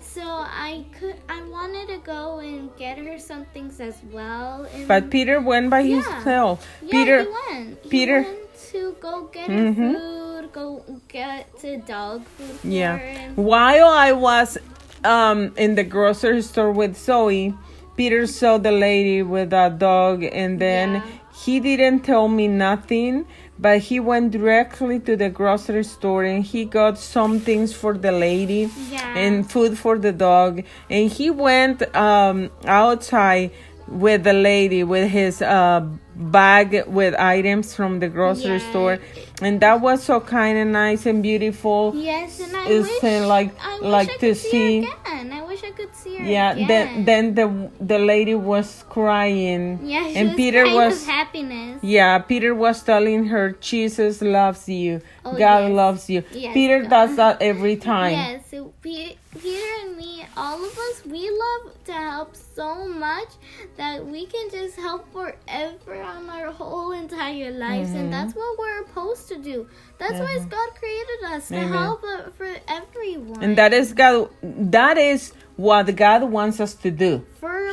So 0.00 0.22
I 0.22 0.84
could, 0.98 1.14
I 1.28 1.40
wanted 1.48 1.86
to 1.88 1.98
go 1.98 2.40
and 2.40 2.68
get 2.76 2.98
her 2.98 3.16
some 3.16 3.44
things 3.46 3.78
as 3.80 3.94
well. 4.10 4.66
And 4.74 4.88
But 4.88 5.08
Peter 5.10 5.40
went 5.40 5.70
by 5.70 5.80
Yeah. 5.80 6.02
himself. 6.02 6.66
yeah, 6.82 6.90
Peter, 6.90 7.22
he 7.22 7.28
went. 7.54 7.78
He 7.84 7.88
Peter- 7.90 8.22
went 8.22 8.54
to 8.72 8.96
go 9.00 9.24
get 9.32 9.48
Mhm. 9.50 9.94
food, 9.94 10.52
go 10.52 10.84
get 11.06 11.46
the 11.60 11.76
dog 11.76 12.24
food. 12.36 12.58
Yeah. 12.64 13.30
While 13.36 13.88
I 13.88 14.12
was 14.12 14.58
um, 15.04 15.52
in 15.56 15.76
the 15.76 15.84
grocery 15.84 16.42
store 16.42 16.72
with 16.72 16.96
Zoe, 16.96 17.54
Peter 17.98 18.28
saw 18.28 18.58
the 18.58 18.70
lady 18.70 19.22
with 19.22 19.52
a 19.52 19.68
dog, 19.76 20.22
and 20.22 20.60
then 20.60 20.88
Yeah. 20.94 21.02
he 21.44 21.54
didn't 21.58 22.00
tell 22.10 22.28
me 22.28 22.46
nothing. 22.46 23.24
But 23.60 23.78
he 23.90 23.98
went 23.98 24.30
directly 24.30 25.00
to 25.00 25.16
the 25.16 25.28
grocery 25.30 25.82
store 25.82 26.22
and 26.22 26.44
he 26.44 26.64
got 26.64 26.96
some 26.96 27.40
things 27.40 27.72
for 27.80 27.92
the 28.06 28.12
lady 28.12 28.70
Yeah. 28.92 29.18
and 29.24 29.50
food 29.50 29.76
for 29.76 29.98
the 29.98 30.12
dog. 30.12 30.62
And 30.88 31.10
he 31.10 31.28
went 31.30 31.78
um, 31.96 32.50
outside 32.64 33.50
with 33.88 34.22
the 34.22 34.32
lady 34.32 34.84
with 34.84 35.10
his 35.10 35.42
uh, 35.42 35.80
bag 36.14 36.84
with 36.86 37.14
items 37.18 37.74
from 37.74 37.98
the 37.98 38.06
grocery 38.08 38.60
Yeah. 38.62 38.70
store. 38.70 38.98
And 39.40 39.60
that 39.60 39.80
was 39.80 40.02
so 40.02 40.18
kind 40.20 40.58
and 40.58 40.72
nice 40.72 41.06
and 41.06 41.22
beautiful. 41.22 41.92
Yes, 41.94 42.40
and 42.40 42.56
I 42.56 42.66
It's, 42.68 42.88
wish 43.02 43.04
uh, 43.04 43.26
like- 43.28 43.54
I 43.62 43.74
wish 43.78 43.82
like 43.88 44.08
I 44.10 44.12
to 44.14 44.18
could 44.18 44.36
see- 44.36 44.82
her 44.82 44.88
again. 45.06 45.32
I 45.32 45.42
wish 45.46 45.62
I 45.62 45.70
could 45.70 45.94
see 45.94 46.16
her 46.18 46.24
Yeah, 46.26 46.52
again. 46.52 46.66
then 46.68 47.04
then 47.04 47.34
the 47.34 47.70
the 47.80 47.98
lady 47.98 48.34
was 48.34 48.84
crying. 48.88 49.78
yeah, 49.82 50.06
she 50.08 50.16
and 50.16 50.28
was 50.30 50.36
Peter 50.36 50.62
crying 50.62 50.76
was 50.76 50.94
with 51.00 51.06
happiness. 51.06 51.78
yeah, 51.82 52.18
Peter 52.18 52.54
was 52.54 52.82
telling 52.82 53.26
her 53.26 53.52
Jesus 53.60 54.20
loves 54.22 54.68
you. 54.68 55.00
Oh, 55.34 55.38
God 55.38 55.68
yes. 55.68 55.72
loves 55.76 56.10
you. 56.10 56.24
Yes, 56.32 56.54
Peter 56.54 56.82
God. 56.82 56.90
does 56.90 57.16
that 57.16 57.42
every 57.42 57.76
time. 57.76 58.12
Yes, 58.12 58.50
so 58.50 58.72
Pe- 58.82 59.16
Peter 59.40 59.66
and 59.82 59.96
me, 59.96 60.24
all 60.36 60.64
of 60.64 60.78
us, 60.78 61.04
we 61.06 61.28
love 61.30 61.84
to 61.84 61.92
help 61.92 62.34
so 62.36 62.86
much 62.88 63.28
that 63.76 64.04
we 64.06 64.26
can 64.26 64.50
just 64.50 64.76
help 64.76 65.10
forever 65.12 66.02
on 66.02 66.28
our 66.30 66.50
whole 66.52 66.92
entire 66.92 67.50
lives, 67.50 67.90
Mm-hmm. 67.90 67.98
and 67.98 68.12
that's 68.12 68.34
what 68.34 68.58
we're 68.58 68.86
supposed 68.86 69.28
to 69.28 69.36
do. 69.38 69.68
That's 69.98 70.18
why 70.20 70.38
God 70.48 70.68
created 70.74 71.20
us 71.34 71.48
to 71.48 71.56
Amen. 71.56 71.68
help 71.72 72.02
uh, 72.04 72.30
for 72.30 72.54
everyone. 72.68 73.42
And 73.42 73.56
that 73.58 73.72
is 73.72 73.92
God 73.92 74.30
that 74.42 74.96
is 74.98 75.32
what 75.56 75.94
God 75.96 76.22
wants 76.24 76.60
us 76.60 76.74
to 76.74 76.90
do. 76.90 77.24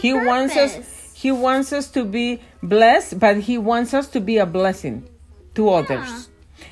He 0.02 0.14
wants 0.14 0.56
us 0.58 1.14
he 1.16 1.32
wants 1.32 1.72
us 1.72 1.90
to 1.92 2.04
be 2.04 2.42
blessed, 2.62 3.20
but 3.20 3.38
he 3.42 3.58
wants 3.58 3.94
us 3.94 4.08
to 4.10 4.20
be 4.20 4.38
a 4.38 4.46
blessing 4.46 5.08
to 5.56 5.70
others. 5.70 6.30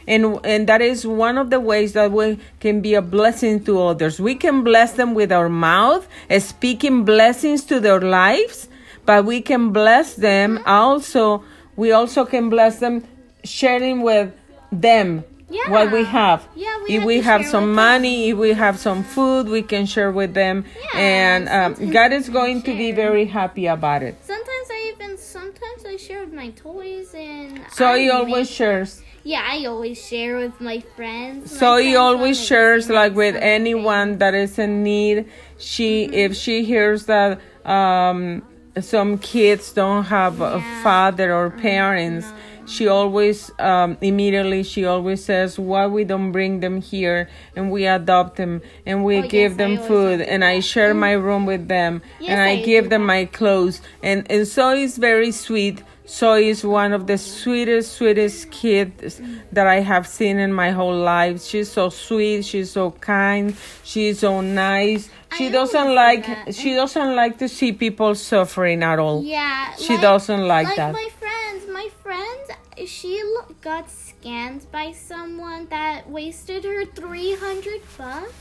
And 0.07 0.39
and 0.45 0.67
that 0.67 0.81
is 0.81 1.05
one 1.07 1.37
of 1.37 1.49
the 1.49 1.59
ways 1.59 1.93
that 1.93 2.11
we 2.11 2.37
can 2.59 2.81
be 2.81 2.93
a 2.93 3.01
blessing 3.01 3.63
to 3.65 3.81
others. 3.81 4.19
We 4.19 4.35
can 4.35 4.63
bless 4.63 4.93
them 4.93 5.13
with 5.13 5.31
our 5.31 5.49
mouth, 5.49 6.07
speaking 6.39 7.05
blessings 7.05 7.63
to 7.65 7.79
their 7.79 8.01
lives, 8.01 8.67
but 9.05 9.25
we 9.25 9.41
can 9.41 9.71
bless 9.71 10.15
them 10.15 10.59
also 10.65 11.43
we 11.75 11.91
also 11.91 12.23
can 12.25 12.49
bless 12.49 12.79
them 12.79 13.03
sharing 13.43 14.01
with 14.03 14.31
them 14.71 15.23
Yeah. 15.49 15.69
what 15.71 15.91
we 15.91 16.03
have. 16.05 16.47
Yeah, 16.55 16.77
we 16.83 16.95
if 16.95 16.99
have 17.01 17.05
we 17.07 17.21
have 17.21 17.45
some 17.45 17.73
money, 17.73 18.29
if 18.29 18.37
we 18.37 18.53
have 18.53 18.77
some 18.79 19.03
food, 19.03 19.47
we 19.49 19.61
can 19.61 19.85
share 19.85 20.11
with 20.11 20.33
them. 20.33 20.65
Yeah, 20.93 20.99
and 20.99 21.49
um, 21.49 21.89
God 21.91 22.11
is 22.13 22.29
going 22.29 22.61
to 22.63 22.71
be 22.75 22.91
very 22.91 23.25
happy 23.25 23.65
about 23.67 24.03
it. 24.03 24.15
Sometimes 24.23 24.67
I 24.69 24.91
even 24.93 25.17
sometimes 25.17 25.85
I 25.85 25.95
share 25.97 26.21
with 26.25 26.33
my 26.33 26.49
toys 26.51 27.13
and 27.15 27.61
So 27.73 27.87
I 27.87 27.99
he 27.99 28.09
always 28.09 28.49
make- 28.49 28.57
shares. 28.57 29.01
Yeah 29.23 29.41
I 29.49 29.65
always 29.65 30.03
share 30.05 30.37
with 30.37 30.59
my 30.59 30.79
friends. 30.95 31.51
My 31.51 31.57
So 31.57 31.77
he 31.77 31.95
always 31.95 32.39
shares 32.43 32.89
like 32.89 33.15
with 33.15 33.35
something. 33.35 33.49
anyone 33.49 34.17
that 34.17 34.33
is 34.33 34.59
in 34.59 34.83
need. 34.83 35.25
She 35.57 36.03
if 36.05 36.35
she 36.35 36.63
hears 36.63 37.05
that 37.05 37.39
um 37.65 38.43
some 38.81 39.17
kids 39.19 39.71
don't 39.71 40.05
have 40.05 40.41
a 40.41 40.59
father 40.81 41.33
or 41.33 41.51
parents, 41.51 42.25
she 42.65 42.87
always 42.87 43.51
um 43.59 43.97
immediately 44.01 44.63
she 44.63 44.83
always 44.85 45.23
says 45.23 45.57
why 45.59 45.85
we 45.87 46.03
don't 46.03 46.31
bring 46.31 46.59
them 46.59 46.81
here 46.81 47.29
and 47.55 47.71
we 47.71 47.85
adopt 47.85 48.35
them 48.35 48.61
and 48.85 49.05
we 49.05 49.17
Oh, 49.19 49.21
give 49.21 49.51
yes, 49.53 49.57
them 49.57 49.77
food 49.77 50.21
and 50.21 50.43
I 50.43 50.59
share 50.59 50.93
my 50.93 51.11
room 51.13 51.45
with 51.45 51.67
them 51.67 52.01
Yes, 52.19 52.29
and 52.31 52.41
I, 52.41 52.51
I 52.51 52.55
give 52.61 52.89
them 52.89 53.01
that. 53.01 53.07
my 53.07 53.25
clothes 53.25 53.79
and 54.01 54.29
and 54.29 54.45
Zoe 54.45 54.83
is 54.83 54.97
very 54.97 55.31
sweet. 55.31 55.83
Zoe 56.07 56.49
is 56.49 56.65
one 56.65 56.91
of 56.91 57.07
the 57.07 57.17
sweetest, 57.17 57.93
sweetest 57.93 58.51
kids 58.51 59.21
that 59.53 59.67
I 59.67 59.79
have 59.79 60.05
seen 60.05 60.37
in 60.37 60.51
my 60.51 60.71
whole 60.71 60.97
life. 60.97 61.41
She's 61.41 61.71
so 61.71 61.89
sweet. 61.89 62.43
She's 62.43 62.71
so 62.71 62.91
kind. 62.91 63.55
She's 63.83 64.19
so 64.19 64.41
nice. 64.41 65.09
She 65.37 65.47
I 65.47 65.51
doesn't 65.51 65.95
like. 65.95 66.25
that. 66.27 66.53
She 66.55 66.75
doesn't 66.75 67.15
like 67.15 67.37
to 67.39 67.47
see 67.47 67.71
people 67.71 68.15
suffering 68.15 68.83
at 68.83 68.99
all. 68.99 69.23
Yeah, 69.23 69.73
She 69.75 69.95
doesn't 69.97 70.45
like 70.45 70.75
that. 70.75 70.91
my 70.93 71.09
friends, 71.19 71.67
my 71.71 71.89
friend, 72.03 72.87
she 72.87 73.23
got 73.61 73.87
scammed 73.87 74.69
by 74.71 74.91
someone 74.91 75.67
that 75.69 76.09
wasted 76.09 76.65
her 76.65 76.85
three 76.85 77.35
hundred 77.35 77.81
bucks. 77.97 78.33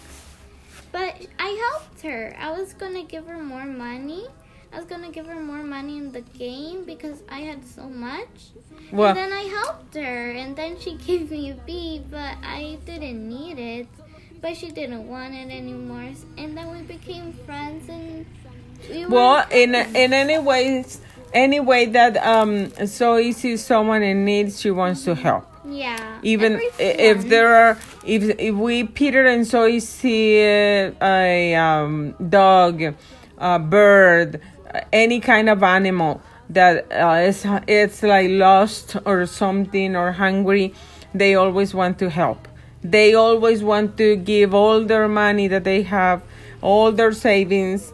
But 0.91 1.15
I 1.39 1.49
helped 1.71 2.03
her. 2.03 2.35
I 2.39 2.51
was 2.51 2.75
gonna 2.75 3.05
give 3.05 3.27
her 3.27 3.39
more 3.43 3.65
money. 3.67 4.27
I 4.73 4.77
was 4.77 4.87
gonna 4.87 5.11
give 5.11 5.27
her 5.27 5.41
more 5.41 5.63
money 5.63 5.99
in 5.99 6.13
the 6.13 6.23
game 6.23 6.85
because 6.85 7.23
I 7.29 7.41
had 7.41 7.65
so 7.67 7.89
much. 7.89 8.53
Well, 8.91 9.11
and 9.11 9.19
then 9.19 9.33
I 9.33 9.43
helped 9.43 9.95
her, 9.95 10.31
and 10.31 10.57
then 10.57 10.79
she 10.81 10.95
gave 11.07 11.31
me 11.31 11.51
a 11.51 11.55
B, 11.55 12.03
but 12.11 12.37
I 12.43 12.79
didn't 12.87 13.29
need 13.29 13.59
it. 13.59 13.87
But 14.41 14.57
she 14.57 14.71
didn't 14.71 15.07
want 15.07 15.35
it 15.35 15.51
anymore, 15.51 16.11
and 16.37 16.57
then 16.57 16.73
we 16.73 16.83
became 16.83 17.33
friends, 17.47 17.89
and 17.89 18.27
we 18.91 19.05
were. 19.05 19.11
well, 19.11 19.47
in 19.51 19.75
in 19.75 20.13
any 20.13 20.39
ways, 20.39 21.01
any 21.33 21.61
way 21.61 21.87
that 21.87 22.17
um 22.17 22.71
so 22.87 23.19
easy 23.19 23.57
someone 23.57 24.03
in 24.03 24.25
need, 24.25 24.53
she 24.53 24.71
wants 24.71 25.05
to 25.05 25.15
help. 25.15 25.47
yeah. 25.65 26.19
even 26.23 26.61
if 26.79 27.29
there 27.29 27.55
are 27.55 27.79
if 28.05 28.39
if 28.39 28.55
we 28.55 28.85
Peter 28.85 29.27
and 29.27 29.47
Zoe 29.47 29.79
see 29.81 30.41
uh, 30.41 30.93
a 31.01 31.55
um, 31.55 32.15
dog, 32.29 32.95
a 33.39 33.59
bird, 33.59 34.41
any 34.93 35.21
kind 35.21 35.49
of 35.49 35.63
animal 35.63 36.21
that 36.51 36.87
uh, 36.93 37.23
is 37.29 37.47
it's 37.67 38.03
like 38.03 38.29
lost 38.31 38.97
or 39.05 39.27
something 39.27 39.97
or 39.97 40.13
hungry, 40.13 40.75
they 41.15 41.35
always 41.35 41.75
want 41.75 41.99
to 41.99 42.11
help. 42.11 42.49
They 42.83 43.15
always 43.15 43.63
want 43.63 43.97
to 43.99 44.17
give 44.17 44.55
all 44.55 44.85
their 44.85 45.09
money 45.09 45.47
that 45.49 45.65
they 45.65 45.83
have, 45.83 46.23
all 46.61 46.93
their 46.93 47.13
savings 47.13 47.93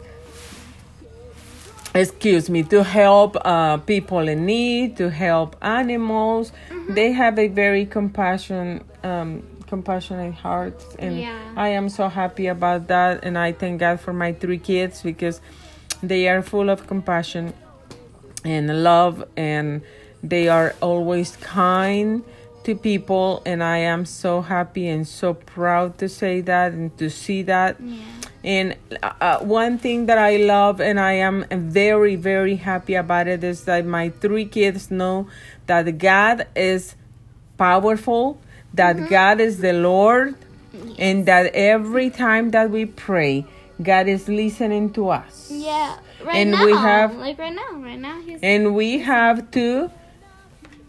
excuse 1.95 2.49
me 2.51 2.61
to 2.63 2.83
help 2.83 3.35
uh, 3.43 3.77
people 3.77 4.27
in 4.27 4.45
need 4.45 4.95
to 4.97 5.09
help 5.09 5.55
animals 5.61 6.51
they 6.87 7.11
have 7.11 7.39
a 7.39 7.47
very 7.47 7.83
compassion 7.85 8.83
um, 9.03 9.41
compassionate 9.67 10.33
heart 10.35 10.75
and 10.99 11.21
Yeah. 11.21 11.33
i 11.57 11.69
am 11.69 11.89
so 11.89 12.07
happy 12.07 12.45
about 12.47 12.87
that 12.87 13.23
and 13.23 13.37
i 13.37 13.51
thank 13.51 13.79
god 13.79 13.99
for 13.99 14.13
my 14.13 14.33
three 14.33 14.59
kids 14.59 15.01
because 15.01 15.41
they 16.01 16.27
are 16.27 16.41
full 16.41 16.69
of 16.69 16.87
compassion 16.87 17.53
and 18.43 18.83
love 18.83 19.23
and 19.35 19.81
they 20.23 20.47
are 20.47 20.75
always 20.81 21.35
kind 21.37 22.23
to 22.63 22.75
people 22.75 23.41
and 23.45 23.63
i 23.63 23.77
am 23.77 24.05
so 24.05 24.41
happy 24.41 24.87
and 24.87 25.07
so 25.07 25.33
proud 25.33 25.97
to 25.97 26.09
say 26.09 26.41
that 26.41 26.71
and 26.73 26.97
to 26.97 27.09
see 27.09 27.41
that. 27.43 27.77
Yeah. 27.79 27.97
and 28.43 28.75
uh, 29.03 29.11
uh, 29.19 29.39
one 29.39 29.77
thing 29.77 30.05
that 30.05 30.17
I 30.17 30.37
love 30.37 30.79
and 30.79 30.99
I 30.99 31.13
am 31.13 31.45
very, 31.51 32.15
very 32.15 32.55
happy 32.55 32.95
about 32.95 33.27
it 33.27 33.43
is 33.43 33.65
that 33.65 33.85
my 33.85 34.09
three 34.09 34.45
kids 34.45 34.89
know 34.89 35.27
that 35.67 35.97
God 35.97 36.47
is 36.55 36.95
powerful, 37.57 38.39
that 38.73 39.09
God 39.09 39.41
is 39.41 39.59
the 39.59 39.73
Lord, 39.73 40.35
and 40.97 41.25
that 41.25 41.53
every 41.53 42.09
time 42.09 42.51
that 42.51 42.69
we 42.71 42.85
pray, 42.85 43.45
God 43.81 44.07
is 44.07 44.27
listening 44.27 44.91
to 44.93 45.09
us. 45.09 45.49
Yeah, 45.51 45.97
right 46.23 46.35
And 46.35 46.51
now. 46.51 46.65
we 46.65 46.71
have- 46.73 47.15
like 47.15 47.37
right 47.39 47.53
now, 47.53 47.71
right 47.75 47.99
now 47.99 48.19
he's 48.21 48.39
And 48.41 48.75
we 48.75 48.99
have 48.99 49.49
to 49.51 49.89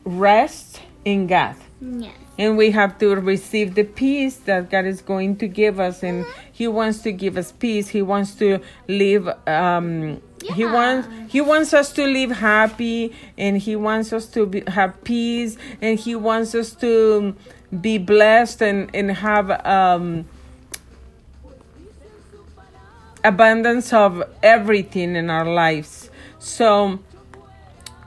rest 0.04 0.80
in 1.04 1.26
God. 1.26 1.54
Yes. 1.80 2.12
And 2.38 2.56
we 2.56 2.70
have 2.70 2.98
to 2.98 3.14
receive 3.16 3.74
the 3.74 3.84
peace 3.84 4.36
that 4.46 4.70
God 4.70 4.86
is 4.86 5.02
going 5.02 5.36
to 5.36 5.46
give 5.48 5.78
us. 5.78 6.02
And 6.02 6.24
He 6.52 6.66
wants 6.68 7.00
to 7.02 7.12
give 7.12 7.36
us 7.36 7.52
peace. 7.52 7.88
He 7.88 8.02
wants 8.02 8.34
to 8.36 8.60
live. 8.88 9.28
Um, 9.46 10.20
yeah. 10.42 10.54
He 10.54 10.64
wants 10.64 11.08
He 11.28 11.40
wants 11.40 11.74
us 11.74 11.92
to 11.92 12.04
live 12.06 12.30
happy, 12.32 13.12
and 13.36 13.58
He 13.58 13.76
wants 13.76 14.12
us 14.12 14.26
to 14.28 14.46
be, 14.46 14.62
have 14.68 15.02
peace, 15.04 15.56
and 15.82 15.98
He 15.98 16.14
wants 16.14 16.54
us 16.54 16.72
to 16.76 17.34
be 17.78 17.98
blessed 17.98 18.62
and 18.62 18.90
and 18.94 19.10
have 19.12 19.50
um, 19.66 20.26
abundance 23.24 23.92
of 23.92 24.22
everything 24.42 25.16
in 25.16 25.30
our 25.30 25.46
lives. 25.46 26.10
So. 26.38 27.00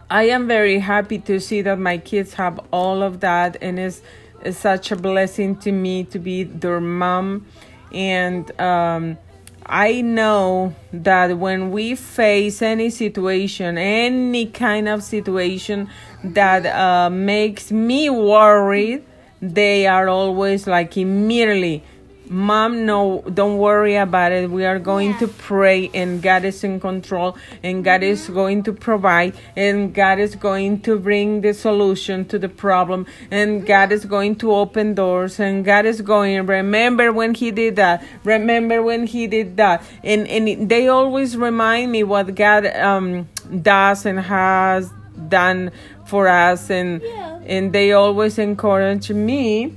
I 0.10 0.26
am 0.26 0.48
very 0.48 0.78
happy 0.78 1.18
to 1.20 1.40
see 1.40 1.64
that 1.64 1.80
my 1.80 1.98
kids 1.98 2.36
have 2.36 2.60
all 2.70 3.02
of 3.02 3.22
that, 3.22 3.58
and 3.62 3.80
it's, 3.80 4.04
it's 4.42 4.60
such 4.60 4.92
a 4.92 4.96
blessing 4.96 5.56
to 5.62 5.72
me 5.72 6.04
to 6.04 6.20
be 6.20 6.44
their 6.44 6.80
mom. 6.80 7.48
And 7.92 8.62
um, 8.62 9.18
I 9.66 10.02
know 10.02 10.76
that 10.92 11.38
when 11.40 11.72
we 11.72 11.96
face 11.96 12.62
any 12.62 12.92
situation, 12.92 13.78
any 13.80 14.46
kind 14.46 14.88
of 14.88 15.02
situation 15.02 15.90
that 16.24 16.68
uh, 16.68 17.10
makes 17.10 17.72
me 17.72 18.10
worried, 18.12 19.04
they 19.42 19.88
are 19.88 20.10
always 20.10 20.68
like 20.68 20.96
immediately 20.96 21.84
mom 22.30 22.86
no 22.86 23.22
don't 23.34 23.58
worry 23.58 23.96
about 23.96 24.32
it 24.32 24.50
we 24.50 24.66
are 24.66 24.80
going 24.80 25.12
Yeah. 25.12 25.20
to 25.20 25.28
pray 25.28 25.90
and 25.94 26.22
god 26.22 26.46
is 26.46 26.64
in 26.64 26.80
control 26.80 27.38
and 27.62 27.84
god 27.84 28.02
is 28.02 28.30
going 28.30 28.64
to 28.64 28.74
provide 28.74 29.34
and 29.58 29.94
god 29.94 30.20
is 30.20 30.36
going 30.36 30.80
to 30.82 30.98
bring 30.98 31.42
the 31.42 31.54
solution 31.54 32.24
to 32.26 32.40
the 32.40 32.48
problem 32.50 33.06
and 33.30 33.66
god 33.66 33.92
is 33.92 34.06
going 34.06 34.36
to 34.38 34.54
open 34.54 34.94
doors 34.94 35.40
and 35.40 35.66
god 35.66 35.86
is 35.86 36.02
going 36.02 36.46
remember 36.46 37.12
when 37.12 37.34
he 37.36 37.52
did 37.52 37.76
that 37.76 38.04
remember 38.24 38.82
when 38.82 39.06
he 39.06 39.28
did 39.28 39.58
that 39.58 39.84
and 40.04 40.28
and 40.28 40.70
they 40.70 40.88
always 40.88 41.36
remind 41.36 41.92
me 41.92 42.04
what 42.04 42.34
god 42.36 42.66
um 42.78 43.28
does 43.62 44.06
and 44.06 44.20
has 44.20 44.90
done 45.28 45.72
for 46.06 46.28
us 46.28 46.70
and 46.70 47.02
Yeah. 47.02 47.40
and 47.46 47.74
they 47.74 47.92
always 47.92 48.40
encourage 48.40 49.12
me 49.12 49.74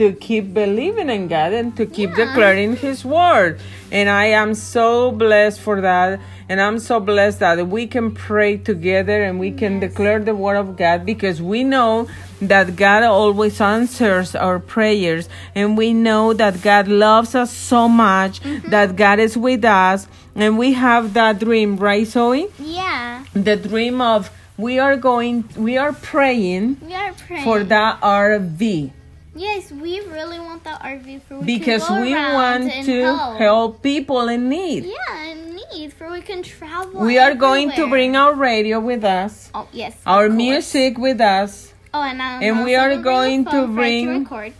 to 0.00 0.12
keep 0.12 0.54
believing 0.54 1.10
in 1.10 1.28
God 1.28 1.52
and 1.52 1.76
to 1.76 1.84
keep 1.84 2.10
Yeah. 2.16 2.24
declaring 2.24 2.76
His 2.76 3.04
word. 3.04 3.60
And 3.92 4.08
I 4.08 4.26
am 4.42 4.54
so 4.54 5.12
blessed 5.12 5.60
for 5.60 5.82
that. 5.82 6.18
And 6.48 6.58
I'm 6.58 6.78
so 6.78 6.98
blessed 7.00 7.38
that 7.40 7.68
we 7.68 7.86
can 7.86 8.10
pray 8.12 8.56
together 8.56 9.22
and 9.22 9.38
we 9.38 9.50
can 9.52 9.78
declare 9.78 10.18
the 10.18 10.34
word 10.34 10.56
of 10.56 10.76
God 10.76 11.04
because 11.04 11.42
we 11.42 11.64
know 11.64 12.08
that 12.40 12.76
God 12.76 13.02
always 13.04 13.60
answers 13.60 14.34
our 14.34 14.58
prayers. 14.58 15.28
And 15.54 15.76
we 15.76 15.92
know 15.92 16.32
that 16.32 16.62
God 16.62 16.88
loves 16.88 17.34
us 17.34 17.52
so 17.52 17.86
much, 17.86 18.40
mm-hmm. 18.40 18.70
that 18.70 18.96
God 18.96 19.18
is 19.20 19.36
with 19.36 19.64
us. 19.66 20.08
And 20.34 20.56
we 20.58 20.72
have 20.72 21.12
that 21.12 21.38
dream, 21.40 21.76
right, 21.76 22.06
Zoe? 22.06 22.48
Yeah. 22.58 23.24
The 23.34 23.56
dream 23.56 24.00
of 24.00 24.30
we 24.56 24.78
are 24.78 24.96
going, 24.96 25.44
we 25.56 25.76
are 25.76 25.92
praying 25.92 26.78
We 26.84 26.94
are 26.94 27.12
praying. 27.12 27.44
for 27.44 27.64
that 27.64 28.00
RV. 28.00 28.92
Yes, 29.34 29.70
we 29.70 30.00
really 30.00 30.40
want 30.40 30.64
the 30.64 30.70
RV 30.70 31.22
for 31.22 31.38
we 31.38 31.58
because 31.58 31.86
can 31.86 31.96
go 31.98 32.02
we 32.02 32.14
want 32.14 32.72
to 32.84 33.02
help. 33.04 33.38
help 33.38 33.82
people 33.82 34.28
in 34.28 34.48
need. 34.48 34.84
Yeah, 34.84 35.24
in 35.30 35.54
need 35.72 35.92
for 35.92 36.10
we 36.10 36.20
can 36.20 36.42
travel. 36.42 37.00
We 37.00 37.16
are 37.18 37.34
going 37.34 37.70
to 37.72 37.86
bring 37.88 38.16
our 38.16 38.34
radio 38.34 38.80
with 38.80 39.04
us, 39.04 39.50
Oh 39.54 39.68
yes. 39.72 39.94
our 40.04 40.28
music 40.28 40.98
with 40.98 41.20
us, 41.20 41.72
Oh, 41.94 42.02
and, 42.02 42.20
I'm 42.20 42.42
and 42.42 42.64
we 42.64 42.74
are 42.74 42.96
gonna 42.96 43.02
bring 43.02 43.44
to 43.44 43.50
phone 43.50 43.74
for 43.74 43.80
it 43.82 44.04
bring- 44.04 44.18
record. 44.24 44.52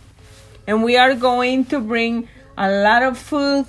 and 0.67 0.83
we 0.83 0.95
are 0.95 1.15
going 1.15 1.65
to 1.65 1.79
bring 1.81 2.29
a 2.57 2.69
lot 2.71 3.03
of 3.03 3.17
food, 3.17 3.65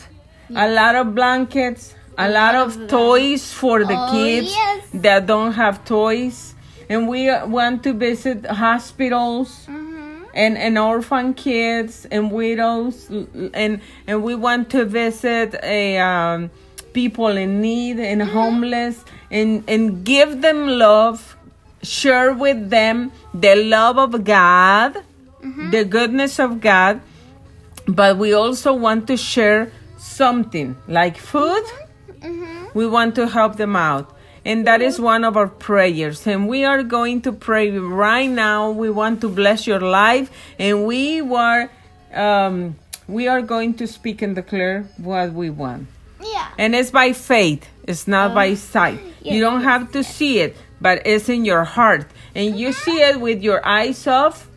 a 0.54 0.68
lot 0.70 0.94
of 0.94 1.14
blankets, 1.16 1.94
a 2.16 2.28
lot 2.30 2.54
of 2.54 2.86
toys 2.88 3.52
for 3.52 3.84
the 3.84 3.98
Oh, 3.98 4.12
kids 4.12 4.54
yes. 4.54 4.86
that 4.94 5.26
don't 5.26 5.52
have 5.54 5.84
toys. 5.84 6.54
And 6.88 7.08
we 7.08 7.26
want 7.46 7.82
to 7.84 7.92
visit 7.94 8.44
hospitals. 8.46 9.66
Mhm. 9.66 9.91
And 10.34 10.56
and 10.58 10.78
orphan 10.78 11.34
kids 11.34 12.06
and 12.10 12.30
widows 12.30 13.10
and 13.54 13.80
and 14.06 14.22
we 14.22 14.34
want 14.34 14.70
to 14.70 14.84
visit 14.84 15.54
a 15.62 15.98
um, 15.98 16.50
people 16.92 17.28
in 17.28 17.60
need 17.60 17.98
and 17.98 18.22
homeless 18.22 19.04
and 19.30 19.64
and 19.68 20.04
give 20.04 20.40
them 20.42 20.66
love 20.68 21.36
share 21.82 22.32
with 22.32 22.70
them 22.70 23.10
the 23.34 23.54
love 23.56 23.98
of 23.98 24.24
god 24.24 24.96
the 25.70 25.84
goodness 25.84 26.38
of 26.38 26.60
god 26.60 27.00
but 27.88 28.16
we 28.16 28.32
also 28.32 28.72
want 28.72 29.06
to 29.08 29.16
share 29.16 29.70
something 29.98 30.76
like 30.86 31.16
food 31.16 31.64
Mhm. 32.22 32.72
we 32.74 32.86
want 32.86 33.16
to 33.16 33.26
help 33.26 33.56
them 33.56 33.74
out. 33.74 34.06
And 34.44 34.66
that 34.66 34.82
is 34.82 35.00
one 35.00 35.24
of 35.24 35.36
our 35.36 35.46
prayers. 35.46 36.26
And 36.26 36.48
we 36.48 36.64
are 36.64 36.82
going 36.82 37.22
to 37.22 37.32
pray 37.32 37.70
right 37.70 38.28
now. 38.28 38.70
We 38.70 38.90
want 38.90 39.20
to 39.20 39.28
bless 39.28 39.66
your 39.66 39.80
life. 39.80 40.30
And 40.58 40.84
we 40.84 41.22
were, 41.22 41.70
um, 42.12 42.76
we 43.06 43.28
are 43.28 43.40
going 43.40 43.74
to 43.74 43.86
speak 43.86 44.20
and 44.22 44.34
declare 44.34 44.82
what 44.96 45.32
we 45.32 45.50
want. 45.50 45.86
Yeah. 46.20 46.48
And 46.58 46.74
it's 46.74 46.90
by 46.90 47.12
faith. 47.12 47.68
It's 47.84 48.08
not 48.08 48.34
by 48.34 48.54
sight. 48.54 49.00
yes, 49.22 49.34
you 49.34 49.40
don't 49.40 49.62
have 49.62 49.92
to 49.92 50.02
see 50.02 50.40
it, 50.40 50.56
but 50.80 51.02
it's 51.06 51.28
in 51.28 51.44
your 51.44 51.64
heart. 51.64 52.06
And 52.34 52.58
you 52.58 52.72
see 52.72 53.00
it 53.00 53.20
with 53.20 53.42
your 53.42 53.64
eyes 53.66 54.06
of 54.06 54.48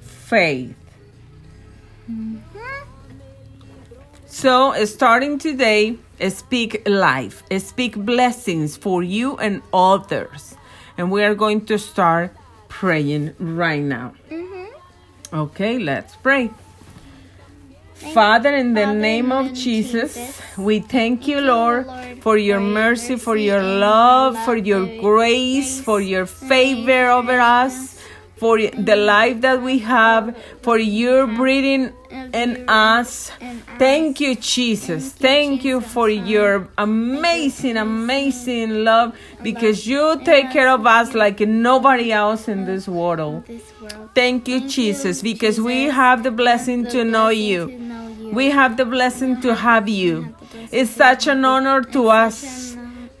faith. 0.00 0.74
So, 4.26 4.84
starting 4.86 5.38
today, 5.38 5.98
speak 6.30 6.82
life, 6.86 7.42
speak 7.58 7.96
blessings 7.96 8.76
for 8.76 9.02
you 9.02 9.36
and 9.38 9.62
others. 9.72 10.54
And 10.96 11.10
we 11.10 11.24
are 11.24 11.34
going 11.34 11.66
to 11.66 11.78
start 11.78 12.32
praying 12.68 13.34
right 13.38 13.82
now. 13.82 14.12
Mhm. 14.30 14.66
Okay, 15.32 15.78
let's 15.78 16.14
pray. 16.16 16.50
Father, 17.94 18.54
in 18.54 18.74
the 18.74 18.82
Father, 18.82 18.98
name 18.98 19.30
of 19.30 19.52
Jesus, 19.54 20.14
Jesus, 20.14 20.42
we 20.58 20.80
thank 20.80 21.28
you, 21.28 21.40
Lord, 21.40 21.86
for 22.20 22.36
your 22.36 22.58
mercy, 22.58 23.16
for 23.16 23.36
your 23.36 23.62
love, 23.62 24.34
for 24.44 24.56
love, 24.56 24.66
your 24.66 24.86
for 24.86 24.90
your 24.90 25.00
grace, 25.00 25.80
for 25.80 26.00
your 26.00 26.26
favor 26.26 27.10
over 27.10 27.38
us, 27.38 28.01
for 28.42 28.58
the 28.58 28.96
life 28.96 29.40
that 29.42 29.62
we 29.62 29.78
have, 29.78 30.36
for 30.62 30.76
your 30.76 31.28
breathing 31.28 31.92
in 32.34 32.68
us. 32.68 33.30
Thank 33.78 34.20
you, 34.20 34.34
Jesus. 34.34 35.12
Thank 35.12 35.64
you 35.64 35.80
for 35.80 36.08
your 36.08 36.66
amazing, 36.76 37.76
amazing 37.76 38.82
love 38.82 39.14
because 39.44 39.86
you 39.86 40.20
take 40.24 40.50
care 40.50 40.68
of 40.68 40.84
us 40.88 41.14
like 41.14 41.38
nobody 41.38 42.10
else 42.10 42.48
in 42.48 42.64
this 42.64 42.88
world. 42.88 43.44
Thank 44.12 44.48
you, 44.48 44.68
Jesus, 44.68 45.22
because 45.22 45.60
we 45.60 45.84
have 45.84 46.24
the 46.24 46.32
blessing 46.32 46.82
The 46.82 46.90
to 46.90 47.04
know 47.04 47.26
blessing 47.28 47.46
you. 47.46 47.66
to 47.68 47.78
know 47.78 48.08
you. 48.20 48.30
We 48.32 48.50
have 48.50 48.76
the 48.76 48.84
blessing 48.84 49.40
to 49.42 49.54
have 49.54 49.88
you. 49.88 50.34
It's 50.72 50.90
such 50.90 51.28
an 51.28 51.44
honor 51.44 51.82
to 51.94 52.08
us 52.08 52.71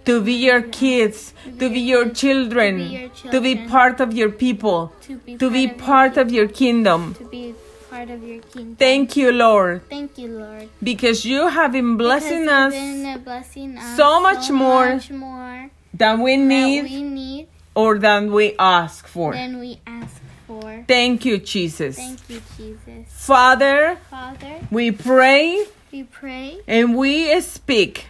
to 0.04 0.20
be 0.20 0.32
your 0.32 0.62
kids, 0.62 1.32
to 1.58 1.70
be 1.70 1.80
your 1.80 2.08
children, 2.10 3.10
to 3.30 3.40
be 3.40 3.56
part 3.68 4.00
of 4.00 4.12
your 4.12 4.30
people, 4.30 4.92
to 5.02 5.16
be, 5.50 5.68
part, 5.68 6.16
of 6.16 6.30
your 6.32 6.48
kingdom. 6.48 7.10
of, 7.10 7.18
to 7.18 7.24
be 7.24 7.54
part 7.90 8.10
of 8.10 8.22
your 8.22 8.40
kingdom. 8.42 8.76
Thank 8.76 9.16
you, 9.16 9.32
Lord, 9.32 9.88
Thank 9.88 10.18
you, 10.18 10.28
Lord. 10.28 10.68
because 10.82 11.24
you 11.24 11.48
have 11.48 11.72
been 11.72 11.96
blessing 11.96 12.48
us 12.48 12.72
been 12.72 13.22
blessing 13.22 13.76
us 13.78 13.96
so 13.96 14.20
much 14.20 14.50
more 14.50 14.94
much 14.94 15.10
more 15.10 15.70
than 15.92 16.22
we 16.22 16.36
need 16.36 16.84
we 16.84 17.02
need 17.02 17.48
or 17.74 17.98
than 17.98 18.32
we 18.32 18.56
ask 18.58 19.06
for. 19.06 19.32
than 19.32 19.60
we 19.60 19.80
ask 19.86 20.20
for. 20.46 20.84
Thank 20.88 21.24
you, 21.24 21.38
Jesus. 21.38 21.96
Thank 21.96 22.20
you, 22.28 22.40
Jesus. 22.56 23.08
Father, 23.08 23.98
Father, 24.10 24.60
we 24.70 24.90
pray 24.90 25.66
we 25.92 26.04
pray 26.04 26.60
and 26.66 26.96
we 26.96 27.38
speak 27.42 28.06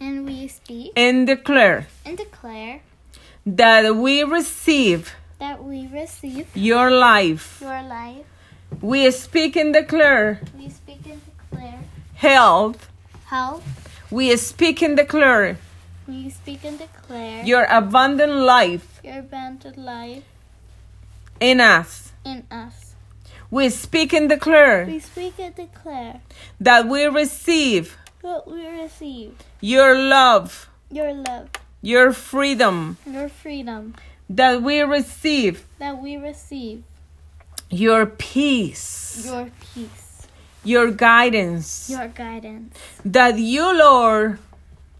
and 0.00 0.24
we 0.26 0.48
speak 0.48 0.92
and 0.96 1.26
declare 1.26 1.86
and 2.04 2.16
declare 2.18 2.80
that 3.46 3.96
we 3.96 4.22
receive 4.22 5.14
that 5.38 5.62
we 5.62 5.86
receive 5.86 6.46
your 6.54 6.90
life. 6.90 7.58
your 7.60 7.82
life. 7.82 8.24
We 8.80 9.10
speak 9.10 9.54
and 9.56 9.72
declare 9.72 10.40
We 10.58 10.68
speak 10.70 11.00
and 11.06 11.20
declare 11.24 11.80
health. 12.14 12.88
health. 13.26 13.62
We 14.10 14.34
speak 14.36 14.82
and 14.82 14.96
declare 14.96 15.58
We 16.08 16.30
speak 16.30 16.64
and 16.64 16.78
declare 16.78 17.44
your 17.44 17.64
abundant 17.70 18.32
life 18.32 19.00
your 19.04 19.18
abundant 19.20 19.78
life 19.78 20.24
in 21.40 21.60
us. 21.60 22.12
in 22.24 22.44
us. 22.50 22.94
We 23.50 23.68
speak 23.70 24.12
and 24.12 24.28
declare 24.28 24.84
We 24.86 24.98
speak 25.00 25.34
and 25.38 25.54
declare 25.54 26.20
that 26.60 26.86
we 26.88 27.04
receive 27.06 27.96
that 28.26 28.46
we 28.46 28.66
receive. 28.66 29.34
Your 29.60 29.96
love, 29.96 30.68
your 30.90 31.12
love, 31.14 31.48
your 31.80 32.12
freedom, 32.12 32.98
your 33.06 33.28
freedom, 33.28 33.94
that 34.28 34.62
we 34.62 34.80
receive. 34.82 35.64
That 35.78 36.02
we 36.02 36.16
receive. 36.16 36.82
Your 37.70 38.06
peace, 38.06 39.26
your 39.26 39.50
peace, 39.60 40.26
your 40.64 40.90
guidance, 40.90 41.90
your 41.90 42.08
guidance. 42.08 42.74
that 43.04 43.38
you, 43.38 43.76
Lord, 43.76 44.38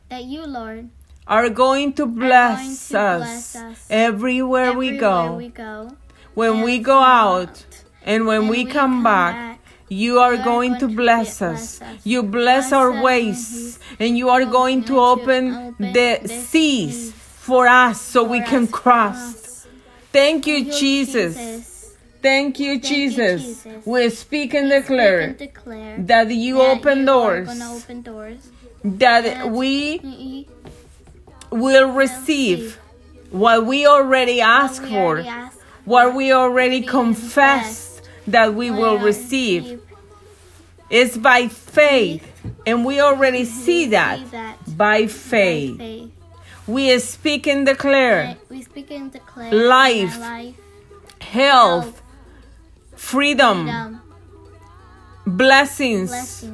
That 0.09 0.25
you, 0.25 0.47
Lord, 0.47 0.91
are 1.27 1.49
going 1.51 1.93
to 1.95 2.07
bless, 2.07 2.89
to 2.89 2.99
us, 2.99 3.53
bless 3.53 3.57
us 3.57 3.87
everywhere, 3.91 4.73
we 4.73 4.99
go. 4.99 5.35
we 5.35 5.49
go, 5.49 5.97
when 6.35 6.63
we 6.63 6.79
go 6.79 6.99
come 6.99 7.05
out 7.05 7.67
and 8.03 8.27
when 8.27 8.43
and 8.43 8.51
we, 8.51 8.65
come, 8.65 9.03
back, 9.03 9.56
you 9.89 10.19
are 10.19 10.35
you 10.35 10.41
are 10.41 10.45
going 10.45 10.73
going 10.73 10.81
to 10.81 10.89
to 10.89 10.95
bless 10.95 11.39
bless 11.39 11.43
us. 11.43 11.83
us. 11.83 12.01
You 12.05 12.23
bless 12.23 12.71
Bless 12.71 12.73
our 12.73 13.03
ways, 13.03 13.79
mm-hmm. 13.79 14.03
and 14.03 14.19
you 14.19 14.29
are 14.31 14.45
going 14.45 14.85
to 14.85 14.99
open 15.01 15.55
open 15.55 15.77
the 15.79 16.19
the 16.23 16.29
seas 16.29 16.49
seas 16.51 17.13
for 17.13 17.67
us 17.67 18.01
so 18.01 18.25
we 18.25 18.41
for 18.41 18.47
can 18.47 18.63
us 18.65 18.69
to 18.69 18.73
cross. 18.73 19.67
Thank 20.13 20.47
you, 20.47 20.65
Jesus. 20.71 21.37
Jesus. 21.37 21.97
Thank 22.23 22.59
you, 22.59 22.79
Thank 22.81 22.91
you, 22.91 22.97
Jesus. 22.97 23.43
Jesus. 23.43 23.87
We 23.87 24.11
speak 24.11 24.55
and 24.55 24.69
We 24.69 24.81
declare 24.81 25.35
speak 25.35 25.41
and 25.41 25.55
declare 25.55 25.99
that 25.99 26.31
you 26.31 26.59
that 26.59 26.79
open 26.79 26.99
you 27.01 27.07
doors, 27.07 27.61
open 27.63 28.03
doors. 28.03 28.51
that 28.85 29.23
that 29.25 29.51
we 29.51 30.01
we 30.03 30.49
will 31.51 31.91
receive 31.93 32.79
what 33.31 33.67
we 33.67 33.87
already 33.87 34.41
asked 34.41 34.83
we 34.83 34.89
for, 34.91 35.19
already 35.21 35.29
asked 35.29 35.61
what 35.85 36.15
we 36.15 36.33
already 36.33 36.81
we 36.81 36.87
confessed 36.87 37.86
that 38.27 38.55
we 38.55 38.71
oh, 38.71 38.77
will 38.77 38.99
receive. 38.99 39.81
It's 40.89 41.17
by 41.17 41.49
faith, 41.49 42.25
and 42.67 42.85
we 42.85 43.01
already 43.01 43.45
see 43.45 43.87
that. 43.87 44.21
by 44.77 45.07
faith. 45.07 46.13
We 46.67 46.99
speak 46.99 47.47
and 47.47 47.65
declare 47.65 48.37
We 48.51 48.63
speak 48.63 48.91
and 48.91 49.13
declare 49.13 49.53
Life, 49.53 50.19
health, 51.21 52.03
freedom, 52.97 54.01
blessings 55.27 56.45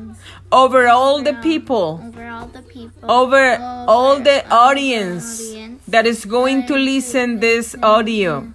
over 0.51 0.89
all 0.89 1.23
the 1.23 1.35
people, 1.35 2.03
over 2.05 2.29
all 2.29 2.47
the 2.47 2.63
people, 2.63 3.11
over 3.11 3.57
all 3.89 4.21
the 4.21 4.47
all 4.51 4.69
audience 4.69 5.41
audience. 5.41 5.83
that 5.89 6.07
is 6.07 6.25
going 6.25 6.67
to 6.67 6.75
listen 6.75 7.41
this 7.41 7.75
audio, 7.83 8.53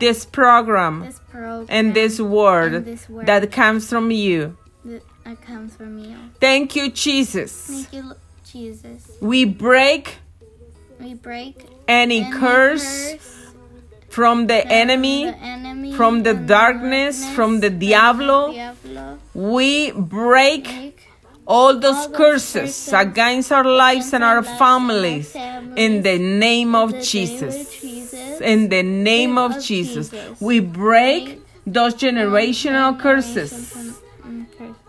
this 0.00 0.24
program, 0.24 1.00
this 1.00 1.20
program, 1.30 1.66
and 1.68 1.94
this 1.94 2.20
word 2.20 2.74
and 2.74 2.84
this 2.84 3.08
word 3.08 3.26
that 3.26 3.50
comes 3.52 3.88
from 3.88 4.10
you. 4.10 4.56
that 5.24 5.40
comes 5.42 5.76
from 5.76 5.98
you. 5.98 6.16
Thank 6.40 6.74
you, 6.76 6.90
Jesus. 6.90 7.52
Thank 7.52 7.92
you, 7.92 8.12
Jesus. 8.44 9.10
We 9.20 9.44
break 9.44 10.16
We 11.00 11.14
break 11.14 11.54
any 11.86 12.20
any 12.22 12.32
curse 12.32 13.16
from 14.08 14.46
the 14.46 14.66
enemy. 14.66 15.26
the 15.26 15.36
enemy, 15.36 15.92
from 15.92 16.22
the 16.22 16.30
and 16.30 16.48
darkness, 16.48 17.28
from 17.36 17.60
the 17.60 17.70
diablo. 17.70 18.52
diablo. 18.52 19.18
We 19.34 19.92
break 19.92 20.64
Break 20.64 21.00
all 21.46 21.78
those 21.78 22.06
all 22.06 22.10
curses 22.10 22.92
against 22.92 23.52
our 23.52 23.64
lives 23.64 24.08
against 24.08 24.14
and 24.14 24.24
our 24.24 24.36
our 24.36 24.42
lives 24.42 24.52
and 24.52 24.52
our 24.52 24.58
families 24.58 25.32
families. 25.32 25.78
in 25.84 26.02
the 26.02 26.18
name 26.18 26.74
of 26.74 26.90
the 26.90 26.96
name 26.98 27.00
of 27.00 27.04
Jesus. 27.04 27.80
Jesus. 28.38 28.52
In 28.52 28.68
the 28.68 28.82
name 28.82 29.38
of 29.38 29.56
of 29.56 29.62
Jesus. 29.62 30.10
Jesus. 30.10 30.40
We 30.40 30.60
break 30.60 31.40
those 31.66 31.94
generational 31.94 32.98
curses. 32.98 33.74
mm. 33.74 33.94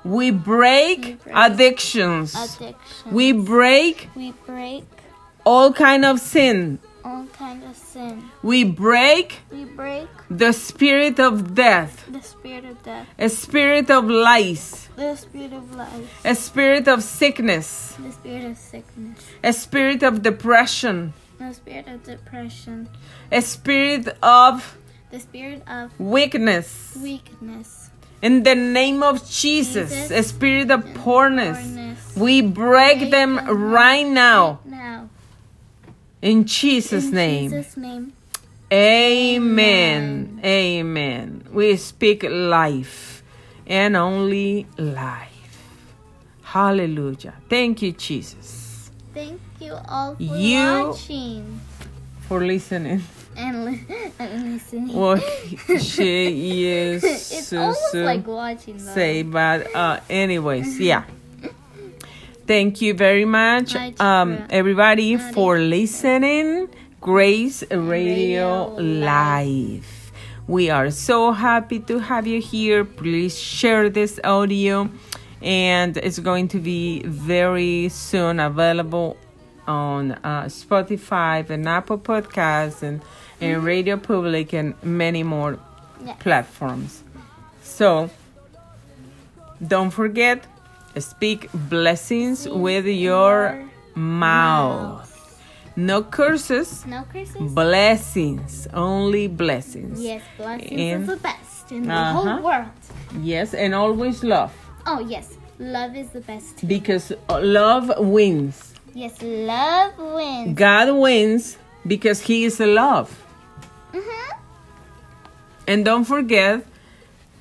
We 0.03 0.31
break 0.31 0.99
We 0.99 1.13
break 1.13 1.35
addictions. 1.35 2.35
Addiction. 2.35 3.11
We 3.11 3.31
break 3.33 4.09
we 4.15 4.31
break 4.45 4.85
all 5.45 5.73
kind 5.73 6.05
of 6.05 6.19
sin. 6.19 6.79
all 7.03 7.25
kind 7.33 7.63
of 7.63 7.75
sin. 7.75 8.23
We 8.43 8.63
break 8.63 9.39
We 9.51 9.65
break 9.65 10.07
the 10.29 10.51
spirit 10.53 11.19
of 11.19 11.55
death, 11.55 12.05
the 12.11 12.21
spirit 12.21 12.65
of 12.65 12.83
death, 12.83 13.07
a 13.17 13.29
spirit 13.29 13.89
of 13.89 14.05
lies, 14.09 14.87
the 14.95 15.15
spirit 15.15 15.53
of 15.53 15.75
life, 15.75 16.25
a 16.25 16.35
spirit 16.35 16.87
of 16.87 17.03
sickness, 17.03 17.95
the 17.99 18.11
spirit 18.11 18.45
of 18.51 18.57
sickness, 18.57 19.17
a 19.43 19.53
spirit 19.53 20.03
of 20.03 20.21
depression, 20.21 21.13
the 21.39 21.53
spirit 21.53 21.87
of 21.87 22.03
depression, 22.03 22.89
a 23.31 23.41
spirit 23.41 24.07
of 24.21 24.77
the 25.11 25.19
spirit 25.19 25.63
of 25.67 25.97
weakness. 25.99 26.97
weakness, 27.01 27.89
In 28.21 28.43
the 28.43 28.53
name 28.55 29.01
of 29.01 29.27
Jesus, 29.27 29.89
Jesus. 29.89 30.11
a 30.11 30.23
spirit 30.23 30.69
of 30.69 30.85
poorness, 30.93 31.57
poorness. 31.57 32.15
we 32.17 32.41
break 32.41 32.99
Break 32.99 33.11
them 33.11 33.35
them 33.35 33.61
right 33.71 34.05
now 34.05 34.59
Now, 34.65 35.09
in 36.21 36.45
Jesus' 36.45 37.05
in 37.05 37.13
name. 37.15 37.49
Jesus' 37.51 37.77
name, 37.77 38.13
Amen. 38.71 40.39
Amen. 40.43 41.43
We 41.51 41.75
speak 41.77 42.23
life 42.23 43.23
and 43.65 43.95
only 43.95 44.67
life. 44.77 45.27
Hallelujah. 46.43 47.33
Thank 47.49 47.81
you, 47.81 47.91
Jesus, 47.93 48.91
thank 49.13 49.39
you 49.61 49.73
all 49.87 50.15
for 50.15 50.21
You- 50.23 50.87
watching 50.89 51.59
for 52.27 52.41
listening. 52.45 53.01
and, 53.37 53.65
li- 53.65 53.85
and 54.19 54.53
listening. 54.53 54.93
What 54.95 55.21
she 55.79 56.67
is 56.67 57.03
it's 57.03 57.53
almost 57.53 57.91
to 57.93 58.03
like 58.03 58.27
watching. 58.27 58.77
Though. 58.77 58.93
say, 58.93 59.23
but 59.23 59.73
uh, 59.75 59.99
anyways, 60.09 60.79
yeah. 60.79 61.03
Thank 62.47 62.81
you 62.81 62.95
very 62.95 63.25
much, 63.25 63.75
um, 63.99 64.39
everybody, 64.49 65.17
for 65.17 65.59
listening. 65.59 66.67
Grace 66.99 67.63
Radio 67.69 68.73
Radio 68.75 68.75
Live. 68.81 70.11
We 70.47 70.69
are 70.71 70.89
so 70.89 71.31
happy 71.31 71.79
to 71.81 71.99
have 71.99 72.25
you 72.25 72.41
here. 72.41 72.83
Please 72.83 73.37
share 73.39 73.87
this 73.89 74.19
audio, 74.23 74.89
and 75.43 75.95
it's 75.97 76.17
going 76.19 76.47
to 76.49 76.59
be 76.59 77.03
very 77.03 77.87
soon 77.89 78.39
available 78.39 79.15
on 79.69 80.11
uh, 80.11 80.45
Spotify 80.49 81.47
and 81.49 81.69
Apple 81.69 81.99
Podcasts 81.99 82.81
and, 82.83 83.01
and 83.39 83.63
Radio 83.63 83.97
Public 83.97 84.51
and 84.53 84.73
many 84.83 85.23
more 85.23 85.59
Yeah. 86.05 86.15
platforms. 86.19 87.03
So 87.61 88.09
don't 89.65 89.91
forget, 89.91 90.45
speak 90.97 91.49
blessings 91.53 92.47
with 92.49 92.85
your 92.87 93.63
mouth. 93.95 95.05
No 95.75 96.01
curses, 96.03 96.85
No 96.85 97.03
curses. 97.13 97.51
blessings, 97.53 98.67
only 98.73 99.27
blessings. 99.27 100.01
Yes, 100.01 100.21
blessings 100.37 100.71
And- 100.71 101.03
is 101.03 101.07
the 101.07 101.17
best 101.17 101.71
in 101.71 101.83
the 101.87 101.93
Uh-huh. 101.93 102.13
whole 102.13 102.41
world. 102.43 102.71
Yes, 103.21 103.53
and 103.53 103.73
always 103.75 104.23
love 104.23 104.51
Oh 104.85 104.99
yes, 104.99 105.37
love 105.59 105.95
is 105.95 106.09
the 106.09 106.21
best. 106.21 106.67
because 106.67 107.11
uh, 107.29 107.39
love 107.41 107.91
wins. 107.99 108.68
Yes, 108.93 109.21
love 109.21 109.97
wins. 109.97 110.57
God 110.57 110.91
wins 110.95 111.57
because 111.85 112.21
He 112.21 112.45
is 112.45 112.59
love. 112.59 113.09
Mhm. 113.93 114.37
And 115.67 115.85
don't 115.85 116.05
forget 116.05 116.65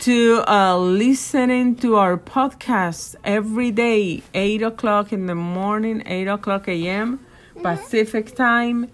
to 0.01 0.45
uh, 0.47 0.77
listening 0.79 1.75
to 1.77 1.97
our 1.97 2.17
podcast 2.17 3.17
every 3.25 3.71
day, 3.71 4.23
8 4.35 4.63
o'clock 4.63 5.13
in 5.13 5.27
the 5.27 5.35
morning, 5.35 6.03
8 6.07 6.29
o'clock 6.29 6.69
a.m. 6.69 7.21
Pacific 7.63 8.35
time. 8.37 8.89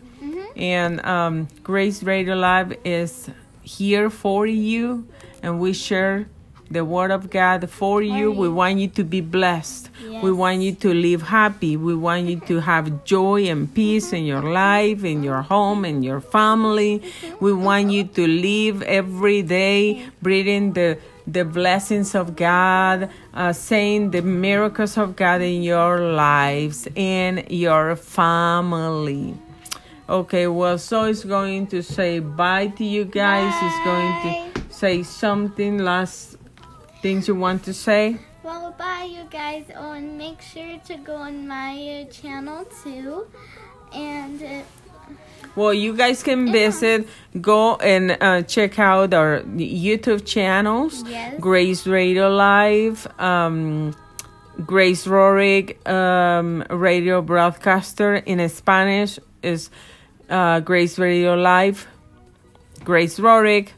And 0.57 1.05
um, 1.05 1.49
Grace 1.63 2.03
Radio 2.03 2.37
Live 2.37 2.75
is 2.85 3.29
here 3.63 4.09
for 4.09 4.47
you, 4.47 5.07
and 5.43 5.59
we 5.61 5.73
share 5.73 6.27
the 6.71 6.85
Word 6.85 7.11
of 7.11 7.31
God 7.31 7.69
for 7.71 8.03
you. 8.03 8.31
We 8.31 8.49
want 8.49 8.79
you 8.79 8.89
to 8.89 9.05
be 9.05 9.21
blessed. 9.21 9.91
We 10.23 10.33
want 10.33 10.61
you 10.61 10.75
to 10.75 10.95
live 10.95 11.23
happy. 11.23 11.77
We 11.77 11.95
want 11.95 12.27
you 12.27 12.41
to 12.41 12.61
have 12.61 13.05
joy 13.05 13.45
and 13.45 13.73
peace 13.73 14.13
in 14.13 14.25
your 14.25 14.43
life, 14.43 15.05
in 15.05 15.23
your 15.23 15.43
home, 15.43 15.85
in 15.85 16.03
your 16.03 16.21
family. 16.21 17.03
We 17.41 17.53
want 17.53 17.91
you 17.91 18.05
to 18.05 18.27
live 18.27 18.83
every 18.83 19.43
day 19.43 20.07
breathing 20.23 20.73
the 20.73 20.99
the 21.27 21.45
blessings 21.45 22.15
of 22.15 22.37
God, 22.37 23.09
uh, 23.33 23.53
saying 23.53 24.11
the 24.11 24.21
miracles 24.21 24.99
of 24.99 25.17
God 25.17 25.41
in 25.41 25.63
your 25.63 26.13
lives 26.13 26.87
and 26.97 27.51
your 27.51 27.97
family. 27.97 29.35
Okay, 30.07 30.47
well, 30.47 30.77
so 30.77 31.05
it's 31.05 31.25
going 31.25 31.67
to 31.69 31.83
say 31.83 32.19
bye 32.19 32.67
to 32.67 32.85
you 32.85 33.07
guys. 33.07 33.55
It's 33.63 33.85
going 33.85 34.55
to 34.55 34.75
say 34.75 35.03
something 35.03 35.79
last 35.79 36.37
things 37.05 37.29
you 37.29 37.35
want 37.35 37.63
to 37.63 37.75
say. 37.75 38.17
Well, 38.43 38.75
bye, 38.79 39.07
you 39.17 39.25
guys. 39.29 39.65
Oh, 39.77 39.93
and 39.93 40.17
make 40.17 40.41
sure 40.41 40.79
to 40.89 40.97
go 40.97 41.17
on 41.17 41.47
my 41.47 41.75
uh, 41.77 42.11
channel 42.11 42.65
too. 42.83 43.27
And 43.93 44.43
uh, 44.43 44.63
Well, 45.55 45.75
you 45.75 45.93
guys 45.95 46.23
can 46.23 46.51
visit, 46.51 47.07
go 47.43 47.77
and 47.77 48.17
uh, 48.19 48.41
check 48.49 48.79
out 48.79 49.13
our 49.13 49.43
YouTube 49.43 50.25
channels. 50.25 51.05
Yes. 51.07 51.39
Grace 51.39 51.87
Radio 51.87 52.31
Live, 52.31 53.07
um, 53.21 53.93
Grace 54.65 55.05
Rorick, 55.07 55.77
um, 55.87 56.65
radio 56.71 57.21
broadcaster 57.21 58.15
in 58.17 58.49
Spanish 58.49 59.19
is 59.43 59.69
uh, 60.31 60.61
Grace 60.61 60.99
Radio 60.99 61.35
Live, 61.35 61.87
Grace 62.83 63.21
Rorick, 63.21 63.75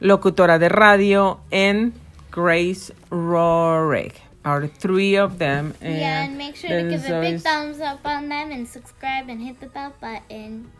locutora 0.00 0.58
de 0.58 0.70
radio, 0.70 1.38
and 1.52 1.92
Grace 2.32 2.90
Rorick. 3.10 4.14
Are 4.44 4.66
three 4.66 5.14
of 5.14 5.38
them. 5.38 5.72
And 5.80 5.94
yeah, 5.94 6.24
and 6.24 6.36
make 6.36 6.56
sure 6.56 6.70
to 6.70 6.88
give 6.88 7.04
a 7.04 7.20
big 7.20 7.40
thumbs 7.40 7.78
up 7.78 8.00
on 8.04 8.28
them 8.28 8.50
and 8.50 8.66
subscribe 8.66 9.28
and 9.28 9.40
hit 9.40 9.60
the 9.60 9.68
bell 9.68 9.94
button. 10.00 10.72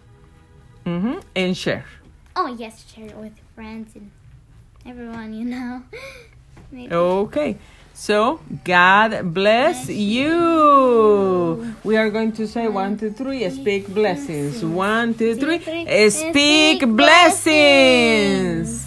Mm-hmm. 0.85 1.21
and 1.37 1.57
share. 1.57 1.85
Oh 2.35 2.49
yes, 2.49 2.93
share 2.93 3.07
it 3.07 3.17
with 3.17 3.35
friends 3.55 3.95
and 3.95 4.11
everyone 4.85 5.33
you 5.33 5.45
know. 5.45 5.85
Okay. 6.75 7.59
So, 7.93 8.41
God 8.65 9.35
bless 9.35 9.89
you. 9.91 11.75
We 11.85 11.99
are 11.99 12.09
going 12.09 12.33
to 12.33 12.49
say 12.49 12.67
one, 12.67 12.97
two, 12.97 13.13
three. 13.13 13.49
Speak 13.51 13.93
blessings. 13.93 14.65
One, 14.65 15.13
two, 15.13 15.37
three. 15.37 15.61
Speak 16.09 16.81
blessings. 16.97 18.87